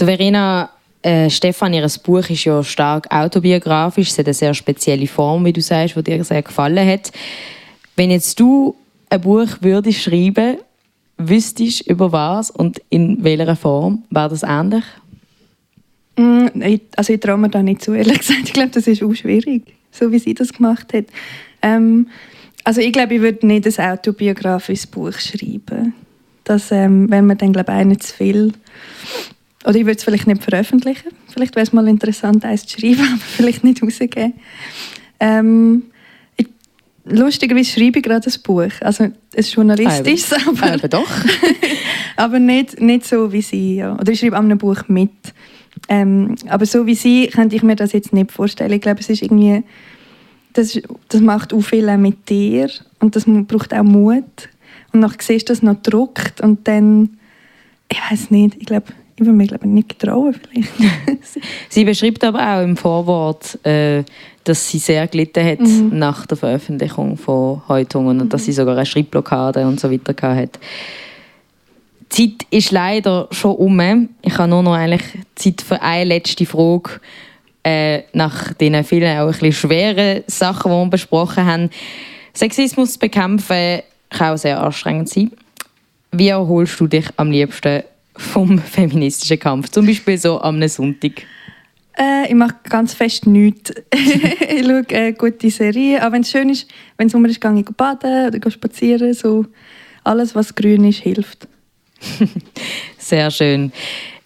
Der 0.00 0.06
Verena 0.06 0.70
äh, 1.02 1.28
Stefan, 1.28 1.74
ihr 1.74 1.86
Buch 2.02 2.30
ist 2.30 2.44
ja 2.44 2.64
stark 2.64 3.14
autobiografisch, 3.14 4.08
es 4.08 4.18
hat 4.18 4.24
eine 4.24 4.32
sehr 4.32 4.54
spezielle 4.54 5.06
Form, 5.06 5.44
wie 5.44 5.52
du 5.52 5.60
sagst, 5.60 5.96
die 5.96 6.02
dir 6.02 6.24
sehr 6.24 6.42
gefallen 6.42 6.88
hat. 6.88 7.12
Wenn 7.94 8.10
jetzt 8.10 8.40
du 8.40 8.74
ein 9.10 9.20
Buch 9.20 9.48
würdest 9.60 10.00
schreiben, 10.00 10.56
wüsstest 11.18 11.86
über 11.86 12.10
was 12.10 12.50
und 12.50 12.80
in 12.88 13.22
welcher 13.22 13.54
Form, 13.54 14.04
wäre 14.08 14.30
das 14.30 14.44
ähnlich? 14.44 14.84
Mm, 16.18 16.48
also 16.96 17.12
ich 17.12 17.20
traue 17.20 17.38
mir 17.38 17.48
da 17.48 17.62
nicht 17.62 17.82
zu, 17.82 17.94
ehrlich 17.94 18.18
gesagt. 18.18 18.40
Ich 18.44 18.52
glaube, 18.52 18.70
das 18.70 18.86
ist 18.86 19.02
auch 19.02 19.14
schwierig, 19.14 19.62
so 19.92 20.10
wie 20.10 20.18
sie 20.18 20.34
das 20.34 20.52
gemacht 20.52 20.92
hat. 20.92 21.06
Ähm, 21.62 22.08
also 22.64 22.80
ich 22.80 22.92
glaube, 22.92 23.14
ich 23.14 23.20
würde 23.20 23.46
nicht 23.46 23.78
ein 23.78 23.92
autobiografisches 23.92 24.86
Buch 24.86 25.14
schreiben. 25.14 25.94
Das 26.44 26.72
ähm, 26.72 27.10
wäre 27.10 27.22
mir 27.22 27.36
dann, 27.36 27.52
glaube 27.52 27.72
ich, 27.78 27.86
nicht 27.86 28.02
zu 28.02 28.14
viel. 28.14 28.52
oder 29.64 29.76
ich 29.76 29.86
würde 29.86 29.98
es 29.98 30.04
vielleicht 30.04 30.26
nicht 30.26 30.42
veröffentlichen. 30.42 31.12
Vielleicht 31.32 31.54
wäre 31.54 31.64
es 31.64 31.72
mal 31.72 31.86
interessant, 31.86 32.44
eins 32.44 32.66
zu 32.66 32.80
schreiben, 32.80 33.00
aber 33.12 33.20
vielleicht 33.20 33.64
nicht 33.64 33.82
rausgeben. 33.82 34.34
Ähm, 35.20 35.84
ich, 36.36 36.48
lustigerweise 37.04 37.70
schreibe 37.70 38.00
ich 38.00 38.04
gerade 38.04 38.28
ein 38.28 38.42
Buch. 38.42 38.72
Also 38.80 39.04
ein 39.04 39.14
journalistisches, 39.36 40.32
aber, 40.46 40.72
Aber 40.72 40.88
doch. 40.88 41.10
aber 42.16 42.38
nicht, 42.38 42.80
nicht 42.80 43.06
so 43.06 43.32
wie 43.32 43.42
sie. 43.42 43.76
Ja. 43.76 43.94
Oder 43.94 44.12
ich 44.12 44.18
schreibe 44.18 44.36
an 44.36 44.46
einem 44.46 44.58
Buch 44.58 44.88
mit. 44.88 45.12
Ähm, 45.88 46.34
aber 46.48 46.66
so 46.66 46.86
wie 46.86 46.94
sie 46.94 47.28
könnte 47.28 47.56
ich 47.56 47.62
mir 47.62 47.76
das 47.76 47.92
jetzt 47.92 48.12
nicht 48.12 48.30
vorstellen. 48.30 48.72
Ich 48.72 48.80
glaube, 48.80 49.00
es 49.00 49.08
ist 49.08 49.22
irgendwie, 49.22 49.62
das, 50.52 50.78
das 51.08 51.20
macht 51.20 51.54
auch 51.54 51.60
viel 51.60 51.96
mit 51.96 52.28
dir 52.28 52.68
und 53.00 53.16
das 53.16 53.24
braucht 53.26 53.72
auch 53.72 53.82
Mut. 53.82 54.48
Und 54.92 55.00
dann 55.00 55.12
siehst 55.18 55.48
du 55.48 55.52
das 55.52 55.62
noch 55.62 55.82
gedruckt 55.82 56.40
und 56.40 56.66
dann, 56.68 57.18
ich 57.90 57.98
weiß 58.10 58.30
nicht, 58.30 58.56
ich 58.58 58.66
glaube, 58.66 58.86
ich 59.16 59.26
würde 59.26 59.32
mir 59.32 59.46
glaube 59.46 59.66
ich, 59.66 59.72
nicht 59.72 59.88
getrauen 59.88 60.34
vielleicht. 60.34 60.70
Sie 61.68 61.84
beschreibt 61.84 62.22
aber 62.22 62.38
auch 62.38 62.62
im 62.62 62.76
Vorwort, 62.76 63.58
äh, 63.66 64.04
dass 64.44 64.70
sie 64.70 64.78
sehr 64.78 65.06
gelitten 65.08 65.44
hat 65.44 65.60
nach 65.92 66.24
der 66.26 66.36
Veröffentlichung 66.36 67.16
von 67.16 67.60
Häutungen 67.68 68.20
und 68.20 68.32
dass 68.32 68.46
sie 68.46 68.52
sogar 68.52 68.76
eine 68.76 68.86
Schreibblockade 68.86 69.66
und 69.66 69.78
so 69.78 69.90
weiter 69.90 70.34
hatte. 70.34 70.58
Die 72.12 72.36
Zeit 72.38 72.46
ist 72.50 72.70
leider 72.70 73.28
schon 73.30 73.56
um. 73.56 74.08
Ich 74.22 74.38
habe 74.38 74.48
nur 74.48 74.62
noch 74.62 74.74
eigentlich 74.74 75.02
Zeit 75.34 75.62
für 75.62 75.80
eine 75.82 76.04
letzte 76.04 76.46
Frage. 76.46 77.00
Äh, 77.64 78.02
nach 78.12 78.52
den 78.54 78.82
vielen 78.84 79.18
auch 79.18 79.42
ein 79.42 79.52
schweren 79.52 80.22
Sachen, 80.26 80.70
die 80.70 80.76
wir 80.76 80.90
besprochen 80.90 81.44
haben. 81.44 81.70
Sexismus 82.32 82.94
zu 82.94 82.98
bekämpfen 82.98 83.82
kann 84.10 84.34
auch 84.34 84.38
sehr 84.38 84.62
anstrengend 84.62 85.08
sein. 85.08 85.32
Wie 86.12 86.28
erholst 86.28 86.80
du 86.80 86.86
dich 86.86 87.06
am 87.16 87.30
liebsten 87.30 87.82
vom 88.16 88.58
feministischen 88.58 89.38
Kampf? 89.38 89.68
Zum 89.68 89.86
Beispiel 89.86 90.16
so 90.16 90.40
am 90.40 90.66
Sonntag. 90.68 91.22
Äh, 91.98 92.28
ich 92.28 92.34
mache 92.34 92.54
ganz 92.68 92.94
fest 92.94 93.26
nichts. 93.26 93.72
ich 93.92 94.64
schaue 94.64 94.84
äh, 94.90 95.12
gute 95.12 95.50
Serien. 95.50 96.00
Aber 96.00 96.12
wenn 96.12 96.22
es 96.22 96.30
schön 96.30 96.48
ist, 96.48 96.68
wenn 96.96 97.08
es 97.08 97.12
Sommer 97.12 97.28
ist, 97.28 97.40
gehe 97.40 97.58
ich 97.58 97.66
baden 97.76 98.34
oder 98.34 98.50
spazieren. 98.50 99.12
So. 99.14 99.46
Alles, 100.04 100.34
was 100.34 100.54
grün 100.54 100.84
ist, 100.84 101.00
hilft. 101.00 101.48
Sehr 102.98 103.30
schön. 103.30 103.72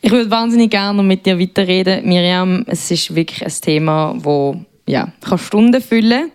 Ich 0.01 0.11
würde 0.11 0.31
wahnsinnig 0.31 0.71
gerne 0.71 1.03
mit 1.03 1.25
dir 1.27 1.39
weiterreden. 1.39 2.07
Miriam, 2.07 2.65
es 2.67 2.91
ist 2.91 3.15
wirklich 3.15 3.45
ein 3.45 3.53
Thema, 3.61 4.17
das 4.23 4.57
ja, 4.87 5.13
kann 5.21 5.39
Stunden 5.39 5.81
füllen 5.81 6.31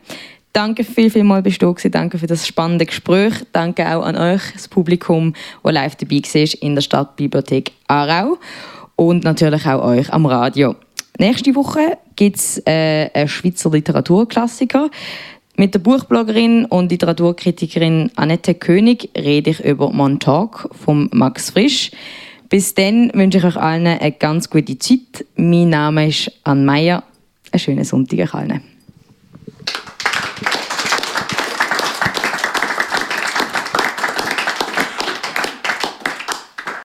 Danke 0.53 0.83
viel, 0.83 1.11
viel 1.11 1.23
mal 1.23 1.43
bist 1.43 1.61
du 1.61 1.71
gewesen. 1.71 1.91
Danke 1.91 2.17
für 2.17 2.25
das 2.25 2.47
spannende 2.47 2.87
Gespräch. 2.87 3.33
Danke 3.51 3.95
auch 3.95 4.03
an 4.03 4.17
euch, 4.17 4.41
das 4.53 4.67
Publikum, 4.67 5.33
das 5.61 5.73
live 5.73 5.95
dabei 5.97 6.15
war 6.15 6.63
in 6.63 6.73
der 6.73 6.81
Stadtbibliothek 6.81 7.73
Aarau. 7.87 8.37
Und 8.95 9.23
natürlich 9.23 9.67
auch 9.67 9.83
euch 9.83 10.11
am 10.11 10.25
Radio. 10.25 10.75
Nächste 11.19 11.53
Woche 11.53 11.99
gibt 12.15 12.37
es 12.37 12.61
äh, 12.65 13.09
einen 13.13 13.27
Schweizer 13.27 13.69
Literaturklassiker. 13.69 14.89
Mit 15.59 15.73
der 15.73 15.79
Buchbloggerin 15.79 16.65
und 16.65 16.91
Literaturkritikerin 16.91 18.11
Annette 18.15 18.53
König 18.53 19.09
rede 19.17 19.49
ich 19.49 19.65
über 19.65 19.91
Montauk 19.91 20.69
von 20.71 21.09
Max 21.11 21.49
Frisch. 21.49 21.89
Bis 22.47 22.75
dann 22.75 23.11
wünsche 23.15 23.39
ich 23.39 23.43
euch 23.43 23.57
allen 23.57 23.87
eine 23.87 24.11
ganz 24.11 24.51
gute 24.51 24.77
Zeit. 24.77 25.25
Mein 25.35 25.71
Name 25.71 26.09
ist 26.09 26.31
Anne 26.43 26.63
Meyer. 26.63 27.03
Einen 27.51 27.59
schönen 27.59 27.83
Sonntag 27.85 28.19
euch 28.19 28.35
allen. 28.35 28.76